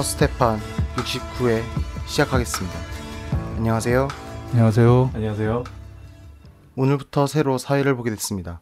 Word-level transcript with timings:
닥터 0.00 0.02
스테판 0.02 0.58
69회 0.96 1.62
시작하겠습니다. 2.06 2.78
안녕하세요. 3.56 4.08
안녕하세요. 4.50 5.10
안녕하세요. 5.14 5.64
오늘부터 6.76 7.26
새로 7.26 7.58
사회를 7.58 7.96
보게 7.96 8.10
됐습니다. 8.10 8.60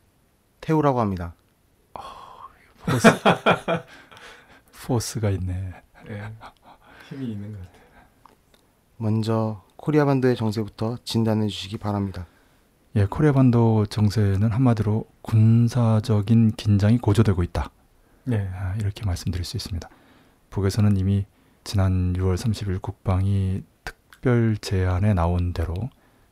태우라고 0.61 1.01
합니다. 1.01 1.35
포스, 2.85 3.09
포스가 4.87 5.31
있네. 5.31 5.75
네, 6.09 6.33
힘이 7.09 7.33
있는 7.33 7.53
것 7.53 7.59
같아요. 7.59 7.83
먼저 8.97 9.63
코리아 9.77 10.05
반도의 10.05 10.35
정세부터 10.35 10.99
진단해 11.05 11.47
주시기 11.49 11.79
바랍니다. 11.79 12.27
예, 12.97 13.07
코리아 13.07 13.33
반도 13.33 13.87
정세는 13.87 14.51
한마디로 14.51 15.05
군사적인 15.23 16.53
긴장이 16.57 16.99
고조되고 16.99 17.43
있다. 17.45 17.71
네, 18.25 18.51
아, 18.55 18.75
이렇게 18.79 19.05
말씀드릴 19.05 19.45
수 19.45 19.57
있습니다. 19.57 19.89
북에서는 20.51 20.97
이미 20.97 21.27
지난 21.65 22.13
6월 22.15 22.37
30일 22.37 22.81
국방이 22.81 23.63
특별 23.85 24.57
제안에 24.57 25.15
나온 25.15 25.53
대로 25.53 25.75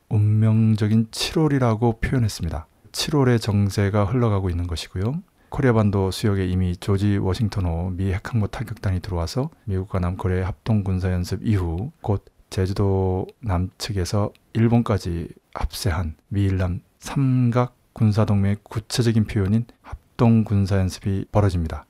운명적인 0.09 1.07
7월이라고 1.07 2.01
표현했습니다. 2.01 2.67
7월의 2.91 3.41
정세가 3.41 4.05
흘러가고 4.05 4.49
있는 4.49 4.67
것이고요. 4.67 5.21
코리아 5.49 5.73
반도 5.73 6.11
수역에 6.11 6.45
이미 6.45 6.75
조지 6.75 7.17
워싱턴호 7.17 7.91
미 7.95 8.11
핵항모 8.13 8.47
타격단이 8.47 8.99
들어와서 8.99 9.49
미국과 9.65 9.99
남코리아의 9.99 10.43
합동 10.43 10.83
군사 10.83 11.11
연습 11.11 11.45
이후 11.45 11.91
곧 12.01 12.25
제주도 12.49 13.27
남측에서 13.39 14.31
일본까지 14.53 15.29
합세한 15.53 16.15
미일남 16.29 16.81
삼각 16.99 17.75
군사 17.93 18.25
동맹의 18.25 18.57
구체적인 18.63 19.25
표현인 19.25 19.65
합동 19.81 20.43
군사 20.43 20.77
연습이 20.77 21.25
벌어집니다. 21.31 21.85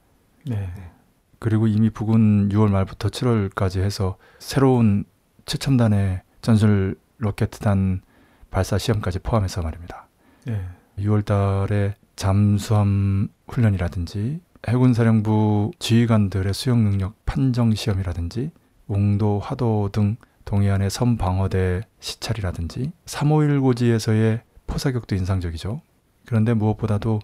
네, 0.46 0.72
그리고 1.40 1.68
이미 1.68 1.90
북은 1.90 2.50
6월 2.50 2.70
말부터 2.70 3.10
7월까지 3.10 3.82
해서 3.82 4.18
새로운 4.40 5.06
최첨단의 5.46 6.22
전술 6.42 6.96
로켓단 7.18 8.02
발사 8.50 8.78
시험까지 8.78 9.20
포함해서 9.20 9.62
말입니다. 9.62 10.08
네, 10.46 10.62
6월 11.00 11.26
달에 11.26 11.96
잠수함 12.16 13.30
훈련이라든지 13.48 14.42
해군 14.68 14.94
사령부 14.94 15.72
지휘관들의 15.80 16.54
수용 16.54 16.84
능력 16.84 17.14
판정 17.26 17.74
시험이라든지 17.74 18.52
웅도, 18.88 19.40
화도 19.40 19.90
등 19.92 20.18
동해안의 20.46 20.90
섬 20.90 21.18
방어대 21.18 21.82
시찰이라든지 22.00 22.92
351 23.06 23.62
고지에서의 23.62 24.42
포사격도 24.66 25.16
인상적이죠. 25.16 25.82
그런데 26.26 26.54
무엇보다도 26.54 27.20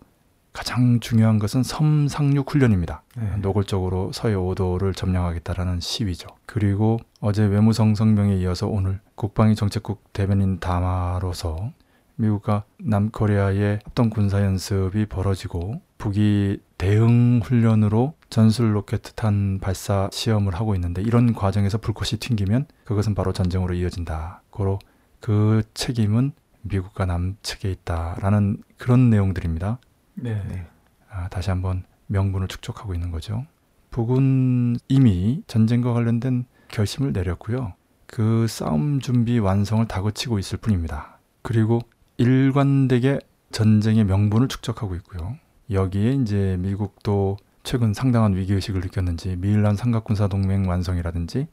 가장 0.54 1.00
중요한 1.00 1.40
것은 1.40 1.64
섬 1.64 2.08
상륙 2.08 2.52
훈련입니다. 2.52 3.02
네. 3.18 3.38
노골적으로 3.38 4.12
서해 4.14 4.36
5도를 4.36 4.96
점령하겠다라는 4.96 5.80
시위죠. 5.80 6.28
그리고 6.46 7.00
어제 7.20 7.44
외무성 7.44 7.96
성명에 7.96 8.36
이어서 8.38 8.68
오늘 8.68 9.00
국방위 9.16 9.56
정책국 9.56 10.14
대변인 10.14 10.60
담화로서 10.60 11.72
미국과 12.16 12.64
남코리아의 12.78 13.80
합동 13.84 14.12
군사 14.12 14.44
연습이 14.44 15.08
벌어지고 15.08 15.82
북이 15.98 16.60
대응 16.78 17.42
훈련으로 17.44 18.14
전술 18.30 18.76
로켓 18.76 19.02
탄 19.16 19.60
발사 19.60 20.10
시험을 20.12 20.54
하고 20.54 20.76
있는데 20.76 21.02
이런 21.02 21.34
과정에서 21.34 21.80
불꽃이 21.80 22.20
튕기면 22.20 22.68
그것은 22.86 23.16
바로 23.16 23.34
전쟁으로 23.34 23.74
이어진다. 23.74 24.44
고로 24.52 24.80
그 25.20 25.64
책임은 25.74 26.34
미국과 26.62 27.06
남측에 27.06 27.72
있다라는 27.72 28.62
그런 28.78 29.10
내용들입니다. 29.10 29.80
네, 30.16 30.42
네. 30.48 30.66
아, 31.10 31.28
다시 31.30 31.50
한번 31.50 31.84
명분을 32.08 32.48
축적하고 32.48 32.94
있는 32.94 33.12
거죠. 33.12 33.46
북은 33.92 34.78
이미 34.88 35.44
전쟁과 35.48 35.94
관련된 35.94 36.46
결심을 36.70 37.14
내렸고요. 37.14 37.74
그 38.08 38.48
싸움 38.48 39.00
준비 39.00 39.40
완성을 39.40 39.86
다그치고 39.88 40.40
있을 40.40 40.58
뿐입니다. 40.58 41.20
그리고 41.42 41.80
일관되게 42.18 43.20
전쟁의 43.52 44.04
명분을 44.06 44.48
축적하고 44.48 44.96
있고요. 44.96 45.38
여기에 45.72 46.14
이제 46.14 46.58
미국도 46.60 47.38
최근 47.64 47.94
상당한 47.94 48.36
위기의식을 48.36 48.82
느꼈는지 48.82 49.36
미일란 49.38 49.76
삼각군사 49.76 50.28
동맹 50.28 50.68
완성이라든지 50.68 51.48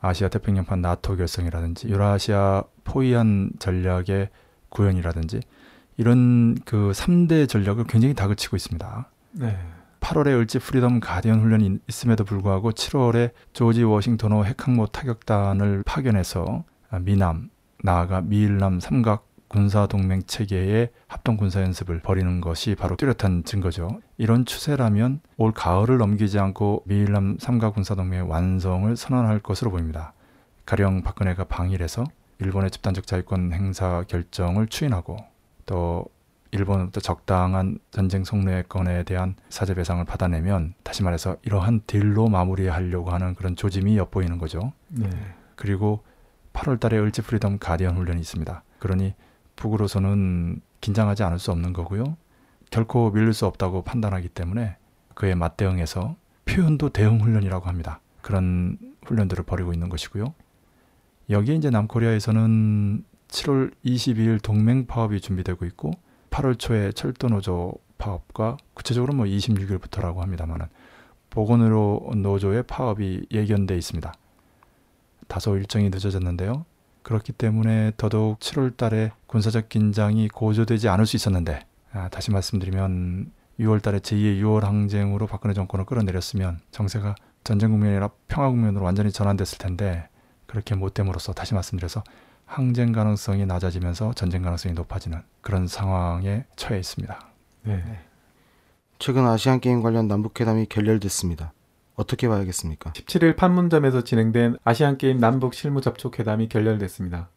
아시아 0.00 0.28
태평양판 0.28 0.80
나토 0.80 1.16
결성이라든지 1.16 1.88
유라시아 1.88 2.64
포위환 2.84 3.52
전략의 3.58 4.30
구현이라든지 4.70 5.40
이런 5.96 6.54
그 6.64 6.92
3대 6.94 7.48
전략을 7.48 7.84
굉장히 7.84 8.14
다그치고 8.14 8.56
있습니다. 8.56 9.10
네, 9.32 9.58
8월에 10.00 10.38
을지 10.38 10.58
프리덤 10.58 11.00
가디언 11.00 11.40
훈련이 11.40 11.78
있음에도 11.88 12.24
불구하고 12.24 12.72
7월에 12.72 13.32
조지 13.52 13.84
워싱턴호 13.84 14.44
핵항모 14.44 14.86
타격단을 14.86 15.82
파견해서 15.84 16.64
미남, 17.00 17.50
나아가 17.82 18.20
미일남 18.20 18.80
삼각 18.80 19.28
군사동맹 19.48 20.22
체계의 20.26 20.88
합동 21.08 21.36
군사 21.36 21.60
연습을 21.60 22.00
벌이는 22.00 22.40
것이 22.40 22.74
바로 22.74 22.96
뚜렷한 22.96 23.44
증거죠. 23.44 24.00
이런 24.16 24.46
추세라면 24.46 25.20
올 25.36 25.52
가을을 25.52 25.98
넘기지 25.98 26.38
않고 26.38 26.84
미일남 26.86 27.36
삼각 27.38 27.74
군사동맹의 27.74 28.28
완성을 28.28 28.96
선언할 28.96 29.40
것으로 29.40 29.70
보입니다. 29.70 30.14
가령 30.64 31.02
박근혜가 31.02 31.44
방일해서 31.44 32.04
일본의 32.38 32.70
집단적 32.70 33.06
자위권 33.06 33.52
행사 33.52 34.04
결정을 34.08 34.68
추인하고 34.68 35.18
또 35.66 36.06
일본으로부터 36.50 37.00
적당한 37.00 37.78
전쟁 37.90 38.24
성노예건에 38.24 39.04
대한 39.04 39.34
사죄 39.48 39.74
배상을 39.74 40.04
받아내면 40.04 40.74
다시 40.82 41.02
말해서 41.02 41.36
이러한 41.42 41.82
딜로 41.86 42.28
마무리하려고 42.28 43.10
하는 43.10 43.34
그런 43.34 43.56
조짐이 43.56 43.96
엿보이는 43.96 44.38
거죠. 44.38 44.72
네, 44.88 45.08
그리고 45.56 46.04
8월 46.52 46.78
달에 46.78 46.98
을지 46.98 47.22
프리덤 47.22 47.58
가디언 47.58 47.96
훈련이 47.96 48.20
있습니다. 48.20 48.62
그러니 48.78 49.14
북으로서는 49.56 50.60
긴장하지 50.80 51.22
않을 51.22 51.38
수 51.38 51.50
없는 51.52 51.72
거고요. 51.72 52.16
결코 52.70 53.10
밀릴 53.10 53.32
수 53.32 53.46
없다고 53.46 53.82
판단하기 53.82 54.28
때문에 54.28 54.76
그에 55.14 55.34
맞대응해서 55.34 56.16
표현도 56.44 56.90
대응 56.90 57.20
훈련이라고 57.20 57.66
합니다. 57.66 58.00
그런 58.20 58.78
훈련들을 59.06 59.44
벌이고 59.44 59.72
있는 59.72 59.88
것이고요. 59.88 60.34
여기에 61.30 61.54
이제 61.54 61.70
남코리아에서는 61.70 63.04
7월 63.32 63.72
22일 63.84 64.42
동맹 64.42 64.86
파업이 64.86 65.20
준비되고 65.20 65.64
있고 65.66 65.92
8월 66.30 66.58
초에 66.58 66.92
철도 66.92 67.28
노조 67.28 67.72
파업과 67.98 68.58
구체적으로 68.74 69.14
뭐 69.14 69.26
26일부터라고 69.26 70.18
합니다만은 70.18 70.66
보건의료 71.30 72.10
노조의 72.14 72.64
파업이 72.64 73.26
예견돼 73.30 73.76
있습니다. 73.76 74.12
다소 75.28 75.56
일정이 75.56 75.88
늦어졌는데요. 75.88 76.66
그렇기 77.02 77.32
때문에 77.32 77.92
더더욱 77.96 78.38
7월 78.38 78.76
달에 78.76 79.12
군사적 79.26 79.70
긴장이 79.70 80.28
고조되지 80.28 80.88
않을 80.90 81.06
수 81.06 81.16
있었는데 81.16 81.60
아, 81.92 82.08
다시 82.10 82.30
말씀드리면 82.30 83.32
6월 83.58 83.82
달에 83.82 83.98
제2의 84.00 84.42
6월 84.42 84.60
항쟁으로 84.60 85.26
박근혜 85.26 85.54
정권을 85.54 85.86
끌어내렸으면 85.86 86.60
정세가 86.70 87.14
전쟁 87.44 87.70
국면이 87.70 87.92
아니라 87.92 88.10
평화 88.28 88.50
국면으로 88.50 88.84
완전히 88.84 89.10
전환됐을 89.10 89.58
텐데 89.58 90.08
그렇게 90.46 90.74
못 90.74 90.92
됨으로써 90.92 91.32
다시 91.32 91.54
말씀드려서 91.54 92.04
항쟁 92.52 92.92
가능성이 92.92 93.46
낮아지면서 93.46 94.12
전쟁 94.12 94.42
가능성이 94.42 94.74
높아지는 94.74 95.22
그런 95.40 95.66
상황에 95.66 96.44
처해 96.54 96.78
있습니다. 96.78 97.18
네. 97.62 97.82
최근 98.98 99.26
아시안 99.26 99.58
게임 99.58 99.82
관련 99.82 100.06
남북 100.06 100.38
회담이 100.38 100.66
결렬됐습니다. 100.66 101.54
어떻게 101.94 102.28
봐야겠습니까? 102.28 102.92
17일 102.92 103.36
판문점에서 103.36 104.04
진행된 104.04 104.58
아시안 104.64 104.98
게임 104.98 105.18
남북 105.18 105.54
실무 105.54 105.80
접촉 105.80 106.18
회담이 106.18 106.50
결렬됐습니다. 106.50 107.30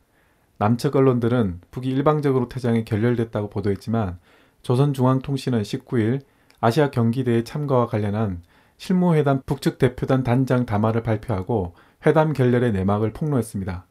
남측 0.57 0.97
언론들은 0.97 1.61
북이 1.71 1.87
일방적으로 1.87 2.49
퇴장이 2.49 2.83
결렬됐다고 2.83 3.49
보도했지만 3.49 4.19
조선중앙통신은 4.63 5.61
19일 5.61 6.23
아시아 6.59 6.91
경기대회 6.91 7.45
참가와 7.45 7.87
관련한 7.87 8.43
실무회담 8.77 9.43
북측 9.45 9.77
대표단 9.77 10.23
단장 10.23 10.65
담화를 10.65 11.03
발표하고 11.03 11.73
회담 12.05 12.33
결렬의 12.33 12.73
내막을 12.73 13.13
폭로했습니다. 13.13 13.85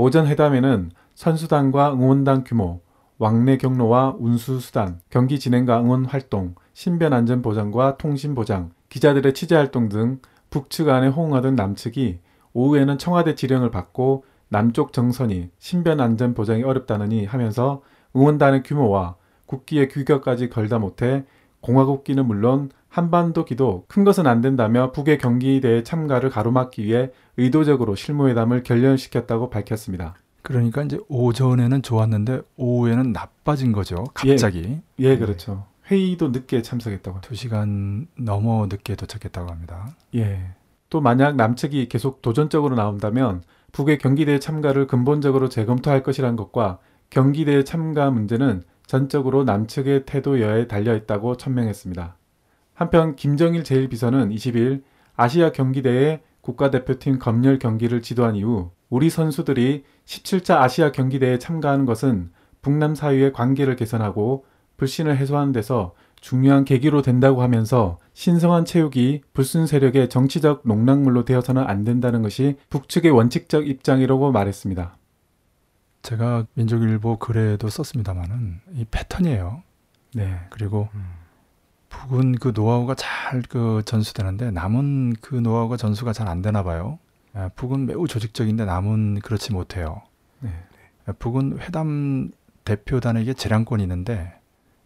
오전 0.00 0.28
회담에는 0.28 0.92
선수단과 1.16 1.92
응원단 1.92 2.44
규모, 2.44 2.82
왕래 3.18 3.56
경로와 3.56 4.14
운수 4.20 4.60
수단, 4.60 5.00
경기 5.10 5.40
진행과 5.40 5.80
응원 5.80 6.04
활동, 6.04 6.54
신변 6.72 7.12
안전 7.12 7.42
보장과 7.42 7.96
통신 7.96 8.36
보장, 8.36 8.70
기자들의 8.90 9.34
취재 9.34 9.56
활동 9.56 9.88
등 9.88 10.20
북측 10.50 10.88
안에 10.88 11.08
호응하던 11.08 11.56
남측이 11.56 12.20
오후에는 12.52 12.96
청와대 12.98 13.34
지령을 13.34 13.72
받고 13.72 14.24
남쪽 14.48 14.92
정선이 14.92 15.50
신변 15.58 16.00
안전 16.00 16.32
보장이 16.32 16.62
어렵다느니 16.62 17.26
하면서 17.26 17.82
응원단의 18.14 18.62
규모와 18.62 19.16
국기의 19.46 19.88
규격까지 19.88 20.48
걸다 20.48 20.78
못해 20.78 21.24
공화국기는 21.60 22.24
물론 22.24 22.70
한반도 22.88 23.44
기도 23.44 23.84
큰 23.88 24.04
것은 24.04 24.26
안 24.26 24.40
된다며 24.40 24.92
북의 24.92 25.18
경기대회 25.18 25.82
참가를 25.82 26.30
가로막기 26.30 26.84
위해 26.84 27.10
의도적으로 27.36 27.94
실무회담을 27.94 28.62
결렬시켰다고 28.62 29.50
밝혔습니다. 29.50 30.14
그러니까 30.42 30.82
이제 30.82 30.98
오전에는 31.08 31.82
좋았는데 31.82 32.40
오후에는 32.56 33.12
나빠진 33.12 33.72
거죠. 33.72 34.04
갑자기 34.14 34.80
예, 34.98 35.18
그렇죠. 35.18 35.66
회의도 35.90 36.28
늦게 36.28 36.62
참석했다고. 36.62 37.20
두 37.20 37.34
시간 37.34 38.06
넘어 38.18 38.66
늦게 38.66 38.96
도착했다고 38.96 39.50
합니다. 39.50 39.90
예. 40.14 40.52
또 40.90 41.00
만약 41.00 41.36
남측이 41.36 41.88
계속 41.88 42.22
도전적으로 42.22 42.76
나온다면 42.76 43.42
북의 43.72 43.98
경기대회 43.98 44.38
참가를 44.38 44.86
근본적으로 44.86 45.48
재검토할 45.48 46.02
것이라는 46.02 46.36
것과 46.36 46.78
경기대회 47.10 47.64
참가 47.64 48.10
문제는 48.10 48.62
전적으로 48.86 49.44
남측의 49.44 50.06
태도여에 50.06 50.66
달려 50.66 50.96
있다고 50.96 51.36
천명했습니다. 51.36 52.16
한편 52.78 53.16
김정일 53.16 53.64
제1비서는 53.64 54.32
20일 54.32 54.84
아시아 55.16 55.50
경기대회 55.50 56.22
국가대표팀 56.42 57.18
검열 57.18 57.58
경기를 57.58 58.02
지도한 58.02 58.36
이후 58.36 58.70
우리 58.88 59.10
선수들이 59.10 59.82
17차 60.04 60.58
아시아 60.58 60.92
경기대회에 60.92 61.40
참가하는 61.40 61.86
것은 61.86 62.30
북남 62.62 62.94
사이의 62.94 63.32
관계를 63.32 63.74
개선하고 63.74 64.44
불신을 64.76 65.16
해소하는 65.16 65.52
데서 65.52 65.96
중요한 66.20 66.64
계기로 66.64 67.02
된다고 67.02 67.42
하면서 67.42 67.98
신성한 68.14 68.64
체육이 68.64 69.22
불순 69.32 69.66
세력의 69.66 70.08
정치적 70.08 70.62
농락물로 70.64 71.24
되어서는 71.24 71.64
안 71.64 71.82
된다는 71.82 72.22
것이 72.22 72.58
북측의 72.70 73.10
원칙적 73.10 73.66
입장이라고 73.66 74.30
말했습니다. 74.30 74.96
제가 76.02 76.46
민족일보 76.54 77.18
글에도 77.18 77.68
썼습니다마는 77.68 78.60
이 78.74 78.84
패턴이에요. 78.88 79.64
네. 80.14 80.38
그리고 80.50 80.88
음. 80.94 81.27
북은 81.88 82.36
그 82.36 82.52
노하우가 82.54 82.94
잘 82.94 83.42
그 83.48 83.82
전수되는데 83.84 84.50
남은 84.50 85.14
그 85.20 85.34
노하우가 85.34 85.76
전수가 85.76 86.12
잘 86.12 86.28
안 86.28 86.42
되나 86.42 86.62
봐요. 86.62 86.98
아, 87.34 87.50
북은 87.56 87.86
매우 87.86 88.06
조직적인데 88.08 88.64
남은 88.64 89.20
그렇지 89.20 89.52
못해요. 89.52 90.02
네. 90.40 90.50
아, 91.06 91.12
북은 91.18 91.58
회담 91.60 92.30
대표단에게 92.64 93.34
재량권이 93.34 93.82
있는데 93.82 94.32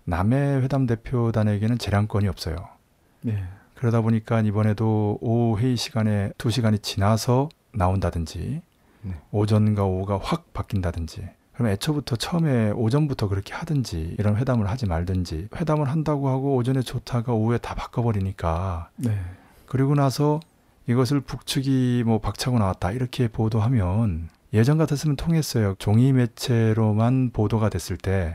남의 0.05 0.63
회담 0.63 0.87
대표단에게는 0.87 1.79
재량권이 1.79 2.29
없어요. 2.29 2.57
네. 3.23 3.43
그러다 3.75 4.01
보니까 4.01 4.41
이번에도 4.41 5.19
오후 5.21 5.59
회의 5.59 5.77
시간에 5.77 6.33
두 6.39 6.51
시간이 6.51 6.79
지나서 6.81 7.49
나온다든지 7.73 8.63
네. 9.03 9.15
오전과 9.33 9.85
오후가 9.85 10.19
확 10.23 10.53
바뀐다든지 10.53 11.29
그럼 11.63 11.73
애초부터 11.73 12.17
처음에 12.17 12.73
오전부터 12.73 13.29
그렇게 13.29 13.55
하든지 13.55 14.17
이런 14.19 14.37
회담을 14.37 14.69
하지 14.69 14.87
말든지 14.87 15.49
회담을 15.55 15.89
한다고 15.89 16.29
하고 16.29 16.57
오전에 16.57 16.81
좋다가 16.83 17.33
오후에 17.33 17.59
다 17.59 17.77
바꿔버리니까 17.77 18.91
네. 18.97 19.17
그리고 19.67 19.95
나서 19.95 20.41
이것을 20.89 21.21
북측이 21.21 22.03
뭐 22.05 22.19
박차고 22.19 22.59
나왔다 22.59 22.91
이렇게 22.91 23.29
보도하면 23.29 24.29
예전 24.53 24.77
같았으면 24.77 25.15
통했어요 25.15 25.77
종이 25.79 26.13
매체로만 26.13 27.31
보도가 27.33 27.69
됐을 27.69 27.97
때 27.97 28.33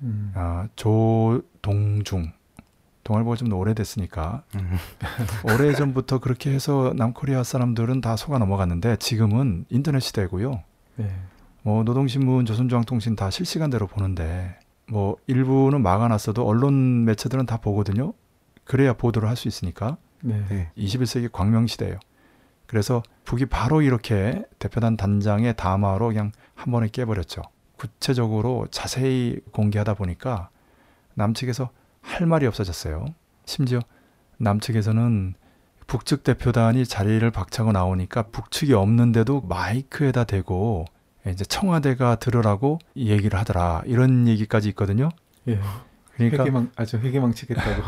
음. 0.00 0.32
아, 0.34 0.66
조동중 0.74 2.32
동아일보가 3.04 3.36
좀 3.36 3.52
오래됐으니까 3.52 4.42
음. 4.54 4.78
오래 5.52 5.74
전부터 5.74 6.20
그렇게 6.20 6.50
해서 6.50 6.94
남코리아 6.96 7.42
사람들은 7.42 8.00
다 8.00 8.16
속아 8.16 8.38
넘어갔는데 8.38 8.96
지금은 8.96 9.66
인터넷 9.68 10.00
시대고요. 10.00 10.62
네. 10.96 11.10
뭐 11.64 11.82
노동신문, 11.82 12.44
조선중앙통신 12.44 13.16
다 13.16 13.30
실시간대로 13.30 13.86
보는데 13.86 14.58
뭐 14.86 15.16
일부는 15.26 15.82
막아놨어도 15.82 16.46
언론 16.46 17.06
매체들은 17.06 17.46
다 17.46 17.56
보거든요. 17.56 18.12
그래야 18.64 18.92
보도를 18.92 19.28
할 19.30 19.36
수 19.36 19.48
있으니까 19.48 19.96
네. 20.20 20.44
네. 20.50 20.70
21세기 20.76 21.32
광명 21.32 21.66
시대예요. 21.66 21.98
그래서 22.66 23.02
북이 23.24 23.46
바로 23.46 23.80
이렇게 23.80 24.44
대표단 24.58 24.98
단장의 24.98 25.56
담화로 25.56 26.08
그냥 26.08 26.32
한 26.54 26.70
번에 26.70 26.88
깨버렸죠. 26.88 27.40
구체적으로 27.78 28.66
자세히 28.70 29.38
공개하다 29.52 29.94
보니까 29.94 30.50
남측에서 31.14 31.70
할 32.02 32.26
말이 32.26 32.46
없어졌어요. 32.46 33.06
심지어 33.46 33.80
남측에서는 34.36 35.34
북측 35.86 36.24
대표단이 36.24 36.84
자리를 36.84 37.30
박차고 37.30 37.72
나오니까 37.72 38.24
북측이 38.24 38.74
없는데도 38.74 39.42
마이크에다 39.42 40.24
대고 40.24 40.84
이제 41.30 41.44
청와대가 41.44 42.16
들으라고 42.16 42.78
얘기를 42.96 43.38
하더라. 43.38 43.82
이런 43.86 44.28
얘기까지 44.28 44.68
있거든요. 44.70 45.08
예. 45.48 45.58
그러니까 46.14 46.44
회계망 46.44 46.70
아주 46.76 46.98
회계망치겠다고. 46.98 47.82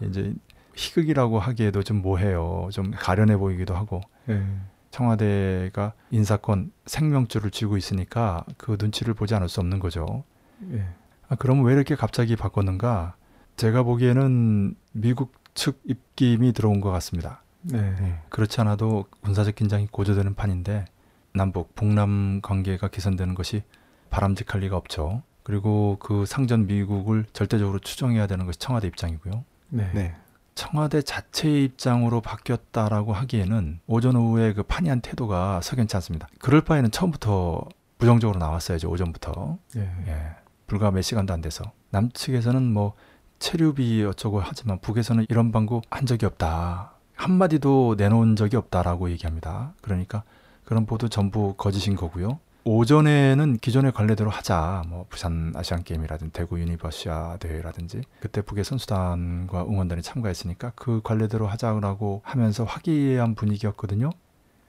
이제 0.08 0.34
희극이라고 0.74 1.38
하기에도 1.38 1.82
좀 1.82 2.02
뭐해요. 2.02 2.68
좀 2.72 2.90
가련해 2.90 3.36
보이기도 3.36 3.74
하고 3.74 4.00
네. 4.26 4.44
청와대가 4.90 5.92
인사권 6.10 6.72
생명줄을 6.86 7.50
쥐고 7.50 7.76
있으니까 7.76 8.44
그 8.56 8.76
눈치를 8.78 9.14
보지 9.14 9.34
않을 9.34 9.48
수 9.48 9.60
없는 9.60 9.78
거죠. 9.78 10.24
예. 10.72 10.86
아, 11.28 11.36
그럼 11.36 11.64
왜 11.64 11.72
이렇게 11.74 11.94
갑자기 11.94 12.36
바꿨는가? 12.36 13.14
제가 13.56 13.82
보기에는 13.82 14.74
미국 14.92 15.32
측 15.54 15.80
입김이 15.84 16.52
들어온 16.52 16.80
것 16.80 16.90
같습니다. 16.90 17.42
네. 17.62 17.78
네. 18.00 18.18
그렇지 18.30 18.60
않아도 18.62 19.04
군사적 19.22 19.54
긴장이 19.54 19.88
고조되는 19.90 20.34
판인데 20.34 20.86
남북 21.32 21.74
북남 21.74 22.40
관계가 22.42 22.88
개선되는 22.88 23.34
것이 23.34 23.62
바람직할 24.10 24.60
리가 24.62 24.76
없죠. 24.76 25.22
그리고 25.42 25.96
그 26.00 26.26
상전 26.26 26.66
미국을 26.66 27.24
절대적으로 27.32 27.78
추종해야 27.78 28.26
되는 28.26 28.46
것이 28.46 28.58
청와대 28.58 28.88
입장이고요. 28.88 29.44
네. 29.70 29.90
네. 29.94 30.16
청와대 30.54 31.00
자체의 31.00 31.64
입장으로 31.64 32.20
바뀌었다라고 32.20 33.12
하기에는 33.12 33.80
오전 33.86 34.16
오후에 34.16 34.52
그 34.52 34.62
판이한 34.62 35.00
태도가 35.00 35.60
석연치 35.62 35.96
않습니다. 35.96 36.28
그럴 36.38 36.60
바에는 36.60 36.90
처음부터 36.90 37.66
부정적으로 37.98 38.38
나왔어야죠. 38.38 38.90
오전부터. 38.90 39.58
예. 39.76 39.80
예. 40.06 40.36
불과 40.66 40.90
몇 40.90 41.02
시간도 41.02 41.32
안 41.32 41.40
돼서 41.40 41.72
남측에서는 41.90 42.62
뭐 42.62 42.94
체류비 43.38 44.04
어쩌고 44.04 44.40
하지만 44.40 44.78
북에서는 44.80 45.26
이런 45.28 45.50
방구 45.50 45.82
한 45.90 46.06
적이 46.06 46.26
없다. 46.26 46.92
한마디도 47.14 47.96
내놓은 47.98 48.36
적이 48.36 48.56
없다라고 48.56 49.10
얘기합니다. 49.10 49.72
그러니까 49.80 50.24
그런 50.70 50.86
보도 50.86 51.08
전부 51.08 51.54
거짓인 51.54 51.96
거고요. 51.96 52.38
오전에는 52.62 53.56
기존의 53.56 53.90
관례대로 53.90 54.30
하자. 54.30 54.84
뭐 54.86 55.04
부산 55.08 55.52
아시안 55.56 55.82
게임이라든지 55.82 56.32
대구 56.32 56.60
유니버시아 56.60 57.38
대회라든지 57.38 58.02
그때 58.20 58.40
북의 58.40 58.62
선수단과 58.62 59.64
응원단이 59.64 60.00
참가했으니까 60.00 60.70
그 60.76 61.00
관례대로 61.02 61.48
하자라고 61.48 62.20
하면서 62.22 62.62
화기애애한 62.62 63.34
분위기였거든요. 63.34 64.10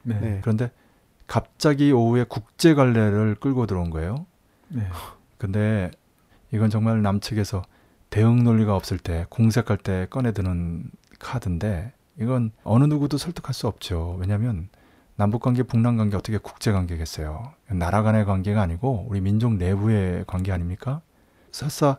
네. 0.01 0.19
네. 0.19 0.39
그런데 0.41 0.71
갑자기 1.27 1.91
오후에 1.91 2.25
국제 2.27 2.73
관례를 2.73 3.35
끌고 3.35 3.67
들어온 3.67 3.91
거예요. 3.91 4.25
네. 4.69 4.81
근데 5.37 5.91
이건 6.51 6.71
정말 6.71 7.03
남측에서 7.03 7.61
대응 8.09 8.43
논리가 8.43 8.75
없을 8.75 8.97
때 8.97 9.27
공색할 9.29 9.77
때 9.77 10.07
꺼내드는 10.09 10.89
카드인데 11.19 11.93
이건 12.19 12.53
어느 12.63 12.85
누구도 12.85 13.19
설득할 13.19 13.53
수 13.53 13.67
없죠. 13.67 14.17
왜냐하면 14.19 14.69
남북 15.15 15.41
관계, 15.41 15.63
북남 15.63 15.97
관계 15.97 16.17
어떻게 16.17 16.37
국제 16.37 16.71
관계겠어요. 16.71 17.53
나라 17.69 18.01
간의 18.01 18.25
관계가 18.25 18.61
아니고 18.61 19.05
우리 19.09 19.21
민족 19.21 19.55
내부의 19.55 20.25
관계 20.27 20.51
아닙니까? 20.51 21.01
설사 21.51 21.97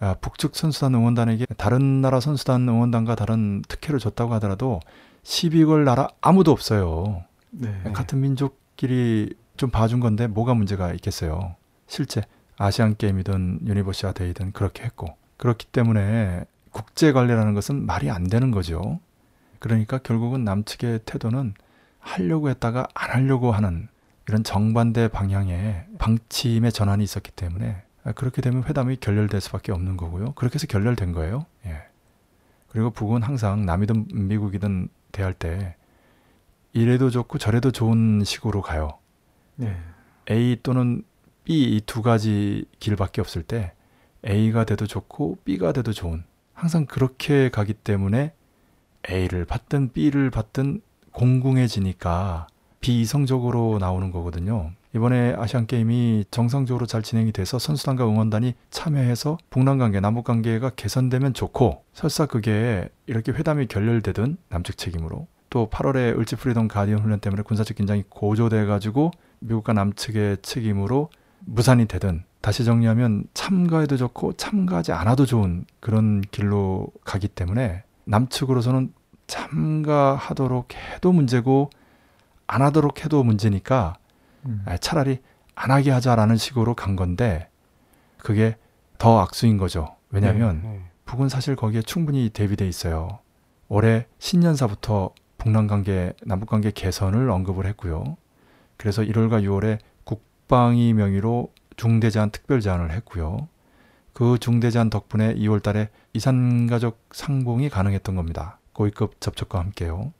아, 0.00 0.14
북측 0.20 0.56
선수단 0.56 0.94
응원단에게 0.94 1.46
다른 1.56 2.00
나라 2.00 2.20
선수단 2.20 2.68
응원단과 2.68 3.14
다른 3.14 3.62
특혜를 3.68 4.00
줬다고 4.00 4.34
하더라도 4.34 4.80
시비 5.22 5.64
걸 5.64 5.84
나라 5.84 6.08
아무도 6.20 6.50
없어요. 6.50 7.24
네. 7.50 7.72
같은 7.92 8.20
민족끼리 8.20 9.34
좀 9.56 9.70
봐준 9.70 10.00
건데 10.00 10.26
뭐가 10.26 10.54
문제가 10.54 10.92
있겠어요. 10.92 11.54
실제 11.86 12.22
아시안 12.58 12.96
게임이든 12.96 13.60
유니버시아드 13.66 14.12
대회든 14.12 14.52
그렇게 14.52 14.82
했고 14.84 15.16
그렇기 15.36 15.66
때문에 15.66 16.44
국제 16.70 17.12
관례라는 17.12 17.54
것은 17.54 17.86
말이 17.86 18.10
안 18.10 18.24
되는 18.24 18.50
거죠. 18.50 19.00
그러니까 19.60 19.98
결국은 19.98 20.44
남측의 20.44 21.00
태도는 21.06 21.54
하려고 22.04 22.50
했다가 22.50 22.86
안 22.94 23.10
하려고 23.10 23.50
하는 23.52 23.88
이런 24.28 24.44
정반대 24.44 25.08
방향의 25.08 25.86
방침의 25.98 26.72
전환이 26.72 27.02
있었기 27.04 27.30
때문에 27.32 27.82
그렇게 28.14 28.42
되면 28.42 28.62
회담이 28.64 28.96
결렬될 28.96 29.40
수밖에 29.40 29.72
없는 29.72 29.96
거고요. 29.96 30.32
그렇게 30.34 30.54
해서 30.54 30.66
결렬된 30.66 31.12
거예요. 31.12 31.46
예. 31.66 31.82
그리고 32.68 32.90
북은 32.90 33.22
항상 33.22 33.64
남이든 33.64 34.08
미국이든 34.12 34.88
대할 35.12 35.32
때 35.32 35.76
이래도 36.72 37.08
좋고 37.10 37.38
저래도 37.38 37.70
좋은 37.70 38.22
식으로 38.24 38.60
가요. 38.62 38.98
네. 39.56 39.76
A 40.30 40.58
또는 40.62 41.02
B 41.44 41.76
이 41.76 41.80
두 41.80 42.02
가지 42.02 42.64
길밖에 42.80 43.20
없을 43.20 43.42
때 43.42 43.72
A가 44.26 44.64
돼도 44.64 44.86
좋고 44.86 45.38
B가 45.44 45.72
돼도 45.72 45.92
좋은 45.92 46.24
항상 46.52 46.86
그렇게 46.86 47.50
가기 47.50 47.74
때문에 47.74 48.32
A를 49.08 49.44
받든 49.44 49.92
B를 49.92 50.30
받든 50.30 50.80
곤궁해지니까 51.14 52.48
비이성적으로 52.80 53.78
나오는 53.80 54.10
거거든요. 54.10 54.72
이번에 54.94 55.34
아시안 55.36 55.66
게임이 55.66 56.26
정상적으로 56.30 56.86
잘 56.86 57.02
진행이 57.02 57.32
돼서 57.32 57.58
선수단과 57.58 58.06
응원단이 58.06 58.54
참여해서 58.70 59.38
북남 59.50 59.78
관계, 59.78 59.98
남북 60.00 60.24
관계가 60.24 60.70
개선되면 60.76 61.34
좋고 61.34 61.82
설사 61.94 62.26
그게 62.26 62.88
이렇게 63.06 63.32
회담이 63.32 63.66
결렬되든 63.66 64.36
남측 64.50 64.76
책임으로 64.76 65.26
또 65.50 65.68
8월에 65.70 66.16
을지 66.18 66.36
프리덤 66.36 66.68
가디언 66.68 67.00
훈련 67.00 67.20
때문에 67.20 67.42
군사적 67.42 67.76
긴장이 67.76 68.04
고조돼 68.08 68.66
가지고 68.66 69.10
미국과 69.40 69.72
남측의 69.72 70.38
책임으로 70.42 71.10
무산이 71.40 71.86
되든 71.86 72.24
다시 72.40 72.64
정리하면 72.64 73.24
참가해도 73.34 73.96
좋고 73.96 74.34
참가하지 74.34 74.92
않아도 74.92 75.26
좋은 75.26 75.64
그런 75.80 76.20
길로 76.30 76.88
가기 77.04 77.28
때문에 77.28 77.82
남측으로서는 78.04 78.92
참가하도록 79.26 80.74
해도 80.74 81.12
문제고 81.12 81.70
안 82.46 82.62
하도록 82.62 83.04
해도 83.04 83.22
문제니까 83.22 83.94
음. 84.46 84.62
아, 84.66 84.76
차라리 84.76 85.20
안 85.54 85.70
하게 85.70 85.90
하자라는 85.90 86.36
식으로 86.36 86.74
간 86.74 86.96
건데 86.96 87.48
그게 88.18 88.56
더 88.98 89.20
악수인 89.20 89.58
거죠. 89.58 89.96
왜냐하면 90.10 90.60
네. 90.62 90.80
북은 91.04 91.28
사실 91.28 91.56
거기에 91.56 91.82
충분히 91.82 92.30
대비돼 92.30 92.66
있어요. 92.66 93.18
올해 93.68 94.06
신년사부터 94.18 95.10
북남 95.38 95.66
관계, 95.66 96.12
남북 96.24 96.48
관계 96.48 96.70
개선을 96.70 97.30
언급을 97.30 97.66
했고요. 97.66 98.16
그래서 98.76 99.02
1월과 99.02 99.42
6월에 99.42 99.78
국방위 100.04 100.92
명의로 100.92 101.52
중대 101.76 102.10
제안 102.10 102.30
특별 102.30 102.60
제안을 102.60 102.90
했고요. 102.92 103.48
그 104.12 104.38
중대 104.38 104.70
제안 104.70 104.90
덕분에 104.90 105.34
2월 105.34 105.62
달에 105.62 105.90
이산가족 106.12 107.00
상봉이 107.12 107.68
가능했던 107.68 108.14
겁니다. 108.14 108.58
고위급 108.74 109.20
접촉과 109.20 109.58
함께요. 109.58 110.12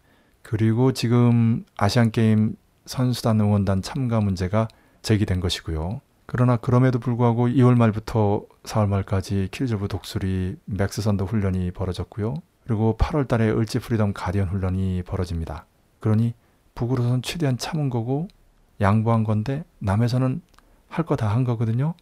그리고 0.42 0.92
지금 0.92 1.64
아시안 1.76 2.10
게임 2.10 2.56
선수단 2.86 3.40
응원단 3.40 3.82
참가 3.82 4.20
문제가 4.20 4.68
제기된 5.02 5.40
것이고요. 5.40 6.00
그러나 6.26 6.56
그럼에도 6.56 6.98
불구하고 6.98 7.48
2월 7.48 7.76
말부터 7.76 8.44
4월 8.62 8.88
말까지 8.88 9.48
키 9.50 9.58
리졸브 9.58 9.88
독수리 9.88 10.56
맥스 10.64 11.02
선더 11.02 11.26
훈련이 11.26 11.70
벌어졌고요. 11.72 12.34
그리고 12.66 12.96
8월 12.98 13.28
달에 13.28 13.50
을지 13.50 13.78
프리덤 13.78 14.14
가디언 14.14 14.48
훈련이 14.48 15.02
벌어집니다. 15.02 15.66
그러니 16.00 16.32
북으로선 16.74 17.22
최대한 17.22 17.58
참은 17.58 17.90
거고 17.90 18.28
양보한 18.80 19.24
건데 19.24 19.64
남에서는 19.80 20.40
할 20.88 21.04
거 21.04 21.16
다 21.16 21.28
한 21.28 21.44
거거든요. 21.44 21.94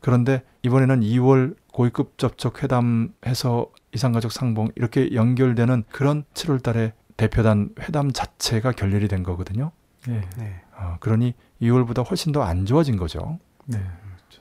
그런데 0.00 0.42
이번에는 0.62 1.00
2월 1.00 1.54
고위급 1.74 2.18
접촉 2.18 2.62
회담해서 2.62 3.66
이산가족 3.92 4.30
상봉 4.30 4.68
이렇게 4.76 5.12
연결되는 5.12 5.82
그런 5.90 6.22
7월 6.32 6.62
달에 6.62 6.92
대표단 7.16 7.70
회담 7.80 8.12
자체가 8.12 8.70
결렬이 8.70 9.08
된 9.08 9.24
거거든요. 9.24 9.72
네. 10.06 10.20
네. 10.38 10.62
어, 10.76 10.96
그러니 11.00 11.34
2월보다 11.60 12.08
훨씬 12.08 12.30
더 12.30 12.42
안 12.44 12.64
좋아진 12.64 12.96
거죠. 12.96 13.40
네. 13.66 13.78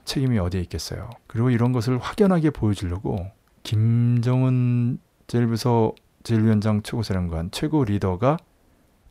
책임이 0.06 0.38
어디에 0.38 0.62
있겠어요. 0.62 1.10
그리고 1.26 1.50
이런 1.50 1.72
것을 1.72 1.98
확연하게 1.98 2.52
보여주려고 2.52 3.26
김정은 3.64 5.00
제1부서 5.26 5.96
제1위원장 6.22 6.84
최고사령관 6.84 7.50
최고 7.52 7.84
리더가 7.84 8.38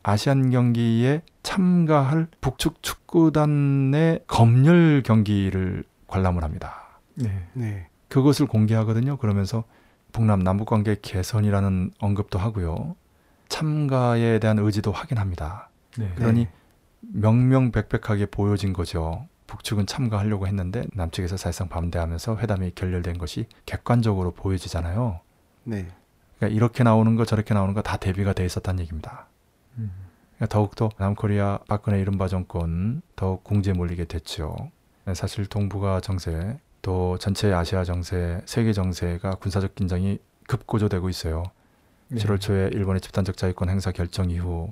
아시안 0.04 0.50
경기에 0.50 1.22
참가할 1.42 2.28
북측 2.40 2.82
축구단의 2.82 4.20
검열 4.28 5.02
경기를 5.02 5.82
관람을 6.06 6.44
합니다. 6.44 7.00
네. 7.14 7.48
네. 7.54 7.88
그것을 8.12 8.46
공개하거든요. 8.46 9.16
그러면서 9.16 9.64
북남 10.12 10.40
남북 10.40 10.66
관계 10.66 10.96
개선이라는 11.00 11.92
언급도 11.98 12.38
하고요. 12.38 12.94
참가에 13.48 14.38
대한 14.38 14.58
의지도 14.58 14.92
확인합니다. 14.92 15.70
네. 15.96 16.12
그러니 16.16 16.46
명명백백하게 17.00 18.26
보여진 18.26 18.74
거죠. 18.74 19.26
북측은 19.46 19.86
참가하려고 19.86 20.46
했는데 20.46 20.84
남측에서 20.92 21.38
사실상 21.38 21.70
반대하면서 21.70 22.36
회담이 22.36 22.72
결렬된 22.74 23.16
것이 23.16 23.46
객관적으로 23.64 24.32
보여지잖아요. 24.32 25.20
네. 25.64 25.88
그러니까 26.36 26.54
이렇게 26.54 26.84
나오는 26.84 27.16
거 27.16 27.24
저렇게 27.24 27.54
나오는 27.54 27.72
거 27.72 27.80
다 27.80 27.96
대비가 27.96 28.34
돼 28.34 28.44
있었다는 28.44 28.80
얘기입니다. 28.80 29.26
음. 29.78 29.90
그러니까 30.36 30.54
더욱더 30.54 30.90
남코리아 30.98 31.60
박근혜 31.66 31.98
이른바 31.98 32.28
정권 32.28 33.00
더욱 33.16 33.42
공지에 33.42 33.72
몰리게 33.72 34.04
됐죠. 34.04 34.54
사실 35.14 35.46
동북아 35.46 36.00
정세 36.00 36.58
또 36.82 37.16
전체 37.18 37.52
아시아 37.52 37.84
정세, 37.84 38.40
세계 38.44 38.72
정세가 38.72 39.36
군사적 39.36 39.74
긴장이 39.74 40.18
급고조되고 40.48 41.08
있어요. 41.08 41.44
네. 42.08 42.20
7월 42.20 42.40
초에 42.40 42.68
일본의 42.72 43.00
집단적 43.00 43.36
자위권 43.36 43.70
행사 43.70 43.92
결정 43.92 44.30
이후 44.30 44.70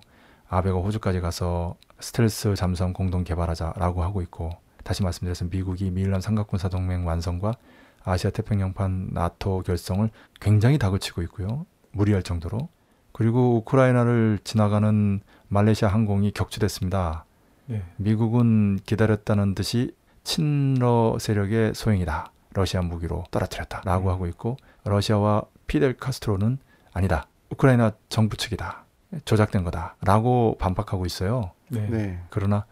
아베가 0.48 0.78
호주까지 0.78 1.20
가서 1.20 1.76
스텔스 2.00 2.56
잠수함 2.56 2.92
공동 2.92 3.22
개발하자라고 3.22 4.02
하고 4.02 4.20
있고 4.22 4.50
다시 4.82 5.02
말씀드려서 5.04 5.46
미국이 5.46 5.90
미일란 5.90 6.20
삼각군사 6.20 6.68
동맹 6.68 7.06
완성과 7.06 7.54
아시아 8.02 8.30
태평양판 8.30 9.10
나토 9.12 9.62
결성을 9.62 10.08
굉장히 10.40 10.78
다그치고 10.78 11.22
있고요. 11.22 11.66
무리할 11.92 12.22
정도로. 12.22 12.68
그리고 13.12 13.56
우크라이나를 13.56 14.38
지나가는 14.42 15.20
말레이시아 15.48 15.88
항공이 15.88 16.32
격추됐습니다. 16.32 17.24
네. 17.66 17.82
미국은 17.96 18.80
기다렸다는 18.84 19.54
듯이 19.54 19.94
친러 20.30 21.16
세력의 21.18 21.74
소행이다. 21.74 22.30
러시아 22.54 22.82
무기로 22.82 23.24
떨어뜨렸다라고 23.32 24.10
하고 24.10 24.28
있고 24.28 24.56
러시아와 24.84 25.42
피델 25.66 25.96
카스트로는 25.96 26.58
아니다. 26.92 27.26
우크라이나 27.50 27.92
정부 28.08 28.36
측이다. 28.36 28.84
조작된 29.24 29.64
거다라고 29.64 30.56
반박하고 30.60 31.04
있어요. 31.04 31.50
네. 31.68 31.88
네. 31.90 32.20
그러나 32.30 32.64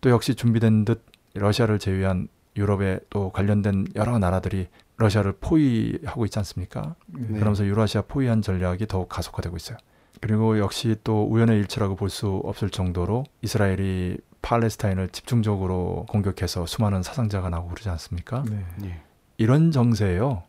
또 0.00 0.10
역시 0.10 0.34
준비된 0.34 0.84
듯 0.84 1.06
러시아를 1.34 1.78
제외한 1.78 2.26
유럽의 2.56 2.98
또 3.10 3.30
관련된 3.30 3.86
여러 3.94 4.18
나라들이 4.18 4.66
러시아를 4.96 5.34
포위하고 5.40 6.24
있지 6.24 6.40
않습니까? 6.40 6.96
네. 7.06 7.38
그러면서 7.38 7.64
유라시아 7.64 8.02
포위한 8.08 8.42
전략이 8.42 8.88
더욱 8.88 9.08
가속화되고 9.08 9.56
있어요. 9.56 9.78
그리고 10.20 10.58
역시 10.58 10.96
또 11.04 11.28
우연의 11.30 11.58
일치라고 11.58 11.94
볼 11.94 12.08
수 12.10 12.40
없을 12.44 12.70
정도로 12.70 13.22
이스라엘이 13.42 14.16
팔레스타인을 14.44 15.08
집중적으로 15.08 16.04
공격해서 16.08 16.66
수많은 16.66 17.02
사상자가 17.02 17.48
나고 17.48 17.68
그러지 17.68 17.88
않습니까? 17.88 18.44
네. 18.48 18.64
네. 18.76 19.02
이런 19.38 19.72
정세예요. 19.72 20.42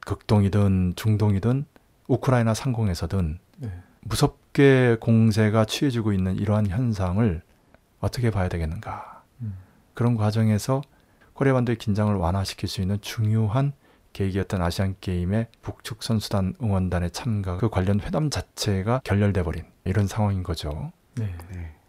극동이든 0.00 0.94
중동이든 0.96 1.66
우크라이나 2.08 2.54
상공에서든 2.54 3.38
네. 3.58 3.70
무섭게 4.00 4.96
공세가 5.00 5.66
취해지고 5.66 6.12
있는 6.12 6.36
이러한 6.36 6.66
현상을 6.66 7.42
어떻게 8.00 8.30
봐야 8.30 8.48
되겠는가? 8.48 9.22
음. 9.42 9.56
그런 9.94 10.16
과정에서 10.16 10.80
코리아 11.34 11.52
반도의 11.52 11.76
긴장을 11.76 12.12
완화시킬 12.14 12.68
수 12.68 12.80
있는 12.80 13.00
중요한 13.02 13.74
계기였던 14.14 14.62
아시안 14.62 14.96
게임의 15.00 15.48
북측 15.60 16.02
선수단 16.02 16.54
응원단의 16.60 17.10
참가 17.12 17.58
그 17.58 17.68
관련 17.68 18.00
회담 18.00 18.30
자체가 18.30 19.02
결렬돼 19.04 19.42
버린 19.42 19.64
이런 19.84 20.06
상황인 20.06 20.42
거죠. 20.42 20.92
네. 21.14 21.34
네. 21.50 21.81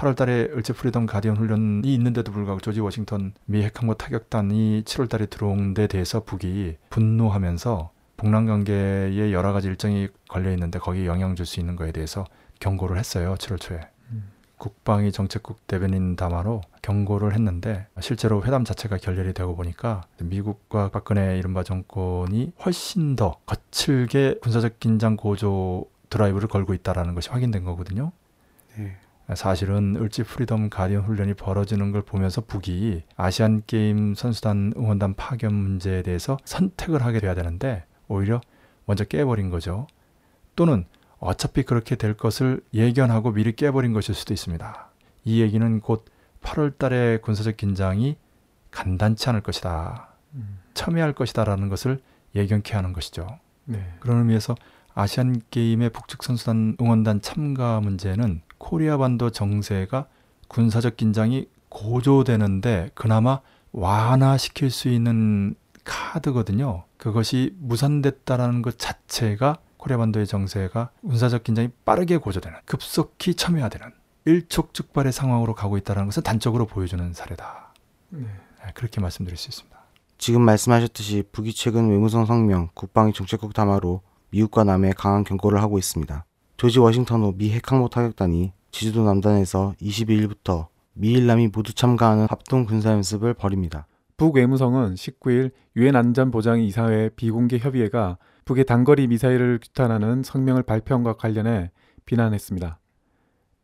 8월 0.00 0.16
달에 0.16 0.48
을지 0.54 0.72
프리덤 0.72 1.04
가디언 1.04 1.36
훈련이 1.36 1.92
있는데도 1.94 2.32
불구하고 2.32 2.60
조지 2.60 2.80
워싱턴 2.80 3.34
미 3.44 3.62
핵항모 3.64 3.94
타격단이 3.94 4.84
7월 4.86 5.10
달에 5.10 5.26
들어온 5.26 5.74
데 5.74 5.86
대해서 5.86 6.24
북이 6.24 6.76
분노하면서 6.88 7.90
북남 8.16 8.46
관계에 8.46 9.32
여러 9.32 9.52
가지 9.52 9.68
일정이 9.68 10.08
걸려 10.28 10.50
있는데 10.52 10.78
거기에 10.78 11.04
영향 11.04 11.36
줄 11.36 11.44
수 11.44 11.60
있는 11.60 11.76
거에 11.76 11.92
대해서 11.92 12.24
경고를 12.60 12.96
했어요. 12.98 13.34
7월 13.38 13.60
초에. 13.60 13.80
음. 14.12 14.30
국방위 14.56 15.12
정책국 15.12 15.66
대변인 15.66 16.16
담화로 16.16 16.62
경고를 16.80 17.34
했는데 17.34 17.86
실제로 18.00 18.42
회담 18.42 18.64
자체가 18.64 18.96
결렬이 18.96 19.34
되고 19.34 19.54
보니까 19.54 20.04
미국과 20.18 20.88
박근혜 20.90 21.36
이른바 21.38 21.62
정권이 21.62 22.52
훨씬 22.64 23.16
더 23.16 23.36
거칠게 23.44 24.36
군사적 24.40 24.80
긴장 24.80 25.16
고조 25.16 25.84
드라이브를 26.08 26.48
걸고 26.48 26.72
있다라는 26.72 27.14
것이 27.14 27.28
확인된 27.28 27.64
거거든요. 27.64 28.12
네. 29.30 29.36
사실은 29.36 29.96
을지 29.96 30.24
프리덤 30.24 30.70
가디언 30.70 31.04
훈련이 31.04 31.34
벌어지는 31.34 31.92
걸 31.92 32.02
보면서 32.02 32.40
북이 32.40 33.04
아시안 33.16 33.62
게임 33.66 34.14
선수단 34.14 34.72
응원단 34.76 35.14
파견 35.14 35.54
문제에 35.54 36.02
대해서 36.02 36.36
선택을 36.44 37.04
하게 37.04 37.20
돼야 37.20 37.34
되는데 37.34 37.84
오히려 38.08 38.40
먼저 38.86 39.04
깨버린 39.04 39.50
거죠. 39.50 39.86
또는 40.56 40.84
어차피 41.20 41.62
그렇게 41.62 41.94
될 41.94 42.14
것을 42.14 42.60
예견하고 42.74 43.32
미리 43.32 43.54
깨버린 43.54 43.92
것일 43.92 44.16
수도 44.16 44.34
있습니다. 44.34 44.90
이 45.24 45.40
얘기는 45.40 45.80
곧 45.80 46.06
8월 46.42 46.76
달에 46.76 47.18
군사적 47.18 47.56
긴장이 47.56 48.16
간단치 48.72 49.28
않을 49.28 49.42
것이다. 49.42 50.08
음. 50.34 50.58
첨예할 50.74 51.12
것이다라는 51.12 51.68
것을 51.68 52.00
예견케 52.34 52.74
하는 52.74 52.92
것이죠. 52.92 53.38
네. 53.64 53.94
그런 54.00 54.18
의미에서 54.18 54.56
아시안 54.94 55.40
게임의 55.50 55.90
북측 55.90 56.24
선수단 56.24 56.76
응원단 56.80 57.20
참가 57.20 57.80
문제는 57.80 58.42
코리아 58.60 58.98
반도 58.98 59.30
정세가 59.30 60.06
군사적 60.46 60.96
긴장이 60.96 61.46
고조되는데 61.70 62.90
그나마 62.94 63.40
완화시킬 63.72 64.70
수 64.70 64.88
있는 64.88 65.54
카드거든요. 65.82 66.84
그것이 66.98 67.56
무산됐다라는 67.58 68.62
것 68.62 68.78
자체가 68.78 69.56
코리아 69.78 69.96
반도의 69.96 70.26
정세가 70.26 70.90
군사적 71.00 71.42
긴장이 71.42 71.70
빠르게 71.84 72.18
고조되는 72.18 72.58
급속히 72.66 73.34
첨예화되는 73.34 73.92
일촉즉발의 74.26 75.12
상황으로 75.12 75.54
가고 75.54 75.78
있다는 75.78 76.04
것을 76.04 76.22
단적으로 76.22 76.66
보여주는 76.66 77.12
사례다. 77.14 77.72
네. 78.10 78.20
네, 78.20 78.72
그렇게 78.74 79.00
말씀드릴 79.00 79.38
수 79.38 79.48
있습니다. 79.48 79.80
지금 80.18 80.42
말씀하셨듯이 80.42 81.24
북이 81.32 81.54
최근 81.54 81.88
외무성 81.88 82.26
성명, 82.26 82.68
국방위 82.74 83.14
정책국 83.14 83.54
담화로 83.54 84.02
미국과 84.28 84.64
남에 84.64 84.92
강한 84.92 85.24
경고를 85.24 85.62
하고 85.62 85.78
있습니다. 85.78 86.26
조지 86.60 86.78
워싱턴 86.78 87.22
호 87.22 87.32
미 87.32 87.52
핵항모 87.52 87.88
타격단이 87.88 88.52
제주도 88.70 89.02
남단에서 89.02 89.72
22일부터 89.80 90.66
미일 90.92 91.26
남이 91.26 91.48
모두 91.54 91.72
참가하는 91.72 92.26
합동 92.28 92.66
군사 92.66 92.90
연습을 92.90 93.32
벌입니다. 93.32 93.86
북 94.18 94.36
외무성은 94.36 94.92
19일 94.92 95.52
유엔 95.76 95.96
안전보장 95.96 96.60
이사회 96.60 97.08
비공개 97.16 97.56
협의회가 97.56 98.18
북의 98.44 98.66
단거리 98.66 99.06
미사일을 99.06 99.58
규탄하는 99.62 100.22
성명을 100.22 100.62
발표한 100.64 101.02
것과 101.02 101.16
관련해 101.16 101.70
비난했습니다. 102.04 102.78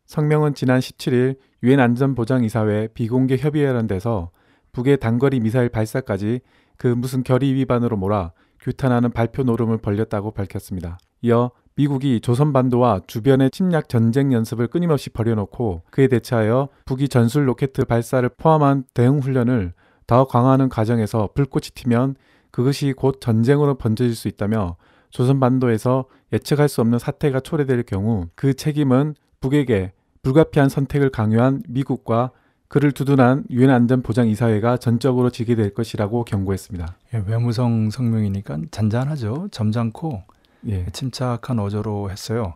성명은 0.07 0.55
지난 0.55 0.81
17일 0.81 1.37
유엔 1.65 1.81
안전보장 1.81 2.45
이사회 2.45 2.89
비공개 2.95 3.37
협의회라는 3.37 3.89
데서 3.89 4.31
북의 4.73 5.01
단거리 5.01 5.41
미사일 5.41 5.69
발사까지 5.69 6.41
그 6.79 6.87
무슨 6.87 7.23
결의 7.25 7.53
위반으로 7.53 7.99
몰아 7.99 8.33
규탄하는 8.61 9.11
발표 9.11 9.43
노름을 9.43 9.77
벌렸다고 9.77 10.31
밝혔습니다. 10.31 10.97
이어 11.21 11.51
미국이 11.77 12.21
조선반도와 12.21 13.03
주변의 13.07 13.51
침략 13.51 13.89
전쟁 13.89 14.33
연습을 14.33 14.67
끊임없이 14.67 15.11
벌여놓고 15.11 15.83
그에 15.91 16.09
대처하여 16.09 16.69
북이 16.87 17.09
전술 17.09 17.47
로켓 17.47 17.73
발사를 17.75 18.27
포함한 18.31 18.85
대응 18.95 19.19
훈련을 19.19 19.75
더 20.07 20.27
강화하는 20.27 20.69
과정에서 20.71 21.29
불꽃이 21.35 21.69
튀면 21.75 22.17
그것이 22.51 22.95
곧 22.97 23.21
전쟁으로 23.21 23.75
번져질 23.75 24.15
수 24.15 24.29
있다며 24.29 24.77
조선반도에서 25.11 26.07
예측할 26.33 26.69
수 26.69 26.81
없는 26.81 26.99
사태가 26.99 27.41
초래될 27.41 27.83
경우 27.83 28.29
그 28.35 28.55
책임은 28.55 29.15
북에게 29.41 29.93
불가피한 30.23 30.71
선택을 30.71 31.11
강요한 31.11 31.63
미국과 31.69 32.31
그를 32.69 32.93
두둔한 32.93 33.45
유엔 33.51 33.71
안전보장 33.71 34.29
이사회가 34.29 34.79
전적으로 34.79 35.31
지게 35.31 35.55
될 35.55 35.73
것이라고 35.73 36.25
경고했습니다. 36.25 36.97
예, 37.15 37.23
외무성 37.27 37.91
성명이니까 37.91 38.59
잔잔하죠. 38.71 39.49
점잖고 39.53 40.23
예. 40.69 40.87
침착한 40.93 41.59
어조로 41.59 42.11
했어요. 42.11 42.55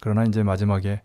그러나 0.00 0.24
이제 0.24 0.42
마지막에 0.42 1.02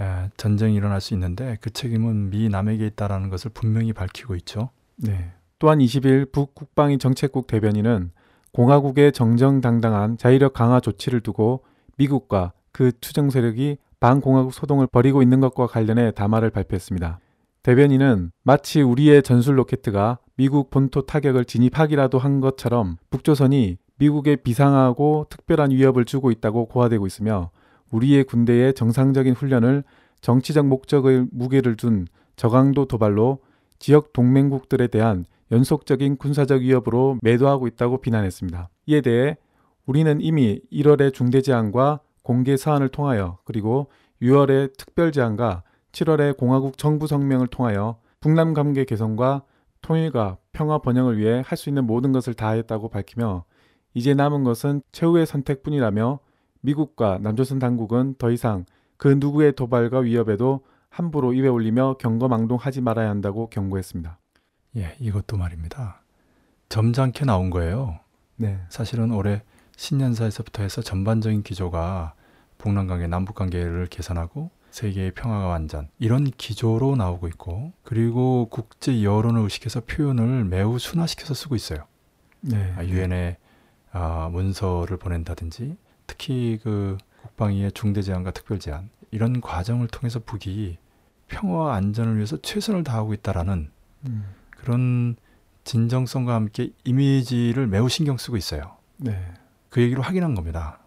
에, 0.00 0.30
전쟁이 0.36 0.74
일어날 0.74 1.00
수 1.00 1.14
있는데 1.14 1.56
그 1.60 1.70
책임은 1.70 2.30
미 2.30 2.48
남에게 2.48 2.86
있다라는 2.86 3.30
것을 3.30 3.50
분명히 3.52 3.92
밝히고 3.92 4.34
있죠. 4.36 4.70
네. 4.96 5.32
또한 5.58 5.78
20일 5.78 6.32
북 6.32 6.54
국방위 6.54 6.98
정책국 6.98 7.46
대변인은 7.46 8.10
공화국의 8.52 9.12
정정당당한 9.12 10.16
자위력 10.16 10.52
강화 10.52 10.80
조치를 10.80 11.20
두고 11.20 11.64
미국과 11.96 12.52
그 12.72 12.92
추정 13.00 13.30
세력이 13.30 13.78
반공화국 14.00 14.52
소동을 14.52 14.86
벌이고 14.86 15.22
있는 15.22 15.40
것과 15.40 15.66
관련해 15.66 16.10
담화를 16.10 16.50
발표했습니다. 16.50 17.20
대변인은 17.62 18.30
마치 18.42 18.82
우리의 18.82 19.22
전술 19.22 19.58
로켓가 19.58 20.18
미국 20.36 20.70
본토 20.70 21.06
타격을 21.06 21.46
진입하기라도 21.46 22.18
한 22.18 22.40
것처럼 22.40 22.96
북조선이 23.10 23.78
미국에 23.98 24.36
비상하고 24.36 25.26
특별한 25.30 25.70
위협을 25.70 26.04
주고 26.04 26.30
있다고 26.30 26.66
고화되고 26.66 27.06
있으며 27.06 27.50
우리의 27.90 28.24
군대의 28.24 28.74
정상적인 28.74 29.34
훈련을 29.34 29.84
정치적 30.20 30.66
목적의 30.66 31.26
무게를 31.30 31.76
둔 31.76 32.06
저강도 32.36 32.86
도발로 32.86 33.38
지역 33.78 34.12
동맹국들에 34.12 34.88
대한 34.88 35.24
연속적인 35.52 36.16
군사적 36.16 36.62
위협으로 36.62 37.18
매도하고 37.22 37.66
있다고 37.68 38.00
비난했습니다. 38.00 38.70
이에 38.86 39.00
대해 39.00 39.36
우리는 39.86 40.20
이미 40.20 40.60
1월의 40.72 41.12
중대 41.12 41.42
제안과 41.42 42.00
공개 42.22 42.56
사안을 42.56 42.88
통하여 42.88 43.38
그리고 43.44 43.88
6월의 44.22 44.76
특별 44.78 45.12
제안과 45.12 45.62
7월의 45.92 46.36
공화국 46.38 46.78
정부 46.78 47.06
성명을 47.06 47.48
통하여 47.48 47.98
북남 48.20 48.54
관계 48.54 48.84
개선과 48.84 49.42
통일과 49.82 50.38
평화 50.52 50.78
번영을 50.78 51.18
위해 51.18 51.42
할 51.44 51.58
수 51.58 51.68
있는 51.68 51.84
모든 51.84 52.10
것을 52.12 52.32
다했다고 52.32 52.88
밝히며 52.88 53.44
이제 53.94 54.12
남은 54.12 54.44
것은 54.44 54.82
최후의 54.92 55.24
선택뿐이라며 55.26 56.18
미국과 56.60 57.18
남조선 57.22 57.58
당국은 57.58 58.16
더 58.18 58.30
이상 58.30 58.64
그 58.96 59.08
누구의 59.08 59.54
도발과 59.54 60.00
위협에도 60.00 60.64
함부로 60.88 61.32
입에 61.32 61.48
올리며 61.48 61.96
경거망동하지 61.98 62.80
말아야 62.80 63.08
한다고 63.10 63.48
경고했습니다. 63.50 64.18
예, 64.76 64.96
이것도 65.00 65.36
말입니다. 65.36 66.02
점잖게 66.68 67.24
나온 67.24 67.50
거예요. 67.50 67.98
네. 68.36 68.60
사실은 68.68 69.12
올해 69.12 69.42
신년사에서부터 69.76 70.62
해서 70.62 70.82
전반적인 70.82 71.42
기조가 71.42 72.14
북남 72.58 72.86
관계, 72.86 73.06
남북 73.06 73.34
관계를 73.36 73.86
개선하고 73.86 74.50
세계의 74.70 75.12
평화가 75.12 75.46
완전 75.46 75.88
이런 75.98 76.24
기조로 76.24 76.96
나오고 76.96 77.28
있고 77.28 77.72
그리고 77.82 78.48
국제 78.50 79.04
여론을 79.04 79.42
의식해서 79.42 79.82
표현을 79.86 80.44
매우 80.44 80.78
순화시켜서 80.78 81.34
쓰고 81.34 81.54
있어요. 81.54 81.84
네. 82.40 82.74
아, 82.76 82.84
유엔에 82.84 83.38
아, 83.94 84.28
문서를 84.30 84.96
보낸다든지 84.96 85.76
특히 86.06 86.58
그 86.62 86.98
국방위의 87.22 87.72
중대 87.72 88.02
제안과 88.02 88.32
특별 88.32 88.58
제안 88.58 88.90
이런 89.12 89.40
과정을 89.40 89.86
통해서 89.86 90.18
북이 90.18 90.78
평화와 91.28 91.76
안전을 91.76 92.16
위해서 92.16 92.36
최선을 92.36 92.82
다하고 92.82 93.14
있다라는 93.14 93.70
음. 94.06 94.24
그런 94.50 95.16
진정성과 95.62 96.34
함께 96.34 96.70
이미지를 96.82 97.68
매우 97.68 97.88
신경 97.88 98.18
쓰고 98.18 98.36
있어요. 98.36 98.76
네. 98.96 99.32
그 99.70 99.80
얘기를 99.80 100.02
확인한 100.02 100.34
겁니다. 100.34 100.80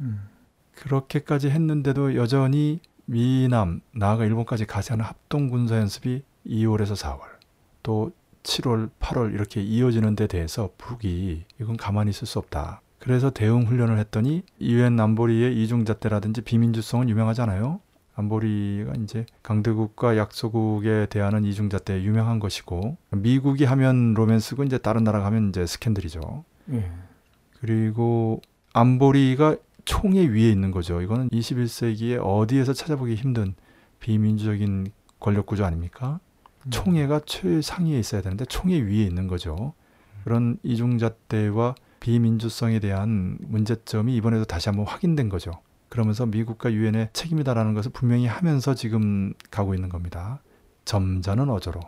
음. 0.00 0.28
그렇게까지 0.74 1.50
했는데도 1.50 2.16
여전히 2.16 2.80
미남 3.04 3.80
나아가 3.92 4.24
일본까지 4.24 4.66
가세하는 4.66 5.04
합동 5.04 5.48
군사 5.48 5.76
연습이 5.76 6.22
2월에서 6.44 6.96
4월 6.96 7.20
또 7.82 8.10
7월, 8.42 8.90
8월 9.00 9.34
이렇게 9.34 9.62
이어지는 9.62 10.16
데 10.16 10.26
대해서 10.26 10.70
북이 10.78 11.44
이건 11.60 11.76
가만히 11.76 12.10
있을 12.10 12.26
수 12.26 12.38
없다. 12.38 12.82
그래서 12.98 13.30
대응 13.30 13.66
훈련을 13.66 13.98
했더니 13.98 14.42
유엔 14.60 14.98
안보리의 14.98 15.62
이중잣대라든지 15.62 16.42
비민주성은 16.42 17.08
유명하잖아요. 17.08 17.80
안보리가 18.14 18.94
이제 19.02 19.26
강대국과 19.44 20.16
약소국에 20.16 21.06
대하는 21.08 21.44
이중잣대 21.44 22.02
유명한 22.02 22.40
것이고 22.40 22.96
미국이 23.10 23.64
하면 23.64 24.14
로맨스고 24.14 24.64
이제 24.64 24.76
다른 24.78 25.04
나라가 25.04 25.26
하면 25.26 25.50
이제 25.50 25.64
스캔들이죠. 25.64 26.44
예. 26.72 26.90
그리고 27.60 28.42
안보리가 28.72 29.56
총의 29.84 30.28
위에 30.34 30.50
있는 30.50 30.72
거죠. 30.72 31.00
이거는 31.00 31.30
21세기에 31.30 32.20
어디에서 32.22 32.72
찾아보기 32.72 33.14
힘든 33.14 33.54
비민주적인 34.00 34.88
권력 35.20 35.46
구조 35.46 35.64
아닙니까? 35.64 36.20
음. 36.68 36.70
총회가 36.70 37.20
최상위에 37.24 37.98
있어야 37.98 38.22
되는데 38.22 38.44
총회 38.44 38.78
위에 38.80 39.02
있는 39.04 39.26
거죠. 39.26 39.74
그런 40.24 40.58
이중잣대와 40.62 41.74
비민주성에 42.00 42.80
대한 42.80 43.38
문제점이 43.40 44.14
이번에도 44.16 44.44
다시 44.44 44.68
한번 44.68 44.86
확인된 44.86 45.28
거죠. 45.28 45.52
그러면서 45.88 46.26
미국과 46.26 46.72
유엔의 46.72 47.10
책임이다라는 47.12 47.74
것을 47.74 47.90
분명히 47.92 48.26
하면서 48.26 48.74
지금 48.74 49.32
가고 49.50 49.74
있는 49.74 49.88
겁니다. 49.88 50.40
점잖은 50.84 51.50
어조로 51.50 51.80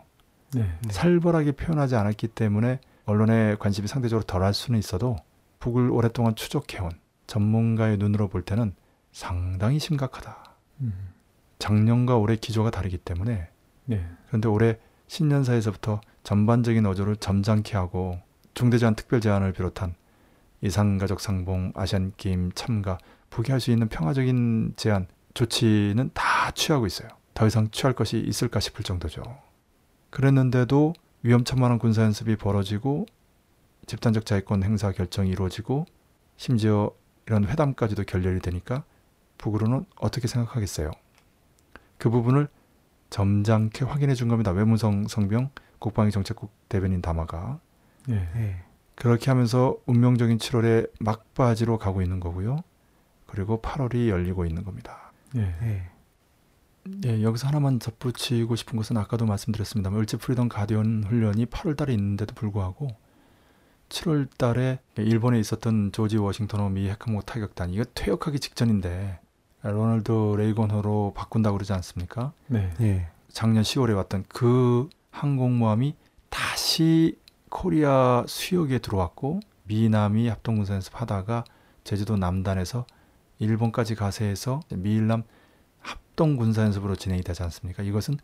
네. 0.53 0.67
살벌하게 0.89 1.53
표현하지 1.53 1.95
않았기 1.95 2.29
때문에 2.29 2.79
언론의 3.05 3.57
관심이 3.59 3.87
상대적으로 3.87 4.25
덜할 4.25 4.53
수는 4.53 4.79
있어도 4.79 5.17
북을 5.59 5.89
오랫동안 5.91 6.35
추적해온 6.35 6.91
전문가의 7.27 7.97
눈으로 7.97 8.27
볼 8.27 8.41
때는 8.41 8.73
상당히 9.11 9.79
심각하다. 9.79 10.55
음. 10.81 10.93
작년과 11.59 12.17
올해 12.17 12.35
기조가 12.35 12.71
다르기 12.71 12.97
때문에 12.97 13.49
네. 13.85 14.05
그런데 14.31 14.47
올해 14.47 14.77
신년사에서부터 15.07 15.99
전반적인 16.23 16.85
어조를 16.85 17.17
점잖게 17.17 17.75
하고 17.75 18.17
중대제한 18.53 18.95
특별제안을 18.95 19.51
비롯한 19.51 19.93
이상가족 20.61 21.19
상봉, 21.19 21.73
아시안 21.75 22.13
게임 22.15 22.49
참가, 22.53 22.97
북이 23.29 23.51
할수 23.51 23.71
있는 23.71 23.89
평화적인 23.89 24.75
제안 24.77 25.07
조치는 25.33 26.11
다 26.13 26.51
취하고 26.51 26.85
있어요. 26.85 27.09
더 27.33 27.45
이상 27.45 27.69
취할 27.71 27.93
것이 27.93 28.19
있을까 28.19 28.61
싶을 28.61 28.85
정도죠. 28.85 29.21
그랬는데도 30.11 30.93
위험천만한 31.23 31.77
군사연습이 31.77 32.37
벌어지고 32.37 33.07
집단적 33.87 34.25
자위권 34.25 34.63
행사 34.63 34.93
결정이 34.93 35.29
이루어지고 35.29 35.85
심지어 36.37 36.89
이런 37.25 37.43
회담까지도 37.43 38.05
결렬이 38.05 38.39
되니까 38.39 38.85
북으로는 39.37 39.85
어떻게 39.97 40.29
생각하겠어요? 40.29 40.91
그 41.97 42.09
부분을 42.09 42.47
점잖게 43.11 43.85
확인해 43.85 44.15
준 44.15 44.27
겁니다. 44.29 44.51
외무성 44.51 45.07
성명 45.07 45.51
국방위 45.77 46.09
정책국 46.11 46.51
대변인 46.69 47.01
담화가 47.01 47.59
네. 48.07 48.27
예. 48.35 48.55
그렇게 48.95 49.29
하면서 49.29 49.77
운명적인 49.85 50.37
7월에 50.37 50.89
막바지로 50.99 51.77
가고 51.77 52.01
있는 52.01 52.19
거고요. 52.19 52.63
그리고 53.27 53.61
8월이 53.61 54.09
열리고 54.09 54.45
있는 54.45 54.63
겁니다. 54.63 55.11
네. 55.33 55.53
예. 55.61 55.91
예, 57.05 57.21
여기서 57.21 57.47
하나만 57.47 57.79
덧붙이고 57.79 58.55
싶은 58.55 58.75
것은 58.77 58.97
아까도 58.97 59.25
말씀드렸습니다만 59.25 59.99
을지 59.99 60.17
프리덤 60.17 60.49
가디언 60.49 61.03
훈련이 61.03 61.45
8월 61.45 61.77
달에 61.77 61.93
있는데도 61.93 62.33
불구하고 62.33 62.87
7월 63.89 64.27
달에 64.37 64.79
일본에 64.97 65.39
있었던 65.39 65.91
조지 65.91 66.17
워싱턴호 66.17 66.69
미 66.69 66.89
핵항모 66.89 67.21
타격단 67.21 67.71
이거 67.71 67.83
퇴역하기 67.93 68.39
직전인데 68.39 69.19
로널드 69.63 70.11
레이건호로 70.37 71.13
바꾼다고 71.15 71.57
그러지 71.57 71.73
않습니까? 71.73 72.33
네. 72.47 72.73
예. 72.81 73.07
작년 73.29 73.63
10월에 73.63 73.95
왔던 73.95 74.25
그 74.27 74.89
항공모함이 75.11 75.95
다시 76.29 77.17
코리아 77.49 78.23
수역에 78.27 78.79
들어왔고 78.79 79.41
미남이 79.63 80.27
합동군사 80.27 80.73
연습하다가 80.75 81.43
제주도 81.83 82.17
남단에서 82.17 82.85
일본까지 83.39 83.95
가세해서 83.95 84.61
미일남 84.69 85.23
합동군사 85.79 86.63
연습으로 86.63 86.95
진행이 86.95 87.23
되지 87.23 87.43
않습니까? 87.43 87.83
이것은 87.83 88.17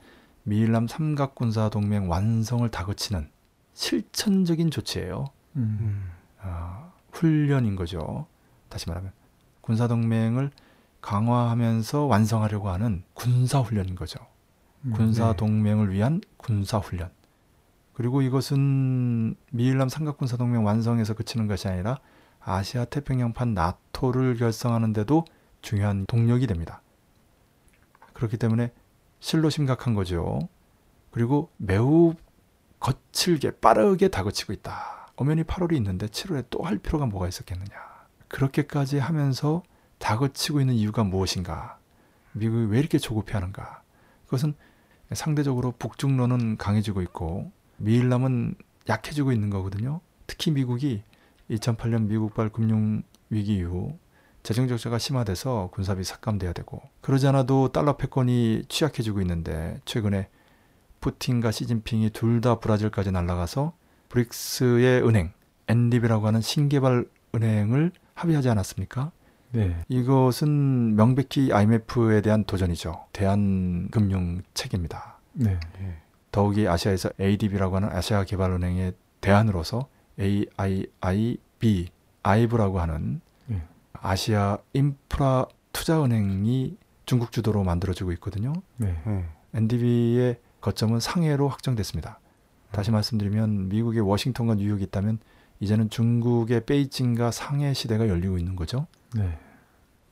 미일남 0.44 0.88
삼각군사 0.88 1.70
동맹 1.70 2.10
완성을 2.10 2.68
다그치는 2.70 3.30
실천적인 3.74 4.72
조치예요. 4.72 5.26
음. 5.58 5.78
음. 5.82 6.12
아, 6.42 6.92
훈련인 7.12 7.76
거죠. 7.76 8.28
다시 8.70 8.88
말하면 8.88 9.12
군사 9.62 9.88
동맹을 9.88 10.52
강화하면서 11.08 12.06
완성하려고 12.06 12.70
하는 12.70 13.02
군사 13.14 13.60
훈련인 13.60 13.96
거죠. 13.96 14.20
음. 14.82 14.92
군사 14.92 15.28
네. 15.32 15.38
동맹을 15.38 15.94
위한 15.94 16.20
군사 16.36 16.80
훈련. 16.80 17.10
그리고 17.94 18.22
이것은 18.22 19.36
미일남 19.52 19.88
삼각군사 19.88 20.36
동맹 20.36 20.66
완성에서 20.66 21.14
그치는 21.14 21.48
것이 21.48 21.70
아니라 21.70 22.00
아시아 22.42 22.84
태평양판 22.84 23.54
나토를 23.54 24.36
결성하는데도 24.36 25.24
중요한 25.62 26.06
동력이 26.08 26.46
됩니다. 26.46 26.82
그렇기 28.12 28.36
때문에 28.36 28.74
실로 29.22 29.50
심각한 29.50 29.94
거죠. 29.94 30.40
그리고 31.12 31.50
매우 31.56 32.16
거칠게 32.82 33.60
빠르게 33.62 34.10
다그치고 34.10 34.52
있다. 34.52 35.14
엄연히 35.16 35.44
8월이 35.44 35.74
있는데 35.78 36.08
7월에 36.08 36.48
또 36.50 36.66
할 36.66 36.78
필요가 36.78 37.06
뭐가 37.06 37.30
있었겠느냐. 37.30 37.72
그렇게까지 38.28 39.00
하면서 39.00 39.64
다그치고 40.00 40.62
있는 40.62 40.76
이유가 40.76 41.04
무엇인가? 41.04 41.80
미국이 42.34 42.66
왜 42.72 42.80
이렇게 42.80 42.98
조급해하는가? 42.98 43.82
그것은 44.26 44.54
상대적으로 45.14 45.74
북중로는 45.80 46.58
강해지고 46.58 47.02
있고 47.04 47.52
미일남은 47.78 48.56
약해지고 48.90 49.32
있는 49.32 49.50
거거든요. 49.50 50.02
특히 50.28 50.52
미국이 50.52 51.04
2008년 51.50 52.08
미국발 52.08 52.50
금융 52.50 53.04
위기 53.30 53.56
이후 53.58 53.98
재정 54.44 54.68
적자가 54.68 54.98
심화돼서 54.98 55.70
군사비 55.74 56.04
삭감돼야 56.04 56.54
되고 56.54 56.82
그러지 57.02 57.28
않아도 57.28 57.72
달러 57.72 57.98
패권이 57.98 58.64
취약해지고 58.70 59.22
있는데 59.22 59.80
최근에 59.86 60.30
푸틴과 61.02 61.52
시진핑이 61.52 62.12
둘 62.12 62.42
다 62.42 62.60
브라질까지 62.60 63.12
날아가서 63.12 63.74
브릭스의 64.10 65.06
은행 65.08 65.32
엔디비라고 65.68 66.28
하는 66.28 66.42
신개발 66.42 67.06
은행을 67.36 67.92
합의하지 68.14 68.50
않았습니까? 68.50 69.12
네. 69.52 69.76
이것은 69.88 70.96
명백히 70.96 71.52
IMF에 71.52 72.22
대한 72.22 72.44
도전이죠. 72.44 73.06
대한금융 73.14 74.44
체계입니다. 74.54 75.18
네. 75.34 75.60
예. 75.82 75.98
더욱이 76.32 76.68
아시아에서 76.68 77.10
ADB라고 77.20 77.78
하는 77.78 77.90
아시아 77.90 78.24
개발은행의 78.24 78.94
대안으로서 79.22 79.88
AIIB, 80.20 81.90
아이브라고 82.24 82.80
하는 82.80 83.22
네. 83.46 83.64
아시아 83.94 84.58
인프라 84.74 85.48
투자은행이 85.74 86.78
중국 87.06 87.32
주도로 87.32 87.64
만들어지고 87.64 88.12
있거든요. 88.14 88.54
네. 88.78 88.96
예. 89.08 89.26
NDB의 89.54 90.38
거점은 90.60 91.00
상해로 91.00 91.48
확정됐습니다. 91.48 92.20
다시 92.72 92.92
말씀드리면 92.92 93.70
미국의 93.70 94.02
워싱턴과 94.02 94.56
뉴욕이 94.56 94.84
있다면 94.84 95.20
이제는 95.60 95.90
중국의 95.90 96.66
베이징과 96.66 97.32
상해 97.32 97.74
시대가 97.74 98.08
열리고 98.08 98.38
있는 98.38 98.56
거죠. 98.56 98.86
네. 99.18 99.38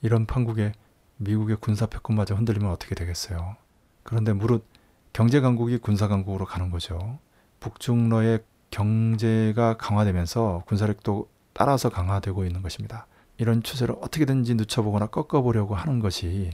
이런 0.01 0.25
판국에 0.25 0.71
미국의 1.17 1.57
군사 1.57 1.85
패권마저 1.85 2.35
흔들리면 2.35 2.69
어떻게 2.71 2.95
되겠어요? 2.95 3.55
그런데 4.03 4.33
무릇 4.33 4.65
경제 5.13 5.39
강국이 5.39 5.77
군사 5.77 6.07
강국으로 6.07 6.45
가는 6.45 6.69
거죠. 6.69 7.19
북중러의 7.59 8.43
경제가 8.69 9.77
강화되면서 9.77 10.63
군사력도 10.67 11.29
따라서 11.53 11.89
강화되고 11.89 12.43
있는 12.45 12.61
것입니다. 12.61 13.07
이런 13.37 13.63
추세를 13.63 13.95
어떻게든지 14.01 14.55
늦춰보거나 14.55 15.07
꺾어보려고 15.07 15.75
하는 15.75 15.99
것이 15.99 16.51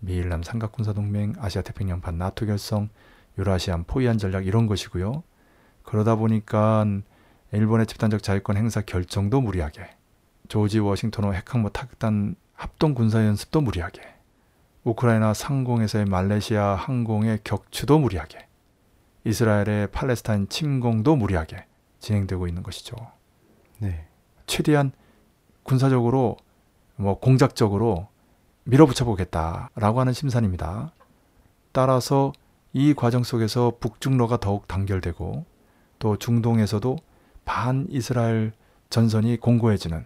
미일남 0.00 0.42
삼각군사동맹, 0.42 1.34
아시아태평양판 1.38 2.18
나토 2.18 2.46
결성, 2.46 2.88
유라시안 3.38 3.84
포위안 3.84 4.18
전략 4.18 4.46
이런 4.46 4.66
것이고요. 4.66 5.22
그러다 5.82 6.16
보니까 6.16 6.84
일본의 7.52 7.86
집단적 7.86 8.22
자위권 8.22 8.56
행사 8.56 8.80
결정도 8.80 9.40
무리하게, 9.40 9.88
조지 10.48 10.78
워싱턴호 10.78 11.34
핵항모 11.34 11.70
타격단 11.70 12.36
합동 12.54 12.94
군사 12.94 13.24
연습도 13.24 13.60
무리하게, 13.60 14.02
우크라이나 14.84 15.34
상공에서의 15.34 16.04
말레이시아 16.04 16.74
항공의 16.74 17.40
격추도 17.44 17.98
무리하게, 17.98 18.46
이스라엘의 19.24 19.88
팔레스타인 19.90 20.48
침공도 20.48 21.16
무리하게 21.16 21.64
진행되고 21.98 22.46
있는 22.46 22.62
것이죠. 22.62 22.94
네. 23.78 24.06
최대한 24.46 24.92
군사적으로 25.62 26.36
뭐 26.96 27.18
공작적으로 27.18 28.08
밀어붙여 28.64 29.04
보겠다라고 29.04 30.00
하는 30.00 30.12
심산입니다. 30.12 30.92
따라서 31.72 32.32
이 32.72 32.94
과정 32.94 33.22
속에서 33.22 33.72
북중로가 33.80 34.38
더욱 34.38 34.68
단결되고 34.68 35.44
또 35.98 36.16
중동에서도 36.18 36.96
반 37.44 37.86
이스라엘 37.90 38.52
전선이 38.90 39.38
공고해지는 39.38 40.04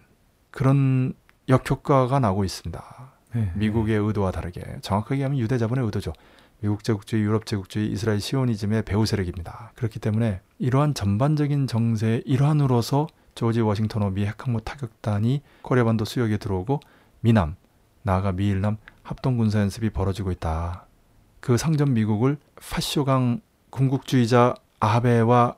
그런 0.51 1.13
역효과가 1.47 2.19
나고 2.19 2.43
있습니다. 2.43 3.11
네. 3.35 3.51
미국의 3.55 3.97
의도와 3.97 4.31
다르게 4.31 4.61
정확하게 4.81 5.23
하면 5.23 5.39
유대 5.39 5.57
자본의 5.57 5.85
의도죠. 5.85 6.13
미국 6.61 6.83
제국주의, 6.83 7.23
유럽 7.23 7.45
제국주의, 7.45 7.89
이스라엘 7.91 8.19
시오니즘의 8.19 8.83
배후 8.83 9.05
세력입니다. 9.05 9.71
그렇기 9.75 9.99
때문에 9.99 10.41
이러한 10.57 10.93
전반적인 10.93 11.67
정세의 11.67 12.23
일환으로서 12.25 13.07
조지 13.35 13.61
워싱턴호 13.61 14.09
미 14.09 14.25
핵항모 14.25 14.61
타격단이 14.61 15.41
코리아반도 15.61 16.03
수역에 16.03 16.37
들어오고 16.37 16.81
미남, 17.21 17.55
나아가 18.01 18.31
미일남 18.31 18.77
합동 19.03 19.37
군사 19.37 19.59
연습이 19.59 19.89
벌어지고 19.89 20.31
있다. 20.31 20.85
그 21.39 21.57
상점 21.57 21.93
미국을 21.93 22.37
파쇼강 22.55 23.41
군국주의자 23.69 24.55
아베와 24.79 25.55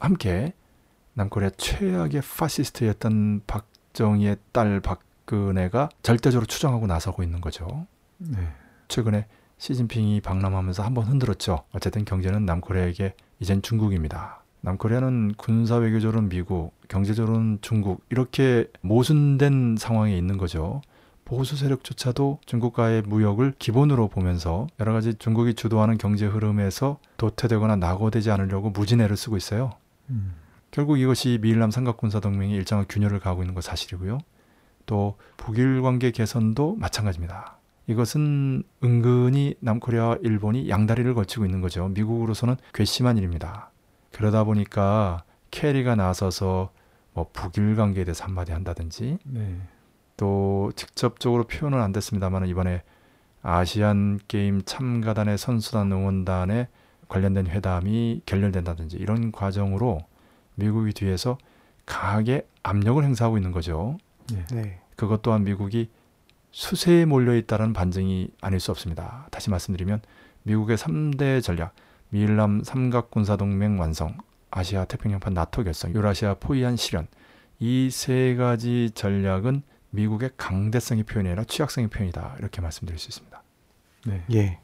함께 0.00 0.54
남코리아 1.14 1.50
최악의 1.56 2.22
파시스트였던 2.22 3.42
박 3.46 3.71
정희의 3.92 4.36
딸 4.52 4.80
박근혜가 4.80 5.88
절대적으로 6.02 6.46
추정하고 6.46 6.86
나서고 6.86 7.22
있는 7.22 7.40
거죠. 7.40 7.86
네. 8.18 8.38
최근에 8.88 9.26
시진핑이 9.58 10.20
방남하면서 10.20 10.82
한번 10.82 11.04
흔들었죠. 11.04 11.64
어쨌든 11.72 12.04
경제는 12.04 12.44
남코리아에게 12.46 13.14
이젠 13.40 13.62
중국입니다. 13.62 14.42
남코리아는 14.62 15.34
군사 15.36 15.76
외교적으로는 15.76 16.28
미국, 16.28 16.72
경제적으로는 16.88 17.58
중국 17.62 18.04
이렇게 18.10 18.66
모순된 18.80 19.76
상황에 19.78 20.16
있는 20.16 20.38
거죠. 20.38 20.82
보수 21.24 21.56
세력조차도 21.56 22.40
중국과의 22.44 23.02
무역을 23.02 23.54
기본으로 23.58 24.08
보면서 24.08 24.66
여러 24.80 24.92
가지 24.92 25.14
중국이 25.14 25.54
주도하는 25.54 25.96
경제 25.98 26.26
흐름에서 26.26 26.98
도태되거나 27.16 27.76
낙오되지 27.76 28.30
않으려고 28.30 28.70
무진애를 28.70 29.16
쓰고 29.16 29.36
있어요. 29.36 29.70
음. 30.10 30.34
결국 30.72 30.98
이것이 30.98 31.38
미일남 31.40 31.70
삼각군사 31.70 32.18
동맹이 32.18 32.54
일정한 32.54 32.86
균열을 32.88 33.20
가고 33.20 33.42
있는 33.42 33.54
것 33.54 33.62
사실이고요. 33.62 34.18
또 34.86 35.16
북일 35.36 35.82
관계 35.82 36.10
개선도 36.10 36.76
마찬가지입니다. 36.76 37.58
이것은 37.86 38.62
은근히 38.82 39.54
남코리아와 39.60 40.18
일본이 40.22 40.68
양다리를 40.70 41.12
걸치고 41.14 41.44
있는 41.44 41.60
거죠. 41.60 41.88
미국으로서는 41.88 42.56
괘씸한 42.72 43.18
일입니다. 43.18 43.70
그러다 44.12 44.44
보니까 44.44 45.24
캐리가 45.50 45.94
나서서 45.94 46.70
뭐 47.12 47.28
북일 47.32 47.76
관계에 47.76 48.04
대해서 48.04 48.24
한마디 48.24 48.52
한다든지 48.52 49.18
네. 49.24 49.60
또 50.16 50.72
직접적으로 50.74 51.44
표현은 51.44 51.80
안 51.80 51.92
됐습니다만 51.92 52.46
이번에 52.46 52.82
아시안 53.42 54.18
게임 54.26 54.62
참가단의 54.62 55.36
선수단 55.36 55.92
응원단에 55.92 56.68
관련된 57.08 57.46
회담이 57.48 58.22
결렬된다든지 58.24 58.96
이런 58.96 59.32
과정으로 59.32 60.00
미국이 60.54 60.92
뒤에서 60.92 61.38
강하게 61.86 62.46
압력을 62.62 63.02
행사하고 63.02 63.36
있는 63.36 63.52
거죠. 63.52 63.98
네. 64.32 64.44
네. 64.52 64.80
그것 64.96 65.22
또한 65.22 65.44
미국이 65.44 65.90
수세에 66.50 67.04
몰려 67.06 67.34
있다는 67.34 67.72
반증이 67.72 68.28
아닐 68.40 68.60
수 68.60 68.70
없습니다. 68.70 69.26
다시 69.30 69.50
말씀드리면 69.50 70.02
미국의 70.42 70.76
3대 70.76 71.42
전략, 71.42 71.74
미일남 72.10 72.62
삼각 72.62 73.10
군사 73.10 73.36
동맹 73.36 73.80
완성, 73.80 74.16
아시아 74.50 74.84
태평양판 74.84 75.32
나토 75.32 75.64
결성, 75.64 75.94
유라시아 75.94 76.34
포위안 76.34 76.76
실현 76.76 77.06
이 77.58 77.88
세 77.90 78.34
가지 78.36 78.90
전략은 78.94 79.62
미국의 79.90 80.30
강대성의 80.36 81.04
표현이 81.04 81.28
아니라 81.28 81.44
취약성의 81.44 81.90
표현이다. 81.90 82.36
이렇게 82.38 82.60
말씀드릴 82.60 82.98
수 82.98 83.08
있습니다. 83.08 83.42
네. 84.06 84.24
예. 84.32 84.58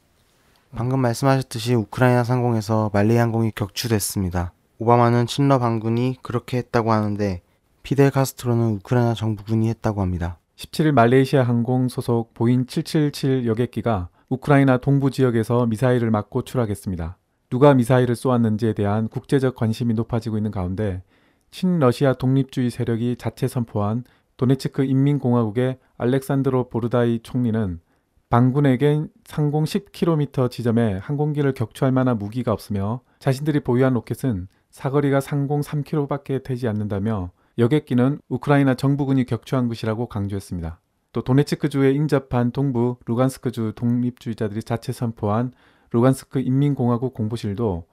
방금 0.75 1.01
말씀하셨듯이 1.01 1.75
우크라이나 1.75 2.25
상공에서 2.25 2.91
말레이 2.93 3.17
항공이 3.17 3.53
격추됐습니다. 3.55 4.53
오바마는 4.81 5.27
친러 5.27 5.59
반군이 5.59 6.19
그렇게 6.23 6.59
했다고 6.59 6.93
하는데 6.93 7.43
피델 7.83 8.11
카스트로는 8.11 8.77
우크라이나 8.77 9.15
정부군이 9.15 9.69
했다고 9.71 10.01
합니다. 10.01 10.39
17일 10.57 10.93
말레이시아 10.93 11.43
항공 11.43 11.89
소속 11.89 12.33
보인 12.33 12.67
777 12.67 13.47
여객기가 13.47 14.09
우크라이나 14.29 14.79
동부 14.79 15.11
지역에서 15.11 15.67
미사일을 15.67 16.11
맞고 16.13 16.43
추락했습니다. 16.43 17.17
누가 17.51 17.75
미사일을 17.75 18.15
쏘았는지에 18.15 18.75
대한 18.75 19.09
국제적 19.09 19.57
관심이 19.57 19.95
높아지고 19.95 20.37
있는 20.37 20.51
가운데 20.53 21.03
친러시아 21.51 22.13
독립주의 22.15 22.71
세력이 22.71 23.17
자체 23.19 23.49
선포한 23.49 24.05
도네츠크 24.37 24.85
인민공화국의 24.85 25.79
알렉산드로 25.97 26.69
보르다이 26.69 27.21
총리는 27.25 27.81
반군에겐 28.31 29.09
상공 29.25 29.65
10km 29.65 30.51
지점에 30.51 30.99
항공기를 30.99 31.55
격추할 31.55 31.91
만한 31.91 32.19
무기가 32.19 32.53
없으며 32.53 33.01
자신들이 33.19 33.61
보유한 33.61 33.95
로켓은 33.95 34.49
사거리가 34.71 35.21
상공 35.21 35.61
3km밖에 35.61 36.43
되지 36.43 36.69
않는다며 36.69 37.31
여객기는 37.59 38.21
우크라이나 38.29 38.75
정부군이 38.75 39.25
격추한 39.25 39.69
것이라고 39.69 40.07
강조했습니다. 40.07 40.81
또 41.13 41.23
도네츠크주에 41.23 41.93
인접한 41.93 42.53
동부 42.53 42.99
루간스크주 43.07 43.73
독립주의자들이 43.75 44.63
자체 44.63 44.93
선포한 44.93 45.53
루간스크 45.91 46.41
인민공화국 46.41 47.15
공보실도 47.15 47.87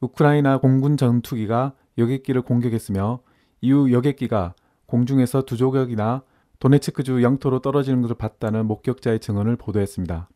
우크라이나 0.00 0.58
공군 0.58 0.96
전투기가 0.96 1.74
여객기를 1.96 2.42
공격했으며 2.42 3.20
이후 3.60 3.92
여객기가 3.92 4.54
공중에서 4.86 5.42
두 5.42 5.56
조격이나 5.56 6.22
도네츠크주 6.58 7.22
영토로 7.22 7.60
떨어지는 7.60 8.02
것을 8.02 8.16
봤다는 8.16 8.66
목격자의 8.66 9.20
증언을 9.20 9.56
보도했습니다. 9.56 10.28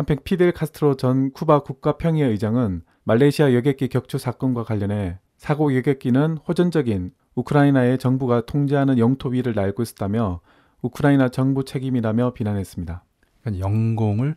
한편 0.00 0.16
피델 0.24 0.52
카스트로 0.52 0.96
전 0.96 1.30
쿠바 1.30 1.62
국가평의회 1.62 2.26
의장은 2.28 2.80
말레이시아 3.04 3.52
여객기 3.52 3.88
격추 3.88 4.16
사건과 4.16 4.64
관련해 4.64 5.18
사고 5.36 5.76
여객기는 5.76 6.38
호전적인 6.38 7.12
우크라이나의 7.34 7.98
정부가 7.98 8.46
통제하는 8.46 8.96
영토 8.96 9.28
위를 9.28 9.54
날고 9.54 9.82
있었다며 9.82 10.40
우크라이나 10.80 11.28
정부 11.28 11.66
책임이라며 11.66 12.32
비난했습니다. 12.32 13.04
그러니까 13.42 13.66
영공을 13.66 14.36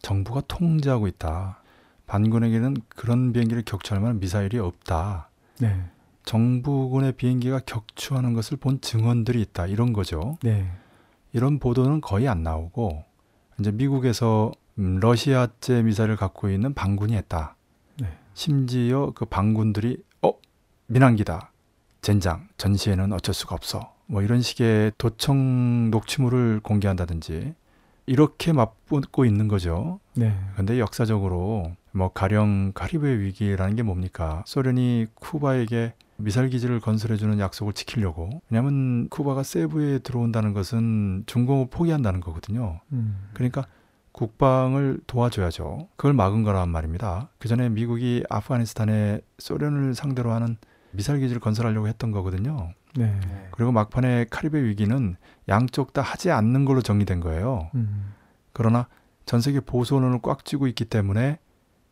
정부가 0.00 0.40
통제하고 0.48 1.06
있다. 1.08 1.62
반군에게는 2.06 2.78
그런 2.88 3.34
비행기를 3.34 3.64
격추할 3.66 4.00
만한 4.00 4.18
미사일이 4.18 4.58
없다. 4.58 5.28
네. 5.60 5.78
정부군의 6.24 7.12
비행기가 7.12 7.60
격추하는 7.66 8.32
것을 8.32 8.56
본 8.56 8.80
증언들이 8.80 9.42
있다. 9.42 9.66
이런 9.66 9.92
거죠. 9.92 10.38
네. 10.42 10.70
이런 11.34 11.58
보도는 11.58 12.00
거의 12.00 12.28
안 12.28 12.42
나오고 12.42 13.04
이제 13.60 13.70
미국에서 13.70 14.52
음, 14.78 14.98
러시아제 15.00 15.82
미사일을 15.82 16.16
갖고 16.16 16.48
있는 16.48 16.74
반군이 16.74 17.14
했다. 17.14 17.56
네. 18.00 18.08
심지어 18.34 19.12
그 19.14 19.24
반군들이 19.24 20.02
어 20.22 20.32
민항기다. 20.86 21.52
젠장 22.00 22.48
전시에는 22.56 23.12
어쩔 23.12 23.34
수가 23.34 23.54
없어. 23.54 23.94
뭐 24.06 24.22
이런 24.22 24.42
식의 24.42 24.92
도청 24.98 25.90
녹취물을 25.90 26.60
공개한다든지 26.60 27.54
이렇게 28.06 28.52
맛보고 28.52 29.24
있는 29.24 29.48
거죠. 29.48 30.00
네. 30.14 30.36
근데 30.56 30.78
역사적으로 30.80 31.72
뭐 31.92 32.08
가령 32.12 32.72
카리브해 32.74 33.20
위기라는 33.20 33.76
게 33.76 33.82
뭡니까? 33.82 34.42
소련이 34.46 35.06
쿠바에게 35.14 35.94
미사일 36.16 36.50
기지를 36.50 36.80
건설해주는 36.80 37.38
약속을 37.38 37.72
지키려고 37.72 38.42
왜냐하면 38.50 39.08
쿠바가 39.08 39.42
세부에 39.42 40.00
들어온다는 40.00 40.52
것은 40.52 41.24
중공을 41.26 41.68
포기한다는 41.70 42.20
거거든요. 42.20 42.80
음. 42.92 43.28
그러니까 43.34 43.66
국방을 44.12 45.00
도와줘야죠. 45.06 45.88
그걸 45.96 46.12
막은 46.12 46.42
거란 46.42 46.68
말입니다. 46.68 47.28
그 47.38 47.48
전에 47.48 47.68
미국이 47.68 48.24
아프가니스탄에 48.28 49.20
소련을 49.38 49.94
상대로 49.94 50.32
하는 50.32 50.56
미사일 50.92 51.20
기지를 51.20 51.40
건설하려고 51.40 51.88
했던 51.88 52.10
거거든요. 52.10 52.72
네. 52.94 53.18
그리고 53.52 53.72
막판에 53.72 54.26
카리브해 54.30 54.62
위기는 54.64 55.16
양쪽 55.48 55.92
다 55.94 56.02
하지 56.02 56.30
않는 56.30 56.66
걸로 56.66 56.82
정리된 56.82 57.20
거예요. 57.20 57.70
음. 57.74 58.12
그러나 58.52 58.86
전 59.24 59.40
세계 59.40 59.60
보수 59.60 59.96
언론을 59.96 60.20
꽉 60.22 60.44
쥐고 60.44 60.66
있기 60.68 60.84
때문에 60.84 61.38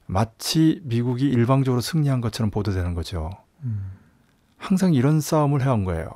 마치 0.06 0.80
미국이 0.84 1.28
일방적으로 1.28 1.80
승리한 1.80 2.20
것처럼 2.20 2.50
보도되는 2.50 2.94
거죠. 2.94 3.30
음. 3.62 3.92
항상 4.58 4.92
이런 4.92 5.20
싸움을 5.20 5.62
해온 5.62 5.84
거예요. 5.84 6.10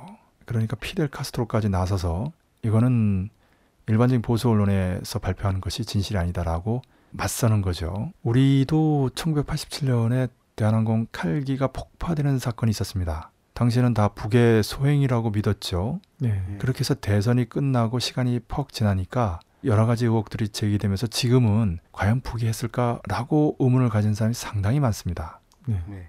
그러니까 0.44 0.76
피델 0.76 1.08
카스트로까지 1.08 1.70
나서서 1.70 2.32
이거는 2.62 3.30
일반적인 3.86 4.22
보수 4.22 4.48
언론에서 4.48 5.18
발표하는 5.18 5.60
것이 5.60 5.84
진실이 5.84 6.18
아니다라고 6.18 6.82
맞서는 7.10 7.62
거죠. 7.62 8.12
우리도 8.22 9.10
1987년에 9.14 10.30
대한항공 10.56 11.06
칼기가 11.12 11.68
폭파되는 11.68 12.38
사건이 12.38 12.70
있었습니다. 12.70 13.30
당시에는 13.54 13.94
다 13.94 14.08
북의 14.08 14.62
소행이라고 14.62 15.30
믿었죠. 15.30 16.00
네. 16.18 16.42
그렇게 16.58 16.80
해서 16.80 16.94
대선이 16.94 17.48
끝나고 17.48 18.00
시간이 18.00 18.40
퍽 18.48 18.72
지나니까 18.72 19.40
여러 19.64 19.86
가지 19.86 20.06
의혹들이 20.06 20.48
제기되면서 20.48 21.06
지금은 21.06 21.78
과연 21.92 22.20
북이 22.20 22.46
했을까라고 22.46 23.56
의문을 23.58 23.88
가진 23.88 24.12
사람이 24.14 24.34
상당히 24.34 24.80
많습니다. 24.80 25.40
네. 25.66 25.80
네. 25.86 26.08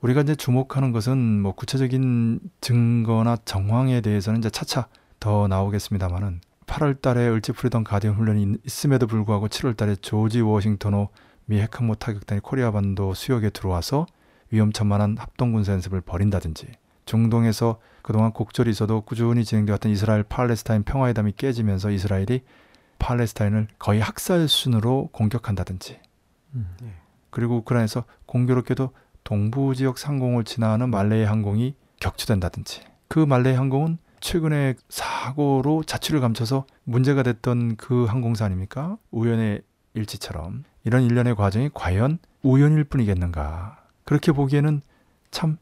우리가 0.00 0.22
이제 0.22 0.34
주목하는 0.34 0.92
것은 0.92 1.42
뭐 1.42 1.52
구체적인 1.52 2.40
증거나 2.60 3.36
정황에 3.44 4.00
대해서는 4.00 4.38
이제 4.38 4.48
차차 4.48 4.88
더 5.18 5.46
나오겠습니다만은 5.48 6.40
8월 6.70 7.02
달에 7.02 7.28
을지 7.28 7.50
프리덤 7.50 7.82
가디언 7.82 8.14
훈련이 8.14 8.58
있음에도 8.64 9.08
불구하고 9.08 9.48
7월 9.48 9.76
달에 9.76 9.96
조지 9.96 10.40
워싱턴호 10.40 11.08
미 11.46 11.60
핵항모 11.60 11.96
타격단이 11.96 12.42
코리아 12.42 12.70
반도 12.70 13.12
수역에 13.12 13.50
들어와서 13.50 14.06
위험천만한 14.52 15.16
합동군사 15.18 15.72
연습을 15.72 16.00
벌인다든지 16.00 16.68
중동에서 17.06 17.80
그동안 18.02 18.32
곡절이 18.32 18.70
있어도 18.70 19.00
꾸준히 19.00 19.44
진행되었던 19.44 19.90
이스라엘 19.90 20.22
팔레스타인 20.22 20.84
평화회담이 20.84 21.32
깨지면서 21.32 21.90
이스라엘이 21.90 22.42
팔레스타인을 23.00 23.66
거의 23.80 24.00
학살 24.00 24.46
수준으로 24.46 25.08
공격한다든지 25.10 25.98
음. 26.54 26.76
그리고 27.30 27.56
우크라이나에서 27.56 28.04
공교롭게도 28.26 28.92
동부 29.24 29.74
지역 29.74 29.98
상공을 29.98 30.44
지나는 30.44 30.90
말레이 30.90 31.24
항공이 31.24 31.74
격추된다든지 31.98 32.82
그 33.08 33.18
말레이 33.18 33.54
항공은 33.54 33.98
최근에 34.20 34.74
사고로 34.88 35.82
자취를 35.84 36.20
감춰서 36.20 36.66
문제가 36.84 37.22
됐던 37.22 37.76
그 37.76 38.04
항공사 38.04 38.44
아닙니까? 38.44 38.96
우연의 39.10 39.62
일치처럼 39.94 40.64
이런 40.84 41.02
일련의 41.02 41.34
과정이 41.34 41.70
과연 41.72 42.18
우연일 42.42 42.84
뿐이겠는가? 42.84 43.78
그렇게 44.04 44.32
보기에는 44.32 44.82
참 45.30 45.58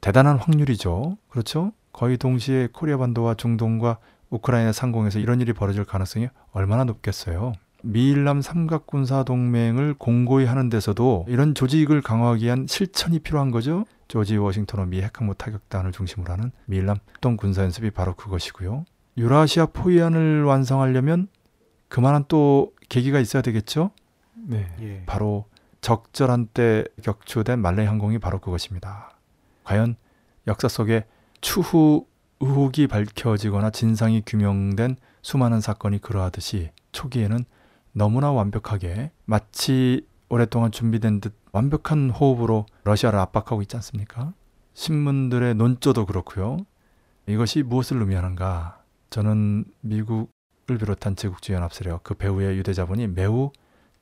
대단한 0.00 0.38
확률이죠. 0.38 1.16
그렇죠? 1.28 1.72
거의 1.92 2.16
동시에 2.16 2.68
코리아 2.72 2.96
반도와 2.96 3.34
중동과 3.34 3.98
우크라이나 4.30 4.72
상공에서 4.72 5.18
이런 5.18 5.40
일이 5.40 5.52
벌어질 5.52 5.84
가능성이 5.84 6.28
얼마나 6.52 6.84
높겠어요. 6.84 7.52
미일남 7.82 8.42
삼각군사 8.42 9.22
동맹을 9.22 9.94
공고히 9.94 10.44
하는 10.44 10.68
데서도 10.68 11.26
이런 11.28 11.54
조직을 11.54 12.02
강화하기 12.02 12.44
위한 12.44 12.66
실천이 12.68 13.20
필요한 13.20 13.50
거죠. 13.50 13.84
조지 14.08 14.38
워싱턴호 14.38 14.86
미 14.86 15.02
핵항모 15.02 15.34
타격단을 15.34 15.92
중심으로 15.92 16.32
하는 16.32 16.50
미일남 16.64 16.96
합동 17.12 17.36
군사 17.36 17.62
연습이 17.62 17.90
바로 17.90 18.14
그것이고요. 18.14 18.84
유라시아 19.18 19.66
포위안을 19.66 20.44
완성하려면 20.44 21.28
그만한 21.88 22.24
또 22.28 22.72
계기가 22.88 23.20
있어야 23.20 23.42
되겠죠. 23.42 23.90
네. 24.34 24.66
예. 24.80 25.02
바로 25.06 25.46
적절한 25.80 26.48
때 26.54 26.84
격추된 27.02 27.60
말레이 27.60 27.86
항공이 27.86 28.18
바로 28.18 28.40
그것입니다. 28.40 29.10
과연 29.64 29.96
역사 30.46 30.68
속에 30.68 31.04
추후 31.40 32.06
의혹이 32.40 32.86
밝혀지거나 32.86 33.70
진상이 33.70 34.22
규명된 34.24 34.96
수많은 35.22 35.60
사건이 35.60 36.00
그러하듯이 36.00 36.70
초기에는 36.92 37.44
너무나 37.92 38.32
완벽하게 38.32 39.10
마치 39.24 40.06
오랫동안 40.28 40.70
준비된 40.70 41.20
듯 41.20 41.34
완벽한 41.58 42.10
호흡으로 42.10 42.66
러시아를 42.84 43.18
압박하고 43.18 43.62
있지 43.62 43.74
않습니까? 43.76 44.32
신문들의 44.74 45.56
논조도 45.56 46.06
그렇고요. 46.06 46.58
이것이 47.26 47.64
무엇을 47.64 48.00
의미하는가? 48.00 48.84
저는 49.10 49.64
미국을 49.80 50.28
비롯한 50.78 51.16
제국주의 51.16 51.56
연합 51.56 51.74
세력 51.74 52.04
그 52.04 52.14
배후의 52.14 52.58
유대자본이 52.58 53.08
매우 53.08 53.50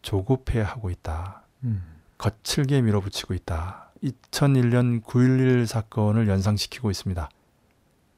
조급해하고 0.03 0.91
있다. 0.91 1.45
음. 1.65 1.83
거칠게 2.19 2.83
밀어붙이고 2.83 3.33
있다. 3.33 3.93
2001년 4.05 5.03
9.11 5.03 5.65
사건을 5.65 6.29
연상시키고 6.29 6.91
있습니다. 6.91 7.31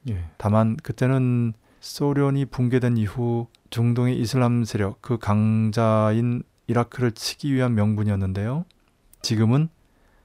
예. 0.09 0.25
다만 0.37 0.75
그때는 0.75 1.53
소련이 1.79 2.45
붕괴된 2.45 2.97
이후 2.97 3.47
중동의 3.69 4.19
이슬람 4.19 4.65
세력 4.65 5.01
그 5.01 5.17
강자인 5.17 6.43
이라크를 6.67 7.13
치기 7.13 7.53
위한 7.53 7.73
명분이었는데요. 7.75 8.65
지금은 9.21 9.69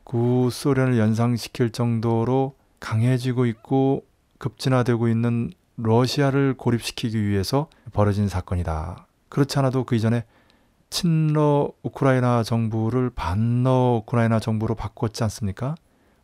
구소련을 0.05 0.99
연상시킬 0.99 1.71
정도로 1.71 2.57
강해지고 2.81 3.47
있고 3.47 4.05
급진화되고 4.39 5.09
있는 5.09 5.51
러시아를 5.77 6.55
고립시키기 6.57 7.27
위해서 7.27 7.69
벌어진 7.93 8.29
사건이다. 8.29 9.07
그렇지 9.29 9.59
않아도 9.59 9.85
그 9.85 9.95
이전에 9.97 10.25
친러 10.91 11.73
우크라이나 11.83 12.43
정부를 12.45 13.11
반러 13.11 14.01
우크라이나 14.03 14.39
정부로 14.39 14.75
바꿨지 14.75 15.25
않습니까? 15.25 15.75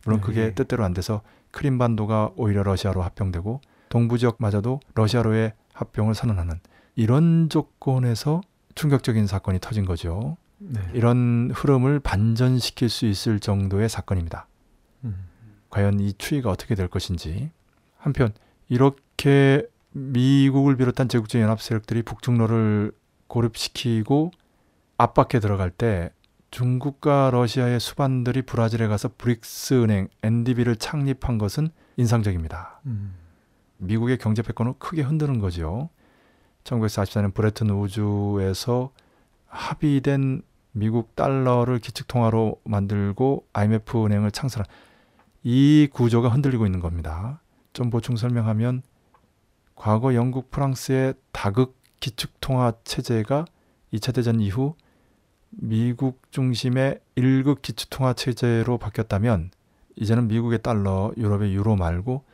물론 0.05 0.21
그게 0.21 0.47
네. 0.47 0.55
뜻대로 0.55 0.85
안 0.85 0.95
돼서 0.95 1.23
크림반도가 1.51 2.33
오히려 2.37 2.63
러시아로 2.63 3.03
합병되고 3.03 3.61
동부 3.89 4.19
지역마저도 4.19 4.81
러시아로의 4.95 5.55
합병을 5.73 6.15
선언하는 6.15 6.61
이런 6.95 7.49
조건에서 7.49 8.43
충격적인 8.75 9.27
사건이 9.27 9.59
터진 9.59 9.85
거죠. 9.85 10.37
네. 10.61 10.81
이런 10.93 11.51
흐름을 11.55 12.01
반전시킬 12.01 12.89
수 12.89 13.07
있을 13.07 13.41
정도의 13.41 13.89
사건입니다. 13.89 14.47
음. 15.05 15.27
과연 15.71 16.01
이 16.01 16.13
추이가 16.19 16.51
어떻게 16.51 16.75
될 16.75 16.89
것인지. 16.89 17.51
한편 17.97 18.33
이렇게 18.69 19.67
미국을 19.93 20.77
비롯한 20.77 21.09
제국주의 21.09 21.43
연합 21.43 21.61
세력들이 21.61 22.03
북중로를 22.03 22.93
고립시키고 23.27 24.33
압박해 24.99 25.41
들어갈 25.41 25.71
때 25.71 26.11
중국과 26.51 27.31
러시아의 27.33 27.81
수반들이 27.81 28.43
브라질에 28.43 28.87
가서 28.89 29.11
브릭스 29.17 29.83
은행 29.83 30.09
NDB를 30.23 30.77
창립한 30.77 31.39
것은 31.39 31.71
인상적입니다. 31.97 32.81
음. 32.87 33.15
미국의 33.79 34.19
경제 34.19 34.43
패권을 34.43 34.75
크게 34.79 35.03
흔드는 35.03 35.39
거죠. 35.39 35.89
1944년 36.65 37.33
브레튼 37.33 37.71
우주에서 37.71 38.93
합의된 39.47 40.43
미국 40.73 41.15
달러를 41.17 41.79
기축통화로 41.79 42.61
만들고 42.65 43.47
IMF 43.53 44.05
은행을 44.05 44.31
창설한 44.31 44.67
이 45.43 45.89
구조가 45.93 46.29
흔들리고 46.29 46.67
있는 46.67 46.81
겁니다. 46.81 47.41
좀 47.73 47.91
보충 47.91 48.17
설명하면 48.17 48.83
과거 49.75 50.15
영국 50.15 50.51
프랑스의 50.51 51.15
다극 51.33 51.77
기축통화 52.01 52.73
체제가 52.85 53.47
2차 53.93 54.15
대전 54.15 54.41
이후 54.41 54.75
미국 55.51 56.23
중심의 56.31 57.01
일극 57.17 57.63
기축통화 57.63 58.13
체제로 58.13 58.79
바뀌었다면 58.79 59.51
이제는 59.97 60.29
미국의 60.29 60.63
달러, 60.63 61.13
유럽의 61.17 61.55
유로 61.55 61.77
말고 61.77 62.25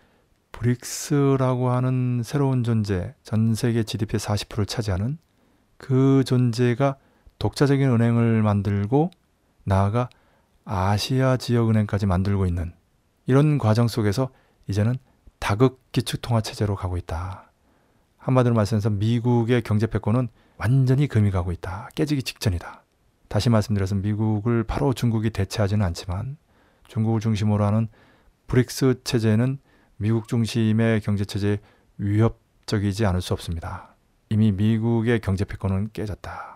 브릭스라고 0.52 1.70
하는 1.70 2.22
새로운 2.24 2.64
존재, 2.64 3.14
전 3.22 3.54
세계 3.54 3.82
GDP의 3.82 4.20
40%를 4.20 4.66
차지하는 4.66 5.18
그 5.76 6.22
존재가 6.24 6.96
독자적인 7.38 7.88
은행을 7.88 8.42
만들고 8.42 9.10
나아가 9.64 10.08
아시아 10.64 11.36
지역 11.36 11.70
은행까지 11.70 12.06
만들고 12.06 12.46
있는 12.46 12.72
이런 13.26 13.58
과정 13.58 13.88
속에서 13.88 14.30
이제는 14.68 14.96
다극 15.38 15.80
기축통화 15.92 16.40
체제로 16.40 16.74
가고 16.74 16.96
있다. 16.96 17.50
한마디로 18.18 18.54
말씀해서 18.54 18.90
미국의 18.90 19.62
경제 19.62 19.86
패권은 19.86 20.28
완전히 20.56 21.06
금이 21.06 21.30
가고 21.30 21.52
있다. 21.52 21.88
깨지기 21.94 22.22
직전이다. 22.22 22.82
다시 23.28 23.50
말씀드려서 23.50 23.96
미국을 23.96 24.64
바로 24.64 24.92
중국이 24.92 25.30
대체하지는 25.30 25.84
않지만 25.86 26.36
중국을 26.88 27.20
중심으로 27.20 27.64
하는 27.64 27.88
브릭스 28.46 29.02
체제는 29.04 29.58
미국 29.96 30.28
중심의 30.28 31.00
경제 31.00 31.24
체제에 31.24 31.58
위협적이지 31.98 33.04
않을 33.06 33.20
수 33.20 33.32
없습니다. 33.32 33.94
이미 34.28 34.52
미국의 34.52 35.20
경제 35.20 35.44
패권은 35.44 35.90
깨졌다. 35.92 36.55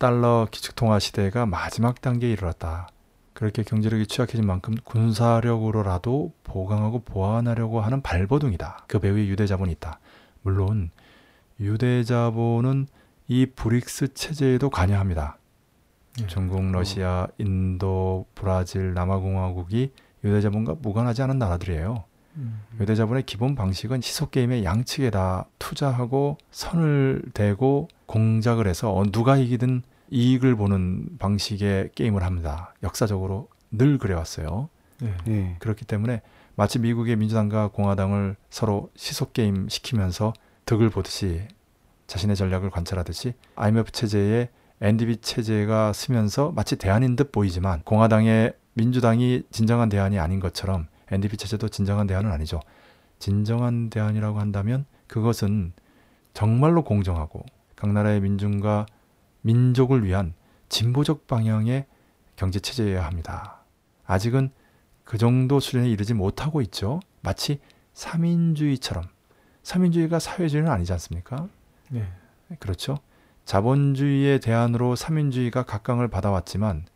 달러 0.00 0.48
기축통화 0.50 0.98
시대가 0.98 1.44
마지막 1.44 2.00
단계에 2.00 2.32
이르렀다. 2.32 2.88
그렇게 3.34 3.62
경제력이 3.62 4.06
취약해진 4.06 4.46
만큼 4.46 4.74
군사력으로라도 4.82 6.32
보강하고 6.42 7.00
보완하려고 7.00 7.82
하는 7.82 8.00
발버둥이다. 8.00 8.86
그 8.88 8.98
배후에 8.98 9.26
유대자본이 9.26 9.72
있다. 9.72 10.00
물론 10.40 10.90
유대자본은 11.60 12.86
이 13.28 13.44
브릭스 13.44 14.14
체제에도 14.14 14.70
관여합니다. 14.70 15.36
예. 16.22 16.26
중국, 16.28 16.64
러시아, 16.72 17.26
인도, 17.36 18.24
브라질, 18.34 18.94
남아공화국이 18.94 19.92
유대자본과 20.24 20.76
무관하지 20.80 21.20
않은 21.20 21.38
나라들이에요. 21.38 22.04
음. 22.36 22.62
유대자본의 22.80 23.24
기본 23.24 23.54
방식은 23.54 24.00
시소 24.00 24.30
게임의 24.30 24.64
양측에 24.64 25.10
다 25.10 25.44
투자하고 25.58 26.38
선을 26.52 27.22
대고 27.34 27.88
공작을 28.06 28.66
해서 28.66 28.94
어, 28.94 29.04
누가 29.04 29.36
이기든 29.36 29.82
이익을 30.10 30.56
보는 30.56 31.18
방식의 31.18 31.90
게임을 31.94 32.22
합니다. 32.22 32.74
역사적으로 32.82 33.48
늘 33.70 33.98
그래왔어요. 33.98 34.68
네. 35.00 35.14
예. 35.28 35.56
그렇기 35.60 35.84
때문에 35.84 36.22
마치 36.56 36.78
미국의 36.78 37.16
민주당과 37.16 37.68
공화당을 37.68 38.36
서로 38.50 38.90
시소 38.96 39.32
게임 39.32 39.68
시키면서 39.68 40.32
득을 40.66 40.90
보듯이 40.90 41.42
자신의 42.06 42.36
전략을 42.36 42.70
관찰하듯이 42.70 43.34
IMF 43.54 43.92
체제에 43.92 44.50
NDB 44.80 45.18
체제가 45.18 45.92
쓰면서 45.92 46.52
마치 46.52 46.76
대안인 46.76 47.14
듯 47.16 47.32
보이지만 47.32 47.82
공화당의 47.84 48.54
민주당이 48.74 49.44
진정한 49.50 49.88
대안이 49.88 50.18
아닌 50.18 50.40
것처럼 50.40 50.86
NDB 51.10 51.36
체제도 51.36 51.68
진정한 51.68 52.06
대안은 52.06 52.30
아니죠. 52.30 52.60
진정한 53.18 53.90
대안이라고 53.90 54.38
한다면 54.38 54.86
그것은 55.06 55.72
정말로 56.34 56.82
공정하고 56.82 57.44
각 57.76 57.92
나라의 57.92 58.20
민중과 58.20 58.86
민족을 59.42 60.04
위한 60.04 60.34
진보적 60.68 61.26
방향의 61.26 61.86
경제 62.36 62.60
체제여야 62.60 63.04
합니다. 63.04 63.64
아직은 64.06 64.50
그 65.04 65.18
정도 65.18 65.60
수준에 65.60 65.88
이르지 65.90 66.14
못하고 66.14 66.62
있죠. 66.62 67.00
마치 67.20 67.60
삼인주의처럼 67.94 69.04
삼인주의가 69.62 70.18
사회주의는 70.18 70.70
아니지 70.70 70.92
않습니까? 70.92 71.48
네. 71.88 72.06
그렇죠. 72.58 72.98
자본주의의 73.44 74.40
대안으로 74.40 74.96
삼인주의가 74.96 75.64
각광을 75.64 76.08
받아왔지만 76.08 76.86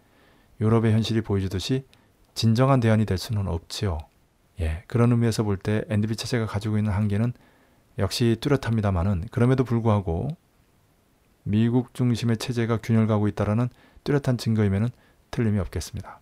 유럽의 0.61 0.93
현실이 0.93 1.23
보여주듯이 1.23 1.87
진정한 2.35 2.81
대안이 2.81 3.07
될 3.07 3.19
수는 3.19 3.49
없지요. 3.49 3.99
예, 4.61 4.85
그런 4.87 5.11
의미에서 5.11 5.43
볼때 5.43 5.85
NDB 5.89 6.17
체제가 6.17 6.47
가지고 6.47 6.79
있는 6.79 6.93
한계는 6.93 7.33
역시 7.99 8.37
뚜렷합니다만은 8.41 9.27
그럼에도 9.31 9.65
불구하고 9.65 10.29
미국 11.45 11.95
중심의 11.95 12.39
체제가 12.39 12.79
균열 12.83 13.07
가고 13.07 13.29
있다라는 13.29 13.69
뚜렷한 14.03 14.39
증거이면은 14.39 14.89
틀림이 15.31 15.59
없겠습니다. 15.61 16.21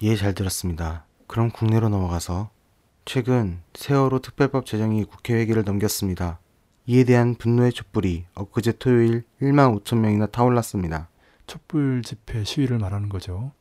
이해 0.00 0.16
잘 0.16 0.34
들었습니다. 0.34 1.04
그럼 1.26 1.50
국내로 1.50 1.88
넘어가서 1.88 2.50
최근 3.04 3.60
세월호 3.74 4.20
특별법 4.20 4.66
제정이 4.66 5.04
국회 5.04 5.34
회기를 5.34 5.64
넘겼습니다. 5.64 6.40
이에 6.86 7.04
대한 7.04 7.34
분노의 7.34 7.72
촛불이 7.72 8.24
엊그제 8.34 8.72
토요일 8.78 9.24
1만 9.42 9.82
5천 9.82 9.98
명이나 9.98 10.26
타올랐습니다. 10.26 11.08
촛불 11.46 12.02
집회 12.02 12.44
시위를 12.44 12.78
말하는 12.78 13.08
거죠. 13.08 13.52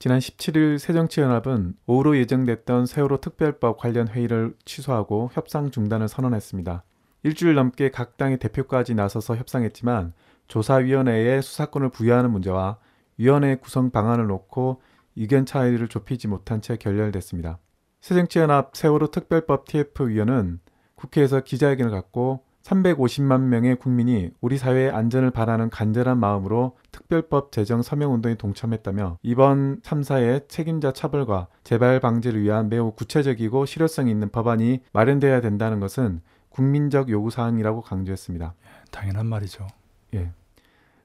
지난 0.00 0.20
17일 0.20 0.78
새정치연합은 0.78 1.74
오후로 1.86 2.16
예정됐던 2.18 2.86
세월호 2.86 3.20
특별법 3.20 3.78
관련 3.78 4.08
회의를 4.08 4.54
취소하고 4.64 5.30
협상 5.32 5.70
중단을 5.70 6.08
선언했습니다. 6.08 6.84
일주일 7.22 7.54
넘게 7.54 7.90
각 7.90 8.16
당의 8.16 8.38
대표까지 8.38 8.94
나서서 8.94 9.36
협상했지만 9.36 10.12
조사위원회에 10.46 11.40
수사권을 11.40 11.90
부여하는 11.90 12.30
문제와 12.30 12.78
위원회 13.16 13.56
구성 13.56 13.90
방안을 13.90 14.26
놓고 14.26 14.80
의견 15.16 15.44
차이를 15.44 15.88
좁히지 15.88 16.28
못한 16.28 16.62
채 16.62 16.76
결렬됐습니다. 16.76 17.58
새정치연합 18.00 18.76
세월호 18.76 19.10
특별법 19.10 19.66
TF위원은 19.66 20.60
국회에서 20.94 21.40
기자회견을 21.40 21.90
갖고 21.90 22.44
350만 22.62 23.40
명의 23.42 23.76
국민이 23.76 24.30
우리 24.40 24.58
사회의 24.58 24.90
안전을 24.90 25.30
바라는 25.30 25.70
간절한 25.70 26.18
마음으로 26.18 26.76
특별법 26.92 27.50
제정 27.50 27.82
서명 27.82 28.12
운동에 28.12 28.34
동참했다며 28.34 29.18
이번 29.22 29.80
참사의 29.82 30.42
책임자 30.48 30.92
처벌과 30.92 31.48
재발 31.64 31.98
방지를 31.98 32.42
위한 32.42 32.68
매우 32.68 32.92
구체적이고 32.92 33.64
실효성이 33.64 34.10
있는 34.10 34.28
법안이 34.28 34.80
마련돼야 34.92 35.40
된다는 35.40 35.80
것은 35.80 36.20
국민적 36.58 37.08
요구 37.10 37.30
사항이라고 37.30 37.82
강조했습니다. 37.82 38.52
당연한 38.90 39.26
말이죠. 39.26 39.68
예. 40.14 40.32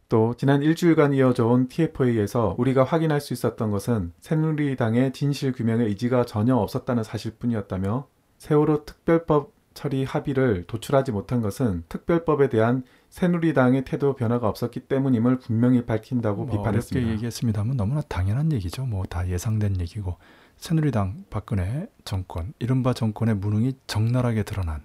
또 0.10 0.34
지난 0.36 0.64
일주일간 0.64 1.14
이어져 1.14 1.46
온 1.46 1.68
TF회의에서 1.68 2.56
우리가 2.58 2.84
확인할 2.84 3.22
수 3.22 3.34
있었던 3.34 3.70
것은 3.70 4.14
새누리당의 4.20 5.14
진실 5.14 5.52
규명의 5.52 5.88
의지가 5.90 6.26
전혀 6.26 6.56
없었다는 6.56 7.04
사실뿐이었다며 7.04 8.08
세월호 8.40 8.86
특별법 8.86 9.54
처리 9.76 10.04
합의를 10.04 10.64
도출하지 10.66 11.12
못한 11.12 11.42
것은 11.42 11.84
특별법에 11.88 12.50
대한 12.50 12.84
새누리당의 13.10 13.86
태도 13.86 14.16
변화가 14.16 14.50
없었기 14.50 14.82
때문임을 14.82 15.38
분명히 15.38 15.86
밝힌다고 15.86 16.46
뭐 16.46 16.58
비판했습니다. 16.58 16.98
어렵게 17.00 17.14
얘기했습니다만 17.14 17.78
너무나 17.78 18.02
당연한 18.02 18.52
얘기죠. 18.52 18.86
뭐 18.88 19.06
다 19.06 19.28
예상된 19.28 19.80
얘기고 19.82 20.18
새누리당 20.58 21.26
박근혜 21.30 21.88
정권 22.06 22.54
이른바 22.58 22.94
정권의 22.94 23.36
무능이 23.36 23.74
적나라하게 23.86 24.44
드러난 24.44 24.82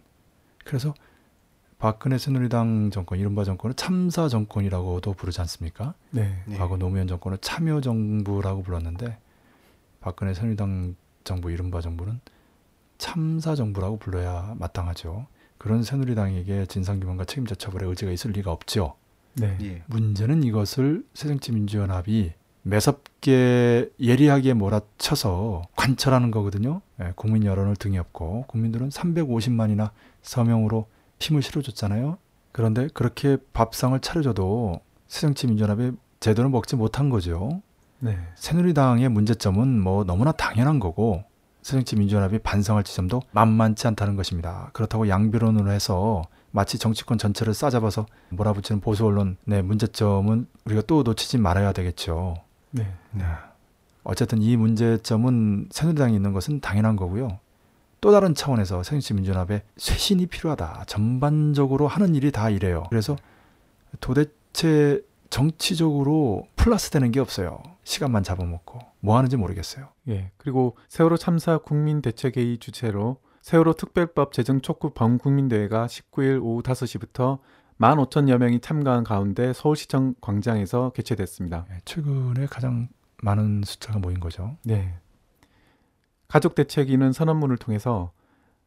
그래서 0.68 0.92
박근혜 1.78 2.18
새누리당 2.18 2.90
정권 2.90 3.18
이른바 3.18 3.42
정권을 3.42 3.74
참사 3.74 4.28
정권이라고도 4.28 5.14
부르지 5.14 5.40
않습니까? 5.40 5.94
네. 6.10 6.42
네. 6.44 6.58
과거 6.58 6.76
노무현 6.76 7.08
정권을 7.08 7.38
참여 7.38 7.80
정부라고 7.80 8.62
불렀는데 8.62 9.16
박근혜 10.00 10.34
새누리당 10.34 10.94
정부 11.24 11.50
이른바 11.50 11.80
정부는 11.80 12.20
참사 12.98 13.54
정부라고 13.54 13.98
불러야 13.98 14.54
마땅하죠. 14.58 15.26
그런 15.56 15.82
새누리당에게 15.82 16.66
진상규명과 16.66 17.24
책임자 17.24 17.54
처벌의 17.54 17.88
의지가 17.88 18.10
있을 18.12 18.32
리가 18.32 18.52
없죠. 18.52 18.96
네. 19.34 19.56
예. 19.62 19.82
문제는 19.86 20.42
이것을 20.42 21.04
새정치민주연합이 21.14 22.32
매섭게 22.62 23.90
예리하게 23.98 24.52
몰아쳐서 24.52 25.62
관철하는 25.76 26.30
거거든요. 26.30 26.82
예, 27.00 27.12
국민 27.16 27.44
여론을 27.44 27.76
등에 27.76 27.98
업고 27.98 28.44
국민들은 28.48 28.90
350만이나 28.90 29.90
서명으로 30.28 30.86
힘을 31.18 31.42
실어줬잖아요. 31.42 32.18
그런데 32.52 32.88
그렇게 32.92 33.38
밥상을 33.54 33.98
차려줘도 34.00 34.80
새정치민주연합이 35.06 35.92
제대로 36.20 36.50
먹지 36.50 36.76
못한 36.76 37.08
거죠. 37.08 37.62
네. 37.98 38.18
새누리당의 38.34 39.08
문제점은 39.08 39.80
뭐 39.80 40.04
너무나 40.04 40.32
당연한 40.32 40.80
거고 40.80 41.24
새정치민주연합이 41.62 42.40
반성할 42.40 42.84
지점도 42.84 43.22
만만치 43.32 43.86
않다는 43.86 44.16
것입니다. 44.16 44.70
그렇다고 44.74 45.08
양비론으로 45.08 45.70
해서 45.70 46.22
마치 46.50 46.78
정치권 46.78 47.16
전체를 47.16 47.54
싸잡아서 47.54 48.06
몰아붙이는 48.30 48.80
보수 48.80 49.06
언론의 49.06 49.62
문제점은 49.64 50.46
우리가 50.66 50.82
또 50.86 51.02
놓치지 51.02 51.38
말아야 51.38 51.72
되겠죠. 51.72 52.36
네. 52.70 52.92
네. 53.12 53.24
어쨌든 54.04 54.42
이 54.42 54.56
문제점은 54.56 55.68
새누리당이 55.70 56.14
있는 56.14 56.32
것은 56.32 56.60
당연한 56.60 56.96
거고요. 56.96 57.38
또 58.01 58.12
다른 58.12 58.34
차원에서 58.34 58.82
새정치 58.82 59.14
민주연합에 59.14 59.62
쇄신이 59.76 60.26
필요하다. 60.26 60.84
전반적으로 60.86 61.88
하는 61.88 62.14
일이 62.14 62.30
다 62.30 62.51
이래요. 62.51 62.84
그래서 62.90 63.16
도대체 64.01 65.03
정치적으로 65.30 66.46
플러스 66.57 66.90
되는 66.90 67.11
게 67.11 67.20
없어요. 67.20 67.62
시간만 67.84 68.22
잡아먹고 68.22 68.78
뭐 69.01 69.16
하는지 69.16 69.36
모르겠어요. 69.36 69.88
예. 70.09 70.30
그리고 70.36 70.76
세월호 70.88 71.16
참사 71.16 71.59
국민 71.59 72.03
대책회의 72.03 72.59
주최로 72.59 73.18
세월호 73.42 73.74
특별법 73.74 74.32
제정 74.32 74.61
촉구 74.61 74.90
범국민대회가 74.90 75.86
19일 75.86 76.42
오후 76.42 76.62
5시부터 76.62 77.38
15,000여 77.80 78.38
명이 78.38 78.61
참가한 78.61 79.05
가운데 79.05 79.53
서울시청 79.53 80.14
광장에서 80.20 80.90
개최됐습니다. 80.94 81.66
예, 81.70 81.78
최근에 81.84 82.46
가장 82.46 82.88
많은 83.22 83.62
숫자가 83.64 83.99
모인 83.99 84.20
거죠. 84.20 84.57
네. 84.64 84.94
가족 86.28 86.54
대책위는 86.54 87.12
선언문을 87.12 87.56
통해서 87.56 88.12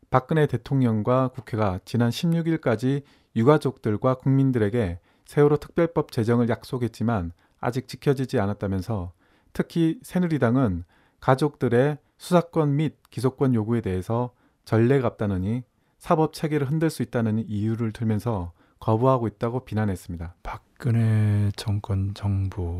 박근혜 0.09 0.47
대통령과 0.47 1.29
국회가 1.29 1.79
지난 1.85 2.09
16일까지 2.09 3.03
유가족들과 3.35 4.15
국민들에게 4.15 4.99
세월호 5.25 5.57
특별법 5.57 6.11
제정을 6.11 6.49
약속했지만 6.49 7.31
아직 7.59 7.87
지켜지지 7.87 8.39
않았다면서 8.39 9.13
특히 9.53 9.99
새누리당은 10.01 10.85
가족들의 11.19 11.99
수사권 12.17 12.75
및 12.77 12.97
기소권 13.11 13.53
요구에 13.53 13.81
대해서 13.81 14.31
전례가 14.65 15.07
없다느니 15.07 15.63
사법 15.99 16.33
체계를 16.33 16.67
흔들 16.67 16.89
수 16.89 17.03
있다는 17.03 17.47
이유를 17.47 17.91
들면서 17.91 18.53
거부하고 18.79 19.27
있다고 19.27 19.65
비난했습니다. 19.65 20.33
박근혜 20.41 21.51
정권 21.55 22.15
정부 22.15 22.79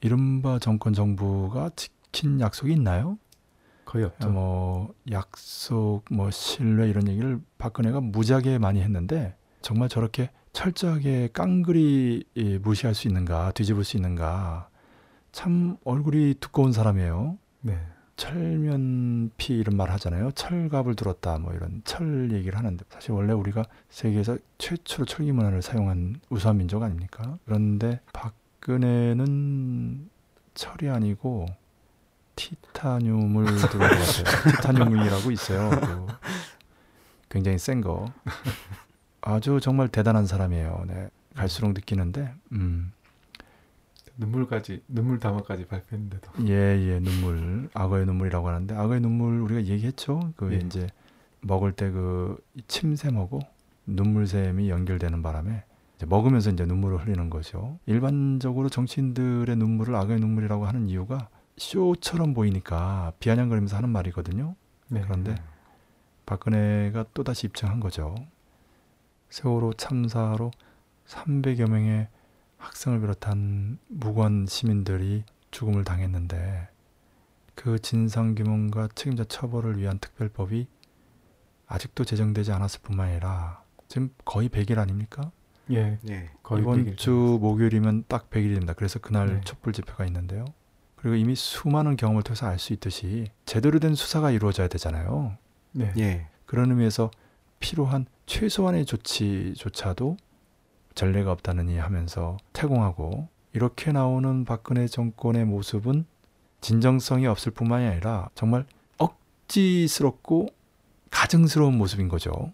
이른바 0.00 0.60
정권 0.60 0.92
정부가 0.92 1.70
지킨 1.74 2.40
약속이 2.40 2.72
있나요? 2.72 3.18
거의 3.90 4.04
없죠. 4.04 4.30
뭐 4.30 4.94
약속, 5.10 6.04
뭐 6.12 6.30
신뢰 6.30 6.88
이런 6.88 7.08
얘기를 7.08 7.40
박근혜가 7.58 8.00
무지하게 8.00 8.58
많이 8.58 8.80
했는데 8.80 9.34
정말 9.62 9.88
저렇게 9.88 10.30
철저하게 10.52 11.30
깡그리 11.32 12.22
이, 12.34 12.58
무시할 12.62 12.94
수 12.94 13.08
있는가, 13.08 13.50
뒤집을 13.50 13.82
수 13.82 13.96
있는가. 13.96 14.68
참 15.32 15.76
얼굴이 15.82 16.34
두꺼운 16.38 16.72
사람이에요. 16.72 17.36
네. 17.62 17.80
철면피 18.14 19.54
이런 19.54 19.76
말 19.76 19.90
하잖아요. 19.90 20.30
철갑을 20.32 20.94
들었다 20.94 21.38
뭐 21.38 21.52
이런 21.52 21.82
철 21.84 22.30
얘기를 22.32 22.56
하는데 22.56 22.84
사실 22.90 23.10
원래 23.10 23.32
우리가 23.32 23.64
세계에서 23.88 24.38
최초로 24.58 25.06
철기 25.06 25.32
문화를 25.32 25.62
사용한 25.62 26.20
우수한 26.28 26.58
민족 26.58 26.84
아닙니까? 26.84 27.38
그런데 27.44 28.00
박근혜는 28.12 30.10
철이 30.54 30.88
아니고 30.90 31.46
티타늄을 32.48 33.44
들은 33.68 33.78
것 33.78 33.78
같아요. 33.78 34.50
티타늄이라고 34.56 35.30
있어요. 35.30 35.70
그 35.70 36.06
굉장히 37.28 37.58
센 37.58 37.80
거. 37.80 38.12
아주 39.20 39.60
정말 39.60 39.88
대단한 39.88 40.26
사람이에요. 40.26 40.84
네. 40.88 41.10
갈수록 41.34 41.72
느끼는데, 41.72 42.32
음, 42.52 42.92
눈물까지 44.16 44.82
눈물 44.88 45.18
담화까지 45.18 45.66
발표했는데도 45.66 46.30
예, 46.48 46.52
예, 46.52 47.00
눈물, 47.00 47.68
악어의 47.74 48.06
눈물이라고 48.06 48.48
하는데, 48.48 48.74
악어의 48.74 49.00
눈물 49.00 49.40
우리가 49.40 49.64
얘기했죠. 49.64 50.32
그 50.36 50.52
예. 50.52 50.56
이제 50.58 50.86
먹을 51.42 51.72
때 51.72 51.90
그 51.90 52.36
침샘하고 52.68 53.40
눈물샘이 53.86 54.68
연결되는 54.70 55.22
바람에 55.22 55.64
이제 55.96 56.06
먹으면서 56.06 56.50
이제 56.50 56.64
눈물을 56.66 56.98
흘리는 57.04 57.30
거죠. 57.30 57.78
일반적으로 57.86 58.68
정치인들의 58.68 59.54
눈물을 59.56 59.94
악어의 59.94 60.18
눈물이라고 60.20 60.66
하는 60.66 60.88
이유가 60.88 61.28
쇼처럼 61.60 62.32
보이니까 62.32 63.12
비아냥거리면서 63.20 63.76
하는 63.76 63.90
말이거든요. 63.90 64.56
네. 64.88 65.02
그런데 65.02 65.34
박근혜가 66.24 67.04
또다시 67.12 67.48
입증한 67.48 67.80
거죠. 67.80 68.14
세월호 69.28 69.74
참사로 69.74 70.52
300여 71.06 71.68
명의 71.68 72.08
학생을 72.56 73.00
비롯한 73.00 73.78
무관 73.88 74.46
시민들이 74.46 75.24
죽음을 75.50 75.84
당했는데 75.84 76.68
그 77.54 77.78
진상규명과 77.78 78.88
책임자 78.94 79.24
처벌을 79.24 79.78
위한 79.78 79.98
특별법이 79.98 80.66
아직도 81.66 82.04
제정되지 82.04 82.52
않았을 82.52 82.80
뿐만 82.82 83.10
아니라 83.10 83.62
지금 83.86 84.08
거의 84.24 84.48
100일 84.48 84.78
아닙니까? 84.78 85.30
예 85.70 85.98
네. 86.02 86.30
거의 86.42 86.62
이번 86.62 86.84
100일 86.86 86.96
주 86.96 87.38
목요일이면 87.40 88.04
딱 88.08 88.30
100일입니다. 88.30 88.74
그래서 88.74 88.98
그날 88.98 89.34
네. 89.34 89.40
촛불 89.42 89.74
집회가 89.74 90.06
있는데요. 90.06 90.46
그리고 91.00 91.16
이미 91.16 91.34
수많은 91.34 91.96
경험을 91.96 92.22
통해서 92.22 92.46
알 92.46 92.58
수 92.58 92.74
있듯이 92.74 93.30
제대로 93.46 93.78
된 93.78 93.94
수사가 93.94 94.30
이루어져야 94.30 94.68
되잖아요. 94.68 95.36
네. 95.72 95.92
예. 95.96 96.26
그런 96.44 96.70
의미에서 96.70 97.10
필요한 97.58 98.04
최소한의 98.26 98.84
조치조차도 98.84 100.18
전례가 100.94 101.32
없다느니 101.32 101.78
하면서 101.78 102.36
태공하고 102.52 103.28
이렇게 103.54 103.92
나오는 103.92 104.44
박근혜 104.44 104.86
정권의 104.86 105.46
모습은 105.46 106.04
진정성이 106.60 107.26
없을 107.26 107.50
뿐만이 107.52 107.86
아니라 107.86 108.28
정말 108.34 108.66
억지스럽고 108.98 110.48
가증스러운 111.10 111.78
모습인 111.78 112.08
거죠. 112.08 112.52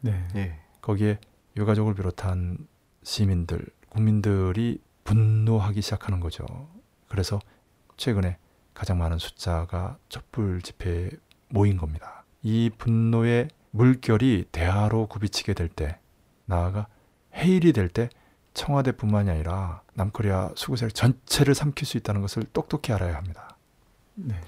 네. 0.00 0.26
예. 0.34 0.58
거기에 0.80 1.18
유가족을 1.56 1.94
비롯한 1.94 2.58
시민들, 3.04 3.64
국민들이 3.88 4.80
분노하기 5.04 5.80
시작하는 5.80 6.18
거죠. 6.18 6.44
그래서 7.06 7.38
최근에 7.96 8.38
가장 8.72 8.98
많은 8.98 9.18
숫자가 9.18 9.98
촛불 10.08 10.62
집회에 10.62 11.10
모인 11.48 11.76
겁니다. 11.76 12.24
이 12.42 12.70
분노의 12.76 13.48
물결이 13.70 14.46
대화로 14.52 15.06
굽이치게 15.06 15.54
될 15.54 15.68
때, 15.68 15.98
나아가 16.46 16.86
해일이 17.34 17.72
될 17.72 17.88
때 17.88 18.08
청와대뿐만이 18.54 19.30
아니라 19.30 19.82
남코리아 19.94 20.50
수구세력 20.54 20.94
전체를 20.94 21.54
삼킬 21.54 21.86
수 21.86 21.96
있다는 21.98 22.20
것을 22.20 22.44
똑똑히 22.52 22.92
알아야 22.92 23.16
합니다. 23.16 23.56
네. 24.14 24.40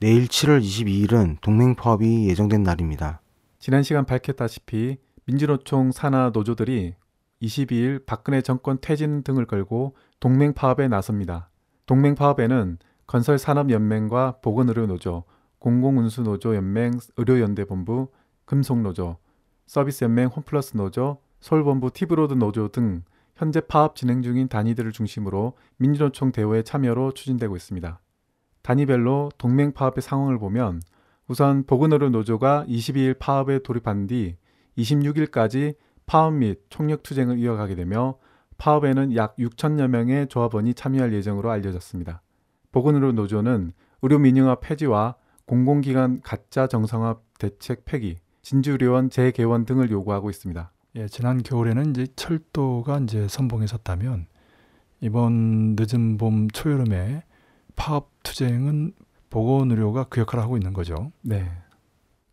내일 0.00 0.26
7월 0.26 0.62
22일은 0.62 1.36
동맹 1.42 1.74
파업이 1.74 2.26
예정된 2.28 2.62
날입니다. 2.62 3.20
지난 3.58 3.82
시간 3.82 4.06
밝혔다시피 4.06 4.96
민주노총 5.26 5.92
산하 5.92 6.30
노조들이 6.32 6.94
22일 7.42 8.06
박근혜 8.06 8.40
정권 8.40 8.78
퇴진 8.80 9.22
등을 9.22 9.46
걸고 9.46 9.94
동맹 10.18 10.54
파업에 10.54 10.88
나섭니다. 10.88 11.50
동맹 11.84 12.14
파업에는 12.14 12.78
건설산업연맹과 13.10 14.36
보건의료노조, 14.40 15.24
공공운수노조연맹 15.58 16.92
의료연대본부, 17.16 18.08
금속노조, 18.44 19.16
서비스연맹 19.66 20.28
홈플러스 20.28 20.76
노조, 20.76 21.18
서울본부 21.40 21.90
티브로드 21.90 22.34
노조 22.34 22.68
등 22.68 23.02
현재 23.34 23.60
파업 23.60 23.96
진행 23.96 24.22
중인 24.22 24.46
단위들을 24.46 24.92
중심으로 24.92 25.54
민주노총 25.78 26.30
대오의 26.30 26.62
참여로 26.62 27.12
추진되고 27.12 27.56
있습니다. 27.56 28.00
단위별로 28.62 29.30
동맹 29.38 29.72
파업의 29.72 30.02
상황을 30.02 30.38
보면 30.38 30.80
우선 31.26 31.64
보건의료 31.64 32.10
노조가 32.10 32.66
22일 32.68 33.18
파업에 33.18 33.58
돌입한 33.58 34.06
뒤 34.06 34.36
26일까지 34.78 35.74
파업 36.06 36.34
및 36.34 36.60
총력 36.68 37.02
투쟁을 37.02 37.40
이어가게 37.40 37.74
되며 37.74 38.18
파업에는 38.56 39.16
약 39.16 39.36
6천여 39.36 39.88
명의 39.88 40.28
조합원이 40.28 40.74
참여할 40.74 41.12
예정으로 41.12 41.50
알려졌습니다. 41.50 42.22
보건의료 42.72 43.12
노조는 43.12 43.72
의료 44.02 44.18
민영화 44.18 44.56
폐지와 44.56 45.16
공공기관 45.46 46.20
가짜 46.22 46.66
정상화 46.66 47.16
대책 47.38 47.84
폐기, 47.84 48.16
진주의료원 48.42 49.10
재개원 49.10 49.64
등을 49.64 49.90
요구하고 49.90 50.30
있습니다. 50.30 50.70
예, 50.96 51.08
지난 51.08 51.42
겨울에는 51.42 51.90
이제 51.90 52.06
철도가 52.16 53.00
이제 53.00 53.28
선봉에 53.28 53.66
섰다면 53.66 54.26
이번 55.00 55.76
늦은 55.78 56.18
봄 56.18 56.48
초여름에 56.48 57.24
파업 57.76 58.10
투쟁은 58.22 58.92
보건의료가 59.30 60.04
그 60.04 60.20
역할을 60.20 60.42
하고 60.42 60.56
있는 60.56 60.72
거죠. 60.72 61.12
네. 61.22 61.50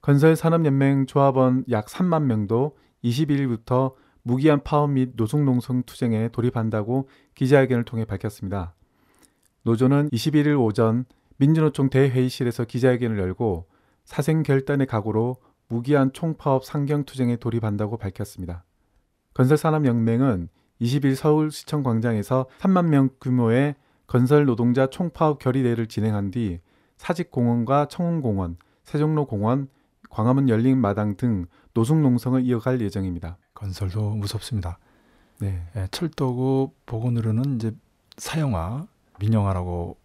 건설산업연맹 0.01 1.05
조합원 1.05 1.63
약 1.69 1.87
3만 1.87 2.23
명도 2.23 2.77
22일부터 3.03 3.93
무기한 4.23 4.61
파업 4.63 4.91
및 4.91 5.11
노숙농성 5.15 5.83
투쟁에 5.83 6.29
돌입한다고 6.29 7.07
기자회견을 7.35 7.85
통해 7.85 8.05
밝혔습니다. 8.05 8.73
노조는 9.67 10.11
21일 10.11 10.57
오전 10.57 11.03
민주노총 11.35 11.89
대회의실에서 11.89 12.63
기자회견을 12.63 13.19
열고 13.19 13.67
사생 14.05 14.41
결단의 14.41 14.87
각오로 14.87 15.35
무기한 15.67 16.13
총파업 16.13 16.63
상경투쟁에 16.63 17.35
돌입한다고 17.35 17.97
밝혔습니다. 17.97 18.63
건설산업연맹은 19.33 20.47
20일 20.79 21.15
서울시청 21.15 21.83
광장에서 21.83 22.45
3만 22.59 22.85
명 22.85 23.09
규모의 23.19 23.75
건설 24.07 24.45
노동자 24.45 24.87
총파업 24.87 25.39
결의대회를 25.39 25.87
진행한 25.87 26.31
뒤 26.31 26.61
사직공원과 26.95 27.89
청운공원, 27.89 28.55
세종로공원, 28.85 29.67
광화문 30.09 30.47
열린마당 30.47 31.17
등 31.17 31.45
노숙농성을 31.73 32.41
이어갈 32.45 32.79
예정입니다. 32.79 33.37
건설도 33.53 34.11
무섭습니다. 34.11 34.79
네. 35.39 35.61
예, 35.75 35.89
철도고 35.91 36.73
보건의료는 36.85 37.57
이제 37.57 37.75
사형화, 38.15 38.87
민영화라고 39.19 39.97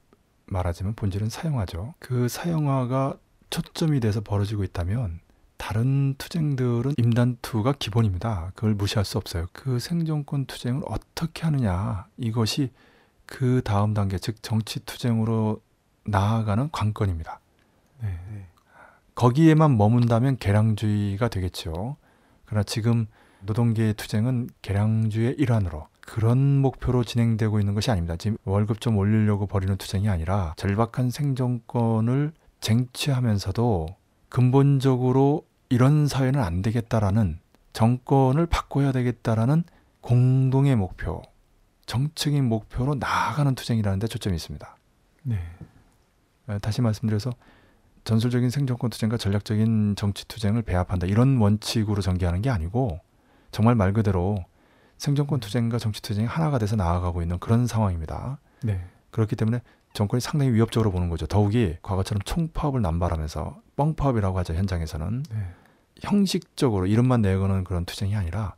말하지만 0.46 0.94
본질은 0.94 1.28
사형화죠. 1.30 1.94
그 1.98 2.28
사형화가 2.28 3.18
초점이 3.50 4.00
돼서 4.00 4.20
벌어지고 4.20 4.64
있다면 4.64 5.20
다른 5.56 6.14
투쟁들은 6.18 6.94
임단투가 6.98 7.74
기본입니다. 7.78 8.52
그걸 8.54 8.74
무시할 8.74 9.04
수 9.04 9.18
없어요. 9.18 9.46
그 9.52 9.78
생존권 9.78 10.46
투쟁을 10.46 10.82
어떻게 10.86 11.42
하느냐 11.44 12.06
이것이 12.16 12.72
그 13.26 13.62
다음 13.64 13.94
단계 13.94 14.18
즉 14.18 14.42
정치 14.42 14.80
투쟁으로 14.80 15.60
나아가는 16.04 16.68
관건입니다. 16.72 17.40
네. 18.00 18.48
거기에만 19.14 19.76
머문다면 19.76 20.38
개량주의가 20.38 21.28
되겠죠. 21.28 21.96
그러나 22.44 22.64
지금 22.64 23.06
노동계의 23.42 23.94
투쟁은 23.94 24.48
개량주의 24.62 25.34
일환으로 25.38 25.86
그런 26.04 26.58
목표로 26.58 27.04
진행되고 27.04 27.60
있는 27.60 27.74
것이 27.74 27.90
아닙니다. 27.90 28.16
지금 28.16 28.36
월급 28.44 28.80
좀 28.80 28.96
올리려고 28.96 29.46
벌이는 29.46 29.76
투쟁이 29.76 30.08
아니라 30.08 30.54
절박한 30.56 31.10
생존권을 31.10 32.32
쟁취하면서도 32.60 33.86
근본적으로 34.28 35.46
이런 35.68 36.06
사회는 36.06 36.40
안 36.40 36.62
되겠다라는 36.62 37.38
정권을 37.72 38.46
바꿔야 38.46 38.92
되겠다라는 38.92 39.64
공동의 40.00 40.76
목표, 40.76 41.22
정책인 41.86 42.48
목표로 42.48 42.96
나아가는 42.96 43.54
투쟁이라는 43.54 43.98
데 43.98 44.06
초점이 44.06 44.36
있습니다. 44.36 44.76
네. 45.22 45.38
에, 46.48 46.58
다시 46.58 46.82
말씀드려서 46.82 47.30
전술적인 48.04 48.50
생존권 48.50 48.90
투쟁과 48.90 49.16
전략적인 49.16 49.94
정치 49.96 50.26
투쟁을 50.26 50.62
배합한다 50.62 51.06
이런 51.06 51.38
원칙으로 51.38 52.02
전개하는 52.02 52.42
게 52.42 52.50
아니고 52.50 53.00
정말 53.52 53.76
말 53.76 53.92
그대로 53.92 54.44
생존권 55.02 55.40
투쟁과 55.40 55.78
정치 55.78 56.00
투쟁이 56.00 56.28
하나가 56.28 56.58
돼서 56.58 56.76
나아가고 56.76 57.22
있는 57.22 57.40
그런 57.40 57.66
상황입니다. 57.66 58.38
네. 58.62 58.84
그렇기 59.10 59.34
때문에 59.34 59.60
정권이 59.94 60.20
상당히 60.20 60.52
위협적으로 60.52 60.92
보는 60.92 61.08
거죠. 61.08 61.26
더욱이 61.26 61.76
과거처럼 61.82 62.22
총파업을 62.24 62.80
남발하면서 62.82 63.62
뻥파업이라고 63.74 64.38
하죠 64.38 64.54
현장에서는 64.54 65.24
네. 65.28 65.36
형식적으로 66.02 66.86
이름만 66.86 67.20
내거는 67.20 67.64
그런 67.64 67.84
투쟁이 67.84 68.14
아니라 68.14 68.54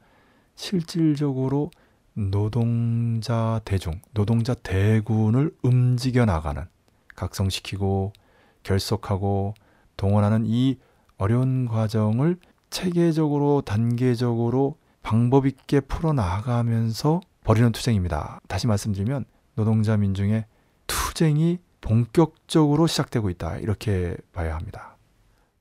실질적으로 0.54 1.70
노동자 2.12 3.62
대중, 3.64 4.02
노동자 4.12 4.52
대군을 4.52 5.50
움직여 5.62 6.26
나가는 6.26 6.62
각성시키고 7.16 8.12
결속하고 8.64 9.54
동원하는 9.96 10.44
이 10.44 10.76
어려운 11.16 11.66
과정을 11.68 12.36
체계적으로 12.68 13.62
단계적으로 13.62 14.76
방법 15.04 15.46
있게 15.46 15.80
풀어 15.80 16.12
나가면서 16.12 17.20
벌이는 17.44 17.70
투쟁입니다. 17.70 18.40
다시 18.48 18.66
말씀드리면 18.66 19.26
노동자 19.54 19.96
민중의 19.96 20.46
투쟁이 20.88 21.58
본격적으로 21.80 22.86
시작되고 22.86 23.28
있다. 23.30 23.58
이렇게 23.58 24.16
봐야 24.32 24.56
합니다. 24.56 24.96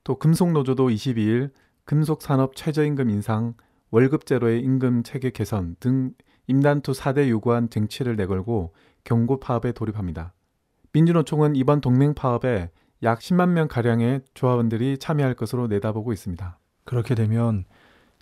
또 0.02 0.18
금속노조도 0.18 0.88
22일 0.88 1.50
금속산업 1.84 2.56
최저임금 2.56 3.10
인상, 3.10 3.54
월급 3.90 4.24
제로의 4.24 4.62
임금 4.62 5.02
체계 5.02 5.30
개선 5.30 5.76
등 5.78 6.12
임단투 6.46 6.92
4대 6.92 7.28
요구안 7.28 7.68
쟁취를 7.68 8.16
내걸고 8.16 8.74
경고 9.04 9.38
파업에 9.38 9.72
돌입합니다. 9.72 10.32
민주노총은 10.94 11.54
이번 11.54 11.82
동맹 11.82 12.14
파업에 12.14 12.70
약 13.02 13.18
10만 13.18 13.50
명 13.50 13.68
가량의 13.68 14.22
조합원들이 14.32 14.96
참여할 14.98 15.34
것으로 15.34 15.66
내다보고 15.66 16.14
있습니다. 16.14 16.58
그렇게 16.84 17.14
되면 17.14 17.66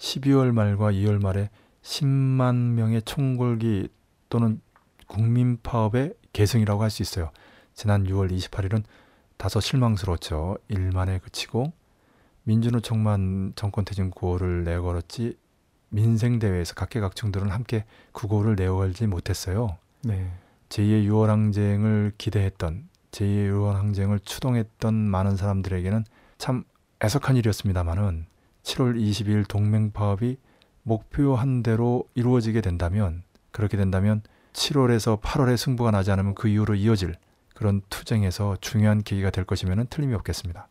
12월 0.02 0.50
말과 0.50 0.90
2월 0.90 1.22
말에 1.22 1.48
10만 1.82 2.54
명의 2.72 3.02
총궐기 3.02 3.88
또는 4.28 4.60
국민 5.06 5.58
파업의 5.62 6.14
계승이라고 6.32 6.82
할 6.82 6.90
수 6.90 7.02
있어요. 7.02 7.30
지난 7.74 8.04
6월 8.04 8.30
28일은 8.36 8.82
다소 9.36 9.60
실망스러웠죠. 9.60 10.58
일만에 10.68 11.18
그치고 11.20 11.72
민주노총만 12.44 13.52
정권 13.54 13.84
퇴진 13.84 14.10
구호를 14.10 14.64
내걸었지 14.64 15.36
민생 15.88 16.38
대회에서 16.38 16.74
각계각층들은 16.74 17.50
함께 17.50 17.84
구호를 18.12 18.56
내걸지 18.56 19.06
못했어요. 19.06 19.76
네. 20.02 20.32
제2의 20.68 21.06
6월 21.08 21.26
항쟁을 21.26 22.12
기대했던 22.18 22.88
제2의 23.12 23.52
6월 23.52 23.74
항쟁을 23.74 24.18
추동했던 24.20 24.94
많은 24.94 25.36
사람들에게는 25.36 26.04
참 26.38 26.64
애석한 27.04 27.36
일이었습니다마는 27.36 28.31
7월 28.62 28.96
22일 28.96 29.48
동맹 29.48 29.92
파업이 29.92 30.36
목표한 30.82 31.62
대로 31.62 32.04
이루어지게 32.14 32.60
된다면 32.60 33.22
그렇게 33.50 33.76
된다면 33.76 34.22
7월에서 34.52 35.20
8월에 35.20 35.56
승부가 35.56 35.90
나지 35.90 36.10
않으면 36.10 36.34
그 36.34 36.48
이후로 36.48 36.74
이어질 36.74 37.14
그런 37.54 37.82
투쟁에서 37.90 38.56
중요한 38.60 39.02
계기가 39.02 39.30
될 39.30 39.44
것이면 39.44 39.86
틀림이 39.88 40.14
없겠습니다. 40.14 40.68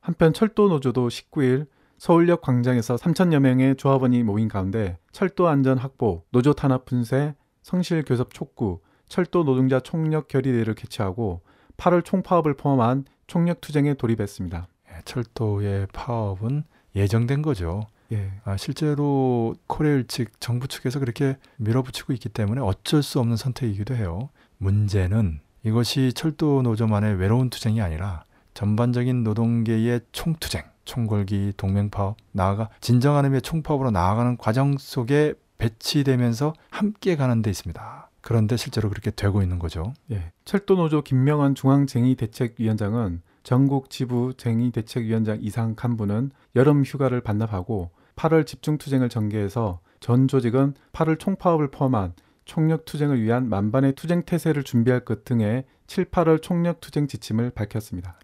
한편 0.00 0.32
철도 0.32 0.68
노조도 0.68 1.08
19일 1.08 1.66
서울역 1.98 2.40
광장에서 2.42 2.96
3천여 2.96 3.40
명의 3.40 3.76
조합원이 3.76 4.22
모인 4.22 4.48
가운데 4.48 4.98
철도 5.12 5.48
안전 5.48 5.78
확보, 5.78 6.24
노조 6.30 6.52
탄압 6.52 6.84
분쇄, 6.84 7.34
성실 7.62 8.04
교섭 8.04 8.32
촉구, 8.32 8.80
철도 9.08 9.44
노동자 9.44 9.80
총력 9.80 10.28
결의대회를 10.28 10.74
개최하고 10.74 11.42
8월 11.76 12.04
총파업을 12.04 12.54
포함한 12.54 13.04
총력 13.26 13.60
투쟁에 13.60 13.94
돌입했습니다. 13.94 14.68
예, 14.90 15.00
철도의 15.04 15.88
파업은 15.92 16.64
예정된 16.94 17.42
거죠. 17.42 17.86
예. 18.12 18.32
아, 18.44 18.56
실제로 18.56 19.54
코레일 19.66 20.06
측 20.06 20.40
정부 20.40 20.66
측에서 20.68 20.98
그렇게 20.98 21.36
밀어붙이고 21.56 22.12
있기 22.14 22.28
때문에 22.30 22.60
어쩔 22.60 23.02
수 23.02 23.20
없는 23.20 23.36
선택이기도 23.36 23.94
해요. 23.94 24.30
문제는 24.58 25.40
이것이 25.62 26.12
철도 26.14 26.62
노조만의 26.62 27.16
외로운 27.16 27.50
투쟁이 27.50 27.80
아니라 27.82 28.24
전반적인 28.54 29.22
노동계의 29.24 30.00
총투쟁, 30.12 30.62
총궐기, 30.84 31.52
동맹파업, 31.56 32.16
나아가 32.32 32.70
진정한 32.80 33.24
의미의 33.24 33.42
총파업으로 33.42 33.90
나아가는 33.90 34.36
과정 34.36 34.76
속에 34.78 35.34
배치되면서 35.58 36.54
함께 36.70 37.16
가는 37.16 37.42
데 37.42 37.50
있습니다. 37.50 38.10
그런데 38.20 38.56
실제로 38.56 38.88
그렇게 38.88 39.10
되고 39.10 39.42
있는 39.42 39.58
거죠. 39.58 39.92
예. 40.10 40.32
철도 40.44 40.76
노조 40.76 41.02
김명환 41.02 41.54
중앙쟁의대책위원장은 41.54 43.22
전국 43.48 43.88
지부 43.88 44.34
쟁의 44.36 44.72
대책위원장 44.72 45.38
이상 45.40 45.74
간부는 45.74 46.32
여름 46.54 46.82
휴가를 46.82 47.22
반납하고 47.22 47.90
8월 48.14 48.46
집중투쟁을 48.46 49.08
전개해서 49.08 49.80
전 50.00 50.28
조직은 50.28 50.74
8월 50.92 51.18
총파업을 51.18 51.70
포함한 51.70 52.12
총력 52.44 52.84
투쟁을 52.84 53.22
위한 53.22 53.48
만반의 53.48 53.94
투쟁 53.94 54.22
태세를 54.22 54.64
준비할 54.64 55.00
것 55.00 55.24
등의 55.24 55.64
7, 55.86 56.10
8월 56.10 56.42
총력 56.42 56.82
투쟁 56.82 57.08
지침을 57.08 57.48
밝혔습니다. 57.52 58.18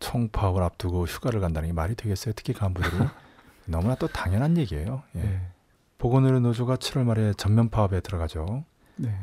총파업을 0.00 0.62
앞두고 0.62 1.06
휴가를 1.06 1.40
간다는 1.40 1.70
게 1.70 1.72
말이 1.72 1.94
되겠어요? 1.94 2.34
특히 2.36 2.52
간부들이 2.52 2.92
너무나 3.64 3.94
또 3.94 4.06
당연한 4.06 4.58
얘기예요. 4.58 5.02
예. 5.16 5.20
예. 5.20 5.40
보건의료 5.96 6.40
노조가 6.40 6.76
7월 6.76 7.04
말에 7.04 7.32
전면 7.38 7.70
파업에 7.70 8.00
들어가죠. 8.00 8.66
네. 8.96 9.14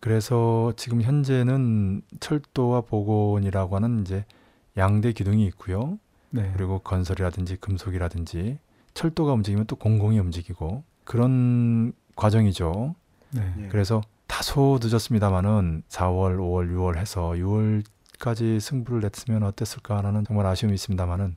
그래서 0.00 0.74
지금 0.76 1.00
현재는 1.00 2.02
철도와 2.20 2.82
보건이라고 2.82 3.76
하는 3.76 4.02
이제 4.02 4.26
양대 4.76 5.12
기둥이 5.12 5.44
있고요. 5.46 5.98
네. 6.30 6.52
그리고 6.56 6.78
건설이라든지 6.80 7.56
금속이라든지 7.56 8.58
철도가 8.94 9.32
움직이면 9.32 9.66
또 9.66 9.76
공공이 9.76 10.18
움직이고 10.18 10.84
그런 11.04 11.92
과정이죠. 12.16 12.94
네. 13.30 13.54
예. 13.58 13.68
그래서 13.68 14.02
다소 14.26 14.78
늦었습니다만은 14.82 15.84
4월, 15.88 16.36
5월, 16.38 16.72
6월 16.74 16.96
해서 16.96 17.30
6월까지 17.30 18.60
승부를 18.60 19.00
냈으면 19.00 19.42
어땠을까라는 19.44 20.24
정말 20.24 20.46
아쉬움이 20.46 20.74
있습니다만은 20.74 21.36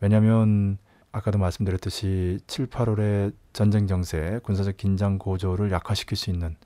왜냐하면 0.00 0.78
아까도 1.10 1.38
말씀드렸듯이 1.38 2.38
7, 2.46 2.66
8월에 2.66 3.32
전쟁 3.52 3.86
정세, 3.86 4.40
군사적 4.42 4.76
긴장 4.76 5.18
고조를 5.18 5.72
약화시킬 5.72 6.16
수 6.16 6.30
있는 6.30 6.56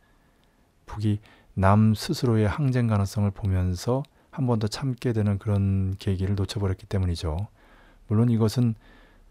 북이 0.87 1.21
남 1.55 1.95
스스로의 1.95 2.49
항쟁 2.49 2.87
가능성을 2.87 3.31
보면서 3.31 4.03
한 4.33 4.47
번 4.47 4.59
더 4.59 4.67
참게 4.67 5.13
되는 5.13 5.39
그런 5.39 5.95
계기를 5.99 6.35
놓쳐버렸기 6.35 6.87
때문이죠. 6.87 7.37
물론 8.09 8.31
이것은 8.31 8.75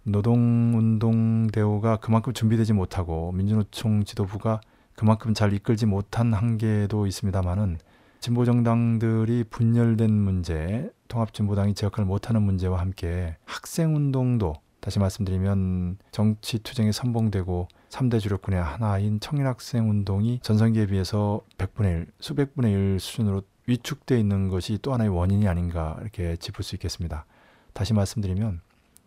노동운동 0.03 1.47
대우가 1.47 1.97
그만큼 1.97 2.33
준비되지 2.33 2.73
못하고 2.73 3.31
민주노총 3.31 4.03
지도부가 4.03 4.61
그만큼 4.95 5.33
잘 5.33 5.53
이끌지 5.53 5.85
못한 5.87 6.33
한계도 6.33 7.07
있습니다만은 7.07 7.79
진보 8.19 8.45
정당들이 8.45 9.45
분열된 9.49 10.11
문제, 10.11 10.91
통합진보당이 11.07 11.73
제 11.73 11.87
역할을 11.87 12.05
못하는 12.05 12.43
문제와 12.43 12.79
함께 12.79 13.35
학생 13.45 13.95
운동도 13.95 14.53
다시 14.79 14.99
말씀드리면 14.99 15.97
정치 16.11 16.59
투쟁에 16.59 16.91
선봉되고 16.91 17.67
3대 17.89 18.19
주력군의 18.19 18.61
하나인 18.61 19.19
청년학생 19.19 19.89
운동이 19.89 20.39
전성기에 20.41 20.87
비해서 20.87 21.41
100분의 21.57 21.85
1, 21.85 22.07
수백분의 22.19 22.71
1 22.71 22.99
수준으로 22.99 23.41
위축돼 23.68 24.20
있는 24.20 24.49
것이 24.49 24.80
또 24.82 24.93
하나의 24.93 25.09
원인이 25.09 25.47
아닌가 25.47 25.97
이렇게 26.01 26.36
짚을 26.36 26.64
수 26.64 26.76
있겠습니다. 26.76 27.26
다시 27.74 27.93
말씀드리면 27.93 28.62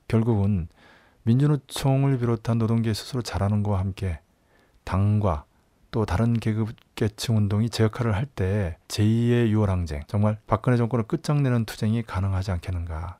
결국은 0.09 0.69
민주노총을 1.25 2.19
비롯한 2.19 2.59
노동계 2.59 2.93
스스로 2.95 3.23
잘하는 3.23 3.63
것과 3.63 3.79
함께 3.79 4.21
당과 4.85 5.45
또 5.91 6.05
다른 6.05 6.35
계급계층 6.35 7.37
운동이 7.37 7.71
제 7.71 7.85
역할을 7.85 8.15
할 8.15 8.27
때 8.27 8.77
제2의 8.89 9.53
6월 9.53 9.67
항쟁 9.67 10.03
정말 10.09 10.39
박근혜 10.47 10.77
정권을 10.77 11.07
끝장내는 11.07 11.65
투쟁이 11.67 12.03
가능하지 12.03 12.51
않겠는가. 12.51 13.19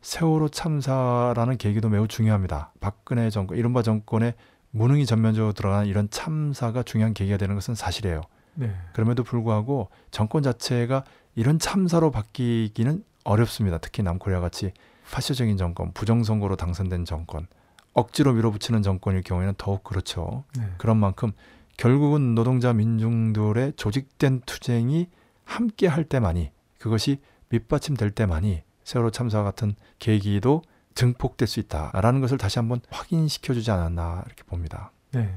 세월호 0.00 0.48
참사라는 0.48 1.58
계기도 1.58 1.88
매우 1.88 2.08
중요합니다. 2.08 2.72
박근혜 2.80 3.28
정권, 3.28 3.58
이른바 3.58 3.82
정권의 3.82 4.34
무능이 4.70 5.04
전면적으로 5.04 5.52
들어가는 5.52 5.86
이런 5.86 6.08
참사가 6.10 6.82
중요한 6.82 7.12
계기가 7.12 7.36
되는 7.36 7.54
것은 7.54 7.74
사실이에요. 7.74 8.22
네. 8.56 8.74
그럼에도 8.92 9.22
불구하고 9.22 9.88
정권 10.10 10.42
자체가 10.42 11.04
이런 11.34 11.58
참사로 11.58 12.10
바뀌기는 12.10 13.04
어렵습니다. 13.24 13.78
특히 13.78 14.02
남코리아 14.02 14.40
같이 14.40 14.72
파쇼적인 15.10 15.56
정권, 15.56 15.92
부정선거로 15.92 16.56
당선된 16.56 17.04
정권, 17.04 17.46
억지로 17.92 18.32
밀어붙이는 18.32 18.82
정권일 18.82 19.22
경우에는 19.22 19.54
더욱 19.56 19.84
그렇죠. 19.84 20.44
네. 20.58 20.64
그런 20.78 20.96
만큼 20.96 21.32
결국은 21.76 22.34
노동자 22.34 22.72
민중들의 22.72 23.74
조직된 23.76 24.42
투쟁이 24.46 25.08
함께 25.44 25.86
할 25.86 26.04
때만이 26.04 26.50
그것이 26.78 27.20
밑받침될 27.50 28.10
때만이 28.10 28.62
세월호 28.84 29.10
참사 29.10 29.42
같은 29.42 29.74
계기도 29.98 30.62
증폭될 30.94 31.46
수 31.46 31.60
있다라는 31.60 32.20
것을 32.20 32.38
다시 32.38 32.58
한번 32.58 32.80
확인시켜 32.90 33.54
주지 33.54 33.70
않았나 33.70 34.22
이렇게 34.26 34.42
봅니다. 34.44 34.92
네. 35.12 35.34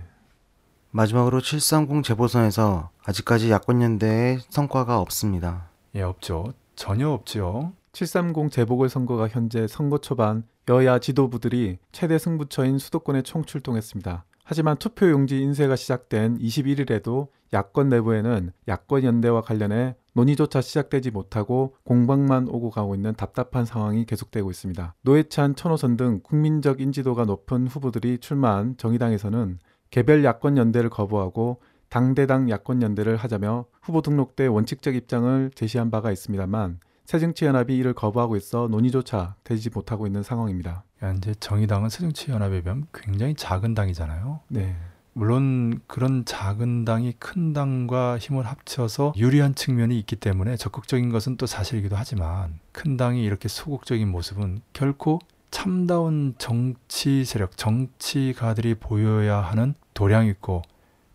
마지막으로 0.92 1.42
730 1.42 2.04
재보선에서 2.04 2.90
아직까지 3.06 3.52
야권연대의 3.52 4.40
성과가 4.50 5.00
없습니다. 5.00 5.70
예, 5.96 6.02
없죠. 6.02 6.54
전혀 6.76 7.10
없죠. 7.10 7.74
730 7.92 8.52
재보궐선거가 8.52 9.28
현재 9.28 9.68
선거 9.68 10.00
초반 10.00 10.44
여야 10.68 11.00
지도부들이 11.00 11.78
최대 11.92 12.18
승부처인 12.18 12.78
수도권에 12.78 13.24
총출동했습니다. 13.24 14.26
하지만 14.44 14.78
투표 14.78 15.10
용지 15.10 15.40
인쇄가 15.40 15.76
시작된 15.76 16.40
21일에도 16.40 17.28
야권 17.54 17.90
내부에는 17.90 18.52
야권 18.68 19.04
연대와 19.04 19.42
관련해 19.42 19.96
논의조차 20.14 20.62
시작되지 20.62 21.12
못하고 21.12 21.76
공방만 21.84 22.48
오고 22.48 22.72
가고 22.72 22.96
있는 22.96 23.14
답답한 23.14 23.66
상황이 23.66 24.06
계속되고 24.06 24.50
있습니다. 24.50 24.96
노회찬, 25.04 25.56
천호선 25.56 25.98
등 25.98 26.20
국민적 26.24 26.82
인지도가 26.82 27.26
높은 27.26 27.68
후보들이 27.68 28.18
출마한 28.20 28.76
정의당에서는 28.78 29.60
개별 29.90 30.24
야권 30.24 30.58
연대를 30.58 30.90
거부하고 30.90 31.62
당대당 31.90 32.50
야권 32.50 32.82
연대를 32.82 33.18
하자며 33.18 33.66
후보 33.82 34.02
등록 34.02 34.36
때 34.36 34.46
원칙적 34.46 34.96
입장을 34.96 35.52
제시한 35.56 35.90
바가 35.90 36.12
있습니다만 36.12 36.80
새정치연합이 37.06 37.76
이를 37.76 37.94
거부하고 37.94 38.36
있어 38.36 38.68
논의조차 38.68 39.36
되지 39.44 39.72
못하고 39.72 40.06
있는 40.06 40.22
상황입니다. 40.22 40.84
현재 41.00 41.34
정의당은 41.40 41.90
새정치연합에 41.90 42.62
비하면 42.62 42.86
굉장히 42.94 43.34
작은 43.34 43.74
당이잖아요. 43.74 44.42
네. 44.50 44.76
물론 45.14 45.82
그런 45.88 46.24
작은 46.24 46.86
당이 46.86 47.14
큰 47.18 47.52
당과 47.54 48.20
힘을 48.20 48.46
합쳐서 48.46 49.14
유리한 49.18 49.56
측면이 49.56 49.98
있기 50.00 50.18
때문에 50.18 50.56
적극적인 50.56 51.10
것은 51.10 51.38
또 51.38 51.48
사실이기도 51.48 51.96
하지만 51.96 52.60
큰 52.72 52.96
당이 52.96 53.24
이렇게 53.24 53.48
소극적인 53.48 54.08
모습은 54.08 54.62
결코 54.72 55.20
참다운 55.52 56.36
정치 56.38 57.26
세력, 57.26 57.58
정치가들이 57.58 58.76
보여야 58.76 59.38
하는 59.38 59.74
도량 60.00 60.28
있고 60.28 60.62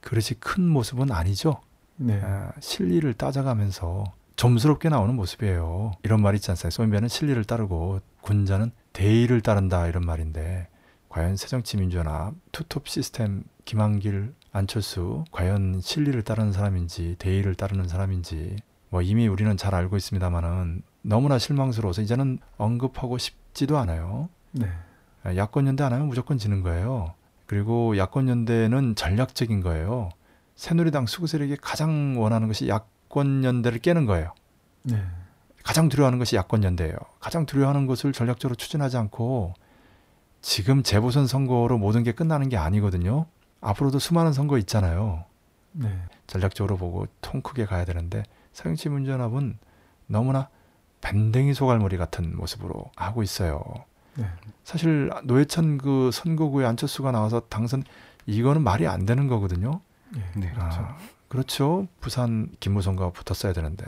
그릇이 0.02 0.38
큰 0.38 0.68
모습은 0.68 1.10
아니죠. 1.10 1.62
네. 1.96 2.20
아, 2.22 2.52
실리를 2.60 3.14
따져가면서 3.14 4.04
점스럽게 4.36 4.90
나오는 4.90 5.14
모습이에요. 5.14 5.92
이런 6.02 6.20
말 6.20 6.34
있지 6.34 6.50
않습니까? 6.50 6.68
소변은 6.68 7.08
실리를 7.08 7.42
따르고 7.44 8.00
군자는 8.20 8.72
대의를 8.92 9.40
따른다 9.40 9.86
이런 9.86 10.04
말인데 10.04 10.68
과연 11.08 11.36
새정치민주연합 11.36 12.34
투톱 12.52 12.86
시스템 12.88 13.44
김한길 13.64 14.34
안철수 14.52 15.24
과연 15.32 15.80
실리를 15.80 16.20
따르는 16.20 16.52
사람인지 16.52 17.16
대의를 17.18 17.54
따르는 17.54 17.88
사람인지 17.88 18.56
뭐 18.90 19.00
이미 19.00 19.28
우리는 19.28 19.56
잘 19.56 19.74
알고 19.74 19.96
있습니다만은 19.96 20.82
너무나 21.00 21.38
실망스러워서 21.38 22.02
이제는 22.02 22.38
언급하고 22.58 23.16
싶지도 23.16 23.78
않아요. 23.78 24.28
네. 24.52 24.68
아, 25.22 25.34
야권 25.34 25.68
연대 25.68 25.84
안 25.84 25.94
하면 25.94 26.06
무조건 26.08 26.36
지는 26.36 26.60
거예요. 26.60 27.14
그리고 27.46 27.96
야권 27.96 28.28
연대는 28.28 28.94
전략적인 28.94 29.60
거예요. 29.60 30.10
새누리당 30.56 31.06
수구 31.06 31.26
세력이 31.26 31.56
가장 31.60 32.20
원하는 32.20 32.48
것이 32.48 32.68
야권 32.68 33.44
연대를 33.44 33.80
깨는 33.80 34.06
거예요. 34.06 34.34
네. 34.82 35.02
가장 35.62 35.88
두려워하는 35.88 36.18
것이 36.18 36.36
야권 36.36 36.62
연대예요. 36.62 36.94
가장 37.20 37.46
두려워하는 37.46 37.86
것을 37.86 38.12
전략적으로 38.12 38.54
추진하지 38.54 38.96
않고 38.98 39.54
지금 40.42 40.82
재보선 40.82 41.26
선거로 41.26 41.78
모든 41.78 42.02
게 42.02 42.12
끝나는 42.12 42.50
게 42.50 42.56
아니거든요. 42.56 43.26
앞으로도 43.62 43.98
수많은 43.98 44.32
선거 44.34 44.58
있잖아요. 44.58 45.24
네. 45.72 45.88
전략적으로 46.26 46.76
보고 46.76 47.06
통 47.20 47.40
크게 47.40 47.64
가야 47.64 47.84
되는데 47.84 48.22
사정치문전합은 48.52 49.58
너무나 50.06 50.48
밴댕이 51.00 51.54
소갈머리 51.54 51.96
같은 51.96 52.36
모습으로 52.36 52.90
하고 52.96 53.22
있어요. 53.22 53.62
네. 54.16 54.26
사실 54.64 55.10
노회찬 55.24 55.78
그 55.78 56.10
선거구에 56.12 56.64
안철수가 56.64 57.10
나와서 57.12 57.40
당선 57.48 57.84
이거는 58.26 58.62
말이 58.62 58.86
안 58.86 59.06
되는 59.06 59.28
거거든요. 59.28 59.80
네. 60.14 60.22
네. 60.36 60.52
그렇죠. 60.52 60.80
아, 60.80 60.96
그렇죠. 61.28 61.88
부산 62.00 62.48
김무성과 62.60 63.10
붙었어야 63.10 63.52
되는데. 63.52 63.84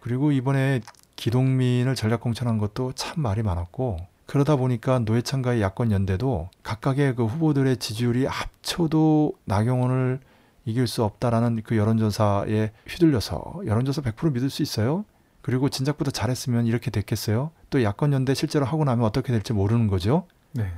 그리고 0.00 0.30
이번에 0.32 0.80
기동민을 1.16 1.94
전략 1.94 2.20
공천한 2.20 2.58
것도 2.58 2.92
참 2.92 3.22
말이 3.22 3.42
많았고 3.42 3.96
그러다 4.26 4.56
보니까 4.56 4.98
노회찬과의 5.00 5.62
야권 5.62 5.92
연대도 5.92 6.50
각각의 6.62 7.16
그 7.16 7.24
후보들의 7.24 7.76
지지율이 7.78 8.26
합쳐도 8.26 9.34
나경원을 9.44 10.20
이길 10.64 10.86
수 10.86 11.04
없다라는 11.04 11.62
그 11.64 11.76
여론조사에 11.76 12.72
휘둘려서 12.88 13.62
여론조사 13.66 14.02
100% 14.02 14.32
믿을 14.32 14.50
수 14.50 14.62
있어요. 14.62 15.04
그리고 15.46 15.68
진작부터 15.68 16.10
잘했으면 16.10 16.66
이렇게 16.66 16.90
됐겠어요. 16.90 17.52
또 17.70 17.80
야권 17.80 18.12
연대 18.12 18.34
실제로 18.34 18.66
하고 18.66 18.84
나면 18.84 19.06
어떻게 19.06 19.32
될지 19.32 19.52
모르는 19.52 19.86
거죠. 19.86 20.26
네. 20.50 20.72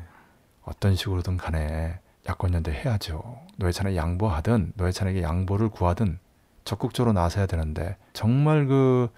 어떤 0.62 0.94
식으로든 0.94 1.38
간에 1.38 2.00
야권 2.28 2.52
연대 2.52 2.72
해야죠. 2.72 3.38
노회찬에 3.56 3.96
양보하든 3.96 4.74
노회찬에게 4.76 5.22
양보를 5.22 5.70
구하든 5.70 6.18
적극적으로 6.66 7.14
나서야 7.14 7.46
되는데 7.46 7.96
정말 8.12 8.66
그 8.66 9.08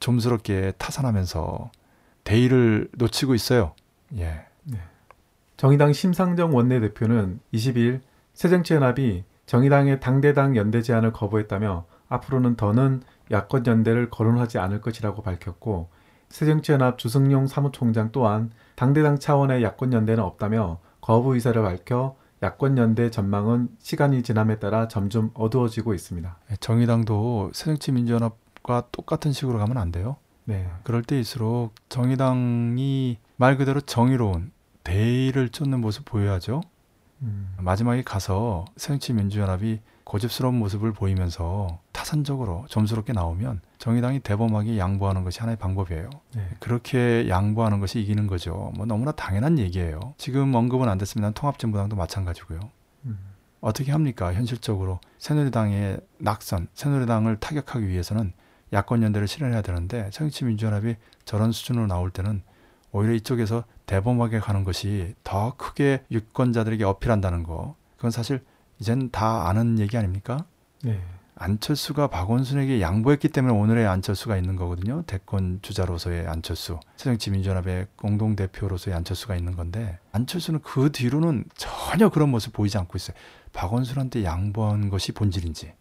좀스럽게 0.00 0.72
타산하면서 0.76 1.70
대의를 2.24 2.88
놓치고 2.94 3.36
있어요. 3.36 3.76
예. 4.18 4.44
정의당 5.56 5.92
심상정 5.92 6.52
원내대표는 6.52 7.38
20일 7.52 8.00
새정치연합이 8.32 9.22
정의당의 9.46 10.00
당대당 10.00 10.56
연대 10.56 10.82
제안을 10.82 11.12
거부했다며 11.12 11.86
앞으로는 12.08 12.56
더는 12.56 13.02
야권 13.30 13.66
연대를 13.66 14.10
거론하지 14.10 14.58
않을 14.58 14.80
것이라고 14.80 15.22
밝혔고 15.22 15.88
새정치연합 16.28 16.98
주승용 16.98 17.46
사무총장 17.46 18.10
또한 18.12 18.50
당대당 18.74 19.18
차원의 19.18 19.62
야권 19.62 19.92
연대는 19.92 20.22
없다며 20.22 20.78
거부 21.00 21.34
의사를 21.34 21.60
밝혀 21.62 22.16
야권 22.42 22.76
연대 22.76 23.10
전망은 23.10 23.68
시간이 23.78 24.22
지남에 24.22 24.58
따라 24.58 24.88
점점 24.88 25.30
어두워지고 25.34 25.94
있습니다. 25.94 26.36
정의당도 26.60 27.52
새정치민주연합과 27.54 28.88
똑같은 28.92 29.32
식으로 29.32 29.58
가면 29.58 29.78
안 29.78 29.92
돼요. 29.92 30.16
네. 30.44 30.68
그럴 30.82 31.02
때일수록 31.02 31.74
정의당이 31.88 33.18
말 33.36 33.56
그대로 33.56 33.80
정의로운 33.80 34.52
대의를 34.82 35.48
쫓는 35.48 35.80
모습 35.80 36.04
보여야죠. 36.04 36.60
음, 37.22 37.54
마지막에 37.58 38.02
가서 38.02 38.66
새정치민주연합이 38.76 39.80
고집스러운 40.04 40.58
모습을 40.58 40.92
보이면서 40.92 41.78
타산적으로 42.04 42.66
점스럽게 42.68 43.14
나오면 43.14 43.62
정의당이 43.78 44.20
대범하게 44.20 44.78
양보하는 44.78 45.24
것이 45.24 45.40
하나의 45.40 45.56
방법이에요. 45.56 46.10
네. 46.36 46.48
그렇게 46.60 47.28
양보하는 47.30 47.80
것이 47.80 47.98
이기는 48.00 48.26
거죠. 48.26 48.72
뭐 48.76 48.84
너무나 48.84 49.10
당연한 49.12 49.58
얘기예요. 49.58 50.14
지금 50.18 50.54
언급은 50.54 50.88
안 50.88 50.98
됐습니다. 50.98 51.30
통합진보당도 51.32 51.96
마찬가지고요. 51.96 52.60
음, 53.06 53.18
어떻게 53.62 53.90
합니까? 53.90 54.34
현실적으로 54.34 55.00
새누리당의 55.18 55.98
낙선, 56.18 56.68
새누리당을 56.74 57.40
타격하기 57.40 57.88
위해서는 57.88 58.34
야권 58.74 59.02
연대를 59.02 59.26
실현해야 59.26 59.62
되는데 59.62 60.10
정치민주연합이 60.10 60.96
저런 61.24 61.52
수준으로 61.52 61.86
나올 61.86 62.10
때는 62.10 62.42
오히려 62.92 63.14
이쪽에서 63.14 63.64
대범하게 63.86 64.40
가는 64.40 64.62
것이 64.62 65.14
더 65.24 65.54
크게 65.56 66.04
유권자들에게 66.10 66.84
어필한다는 66.84 67.44
거. 67.44 67.76
그건 67.96 68.10
사실 68.10 68.44
이젠 68.78 69.10
다 69.10 69.48
아는 69.48 69.78
얘기 69.78 69.96
아닙니까? 69.96 70.44
네. 70.82 71.00
안철수가 71.44 72.06
박원순에게 72.06 72.80
양보했기 72.80 73.28
때문에 73.28 73.52
오늘의 73.54 73.86
안철수가 73.86 74.38
있는 74.38 74.56
거거든요. 74.56 75.02
대권 75.02 75.58
주자로서의 75.60 76.26
안철수, 76.26 76.80
새정치민주연합의 76.96 77.88
공동 77.96 78.34
대표로서의 78.34 78.96
안철수가 78.96 79.36
있는 79.36 79.54
건데 79.54 79.98
안철수는 80.12 80.60
그 80.62 80.90
뒤로는 80.90 81.44
전혀 81.54 82.08
그런 82.08 82.30
모습 82.30 82.54
보이지 82.54 82.78
않고 82.78 82.96
있어요. 82.96 83.14
박원순한테 83.52 84.24
양보한 84.24 84.88
것이 84.88 85.12
본질인지 85.12 85.74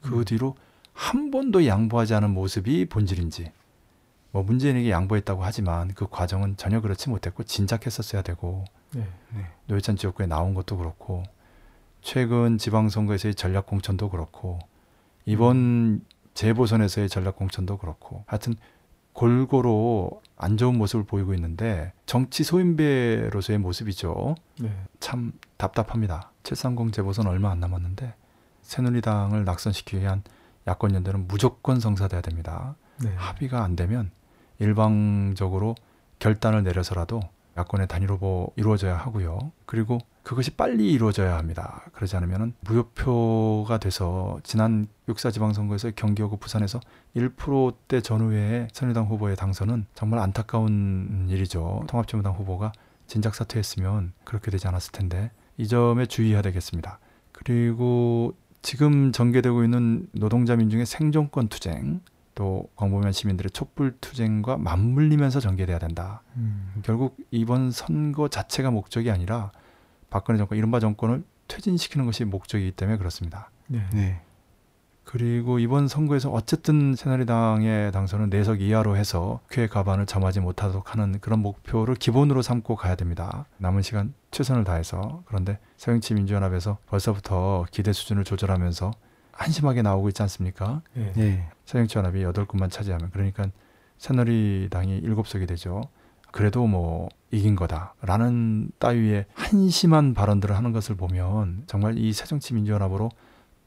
그 0.00 0.20
음. 0.20 0.24
뒤로 0.24 0.56
한 0.94 1.30
번도 1.30 1.66
양보하지 1.66 2.14
않은 2.14 2.30
모습이 2.30 2.86
본질인지 2.88 3.52
뭐 4.30 4.42
문재인에게 4.42 4.90
양보했다고 4.90 5.44
하지만 5.44 5.92
그 5.92 6.06
과정은 6.08 6.56
전혀 6.56 6.80
그렇지 6.80 7.10
못했고 7.10 7.42
진작했었어야 7.42 8.22
되고 8.22 8.64
네. 8.92 9.06
노회찬 9.66 9.96
지역구에 9.96 10.24
나온 10.26 10.54
것도 10.54 10.78
그렇고 10.78 11.22
최근 12.00 12.56
지방선거에서의 12.56 13.34
전략 13.34 13.66
공천도 13.66 14.08
그렇고 14.08 14.58
이번 15.24 16.04
재보선에서의 16.34 17.08
전략 17.08 17.36
공천도 17.36 17.78
그렇고 17.78 18.24
하여튼 18.26 18.54
골고루 19.12 20.10
안 20.36 20.56
좋은 20.56 20.76
모습을 20.78 21.04
보이고 21.04 21.34
있는데 21.34 21.92
정치 22.06 22.44
소인배로서의 22.44 23.58
모습이죠. 23.58 24.34
네. 24.60 24.74
참 25.00 25.32
답답합니다. 25.58 26.32
730 26.42 26.92
재보선 26.92 27.26
얼마 27.26 27.50
안 27.50 27.60
남았는데 27.60 28.14
새누리당을 28.62 29.44
낙선시키기 29.44 30.00
위한 30.00 30.22
야권 30.66 30.94
연대는 30.94 31.28
무조건 31.28 31.78
성사돼야 31.80 32.20
됩니다. 32.20 32.76
네. 33.02 33.12
합의가 33.16 33.62
안 33.62 33.76
되면 33.76 34.10
일방적으로 34.58 35.74
결단을 36.18 36.62
내려서라도 36.62 37.20
야권의 37.56 37.88
단일 37.88 38.10
후보 38.10 38.52
이루어져야 38.56 38.96
하고요. 38.96 39.52
그리고 39.66 39.98
그것이 40.22 40.52
빨리 40.52 40.92
이루어져야 40.92 41.36
합니다. 41.36 41.82
그러지 41.92 42.16
않으면 42.16 42.54
무효표가 42.60 43.78
돼서 43.78 44.38
지난 44.44 44.86
육사 45.08 45.30
지방선거에서 45.30 45.90
경기하고 45.96 46.36
부산에서 46.36 46.80
1%대 47.16 48.00
전후에 48.00 48.68
새누리당 48.72 49.06
후보의 49.06 49.36
당선은 49.36 49.86
정말 49.94 50.20
안타까운 50.20 51.26
일이죠. 51.28 51.84
통합진보당 51.88 52.34
후보가 52.34 52.72
진작 53.06 53.34
사퇴했으면 53.34 54.12
그렇게 54.24 54.50
되지 54.50 54.68
않았을 54.68 54.92
텐데 54.92 55.30
이 55.56 55.66
점에 55.66 56.06
주의해야 56.06 56.40
되겠습니다. 56.42 56.98
그리고 57.32 58.34
지금 58.62 59.10
전개되고 59.10 59.64
있는 59.64 60.08
노동자 60.12 60.54
민중의 60.54 60.86
생존권 60.86 61.48
투쟁 61.48 62.00
또 62.34 62.68
광범위한 62.76 63.12
시민들의 63.12 63.50
촛불 63.50 63.96
투쟁과 64.00 64.56
맞물리면서 64.56 65.40
전개돼야 65.40 65.78
된다. 65.78 66.22
음. 66.36 66.72
결국 66.82 67.16
이번 67.30 67.70
선거 67.70 68.28
자체가 68.28 68.70
목적이 68.70 69.10
아니라 69.10 69.50
박근혜 70.12 70.36
정권 70.36 70.58
이른바 70.58 70.78
정권을 70.78 71.24
퇴진시키는 71.48 72.04
것이 72.04 72.24
목적이기 72.26 72.72
때문에 72.72 72.98
그렇습니다. 72.98 73.50
네. 73.66 73.82
네. 73.94 74.20
그리고 75.04 75.58
이번 75.58 75.88
선거에서 75.88 76.30
어쨌든 76.30 76.94
새누리당의 76.94 77.92
당선은 77.92 78.28
내석 78.28 78.60
이하로 78.60 78.96
해서 78.96 79.40
쾌 79.50 79.66
가반을 79.66 80.04
점하지 80.06 80.40
못하도록 80.40 80.92
하는 80.92 81.18
그런 81.20 81.40
목표를 81.40 81.94
기본으로 81.94 82.42
삼고 82.42 82.76
가야 82.76 82.94
됩니다. 82.94 83.46
남은 83.56 83.80
시간 83.82 84.12
최선을 84.30 84.64
다해서 84.64 85.22
그런데 85.24 85.58
새정치 85.78 86.14
민주연합에서 86.14 86.76
벌써부터 86.86 87.64
기대 87.70 87.92
수준을 87.92 88.24
조절하면서 88.24 88.90
한심하게 89.32 89.80
나오고 89.80 90.08
있지 90.08 90.20
않습니까? 90.22 90.82
네. 90.92 91.12
네. 91.16 91.48
새정치 91.64 91.96
연합이 91.96 92.22
여덟 92.22 92.44
군만 92.44 92.68
차지하면 92.68 93.10
그러니까 93.12 93.46
새누리당이 93.96 94.98
일곱 94.98 95.26
석이 95.26 95.46
되죠. 95.46 95.82
그래도 96.32 96.66
뭐 96.66 97.08
이긴 97.30 97.54
거다라는 97.54 98.72
따위의 98.78 99.26
한심한 99.34 100.14
발언들을 100.14 100.56
하는 100.56 100.72
것을 100.72 100.96
보면 100.96 101.64
정말 101.66 101.96
이 101.98 102.12
새정치민주연합으로 102.12 103.10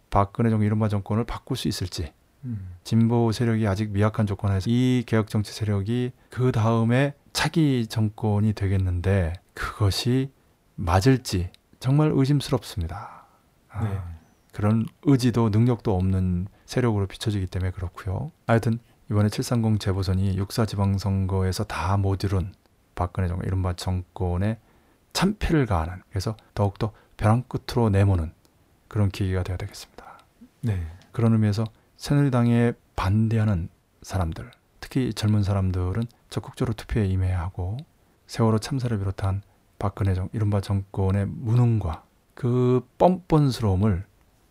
박근혜 0.10 0.50
정권 0.50 0.66
이른바 0.66 0.90
정권을 0.90 1.24
바꿀 1.24 1.56
수 1.56 1.68
있을지 1.68 2.12
음. 2.44 2.76
진보 2.84 3.32
세력이 3.32 3.68
아직 3.68 3.92
미약한 3.92 4.28
조건 4.28 4.52
하에서 4.52 4.70
이 4.70 5.04
개혁 5.06 5.30
정치 5.30 5.54
세력이 5.54 6.12
그 6.30 6.52
다음에 6.52 7.14
차기 7.34 7.88
정권이 7.88 8.54
되겠는데 8.54 9.34
그것이 9.54 10.32
맞을지 10.76 11.50
정말 11.80 12.12
의심스럽습니다. 12.14 13.26
아, 13.70 13.84
네. 13.84 14.00
그런 14.52 14.86
의지도 15.04 15.50
능력도 15.50 15.96
없는 15.96 16.48
세력으로 16.66 17.08
비춰지기 17.08 17.48
때문에 17.48 17.72
그렇고요. 17.72 18.32
하여튼 18.48 18.80
이번에 19.10 19.30
730 19.30 19.80
재보선이 19.80 20.38
육사 20.38 20.66
지방선거에서 20.66 21.64
다 21.66 21.98
못 21.98 22.24
이룬 22.24 22.54
박근혜 22.96 23.28
정권 23.28 23.46
이른바 23.46 23.74
정권의 23.74 24.58
참패를 25.14 25.66
가하는 25.66 26.02
그래서 26.10 26.36
더욱더 26.54 26.92
벼랑 27.18 27.44
끝으로 27.48 27.90
내모는 27.90 28.34
그런 28.88 29.10
계기가 29.10 29.44
되어야 29.44 29.58
되겠습니다. 29.58 30.20
네. 30.62 30.86
그런 31.12 31.34
의미에서 31.34 31.66
새누리당에 31.98 32.74
반대하는 32.96 33.70
사람들, 34.02 34.52
특히 34.80 35.14
젊은 35.14 35.44
사람들은 35.44 36.04
적극적으로 36.30 36.74
투표에 36.74 37.06
임해야 37.06 37.40
하고 37.40 37.78
세월호 38.28 38.60
참사를 38.60 38.98
비롯한 38.98 39.42
박근혜 39.80 40.14
정 40.14 40.30
이른바 40.34 40.62
정권의 40.62 41.28
무능과 41.28 42.04
그 42.34 42.86
뻔뻔스러움을 42.98 44.06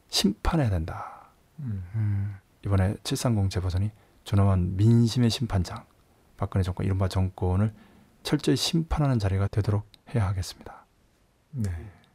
심판해야 0.08 0.70
된다. 0.70 1.30
음. 1.60 1.84
음. 1.94 2.36
이번에 2.64 2.96
730 3.04 3.50
재보선이 3.50 3.90
존엄한 4.24 4.76
민심의 4.76 5.30
심판장, 5.30 5.84
박근혜 6.36 6.62
정권 6.62 6.86
이른바 6.86 7.08
정권을 7.08 7.72
철저히 8.22 8.56
심판하는 8.56 9.18
자리가 9.18 9.48
되도록 9.48 9.86
해야 10.14 10.26
하겠습니다. 10.26 10.86
네. 11.50 11.70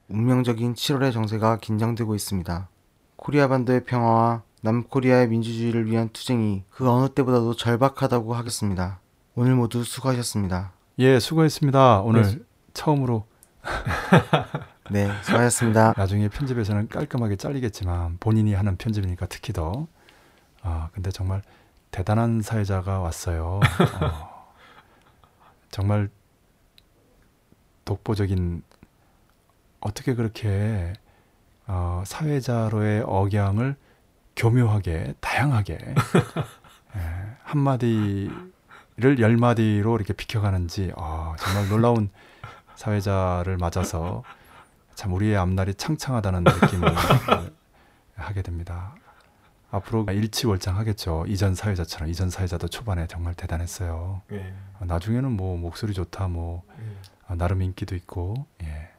운명적인 0.10 0.74
7월의 0.74 1.14
정세가 1.14 1.57
긴장되고 1.57 2.16
있습니다. 2.16 2.68
코리아 3.16 3.47
반도의 3.47 3.84
평화와 3.84 4.43
남코리아의 4.62 5.30
민주주의를 5.30 5.86
위한 5.86 6.10
투쟁이 6.10 6.64
그 6.70 6.89
어느 6.89 7.10
때보다도 7.10 7.55
절박하다고 7.55 8.34
하겠습니다. 8.34 8.99
오늘 9.36 9.55
모두 9.55 9.84
수고하셨습니다. 9.84 10.74
예, 10.99 11.20
수고했습니다. 11.20 12.01
오늘 12.01 12.24
네. 12.24 12.39
처음으로 12.74 13.26
네, 14.91 15.10
수고하셨습니다. 15.22 15.93
나중에 15.95 16.28
편집에서는 16.28 16.89
깔끔하게 16.89 17.36
잘리겠지만 17.36 18.18
본인이 18.20 18.53
하는 18.53 18.76
편집이니까 18.76 19.28
특히 19.28 19.53
더. 19.53 19.88
아 20.62 20.89
근데 20.91 21.12
정말 21.12 21.41
대단한 21.92 22.42
사회자가 22.42 23.00
왔어요. 23.00 23.60
어, 24.02 24.54
정말 25.72 26.10
독보적인 27.86 28.64
어떻게 29.80 30.14
그렇게 30.14 30.94
어, 31.68 32.04
사회자로의 32.06 33.04
억양을 33.06 33.76
교묘하게 34.36 35.16
다양하게 35.20 35.78
예, 36.96 37.00
한 37.44 37.60
마디를 37.60 39.20
열 39.20 39.38
마디로 39.38 39.96
이렇게 39.96 40.14
비켜가는지 40.14 40.92
아, 40.96 41.36
정말 41.38 41.68
놀라운 41.70 42.10
사회자를 42.76 43.58
맞아서 43.58 44.24
참 44.96 45.14
우리의 45.14 45.38
앞날이 45.38 45.74
창창하다는 45.76 46.44
느낌을 46.44 46.94
하게 48.16 48.42
됩니다. 48.42 48.96
앞으로 49.72 50.05
일치월장하겠죠. 50.09 51.26
이전 51.28 51.55
사회자처럼 51.55 52.09
이전 52.09 52.30
사회자도 52.30 52.67
초반에 52.67 53.07
정말 53.07 53.34
대단했어요. 53.36 54.22
네. 54.30 54.53
어, 54.80 54.86
나중에는 54.86 55.32
뭐 55.32 55.57
목소리 55.57 55.93
좋다, 55.93 56.28
뭐 56.28 56.63
네. 56.78 56.86
어, 57.28 57.36
나름 57.36 57.61
인기도 57.61 57.95
있고. 57.95 58.45
예. 58.63 58.89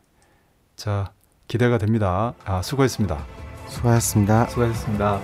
자 0.76 1.12
기대가 1.48 1.78
됩니다. 1.78 2.34
아 2.44 2.62
수고했습니다. 2.62 3.26
수고하셨습니다. 3.68 4.46
수고하셨습니다. 4.46 5.20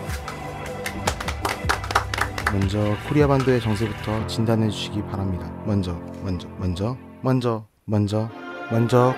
먼저 2.53 2.97
코리아 3.09 3.27
반도의 3.27 3.61
정세부터 3.61 4.27
진단해 4.27 4.71
주시기 4.71 5.03
바랍니다. 5.03 5.51
먼저, 5.65 5.95
먼저, 6.23 6.49
먼저, 6.59 6.97
먼저, 7.21 7.67
먼저, 7.85 8.31
먼저 8.71 9.15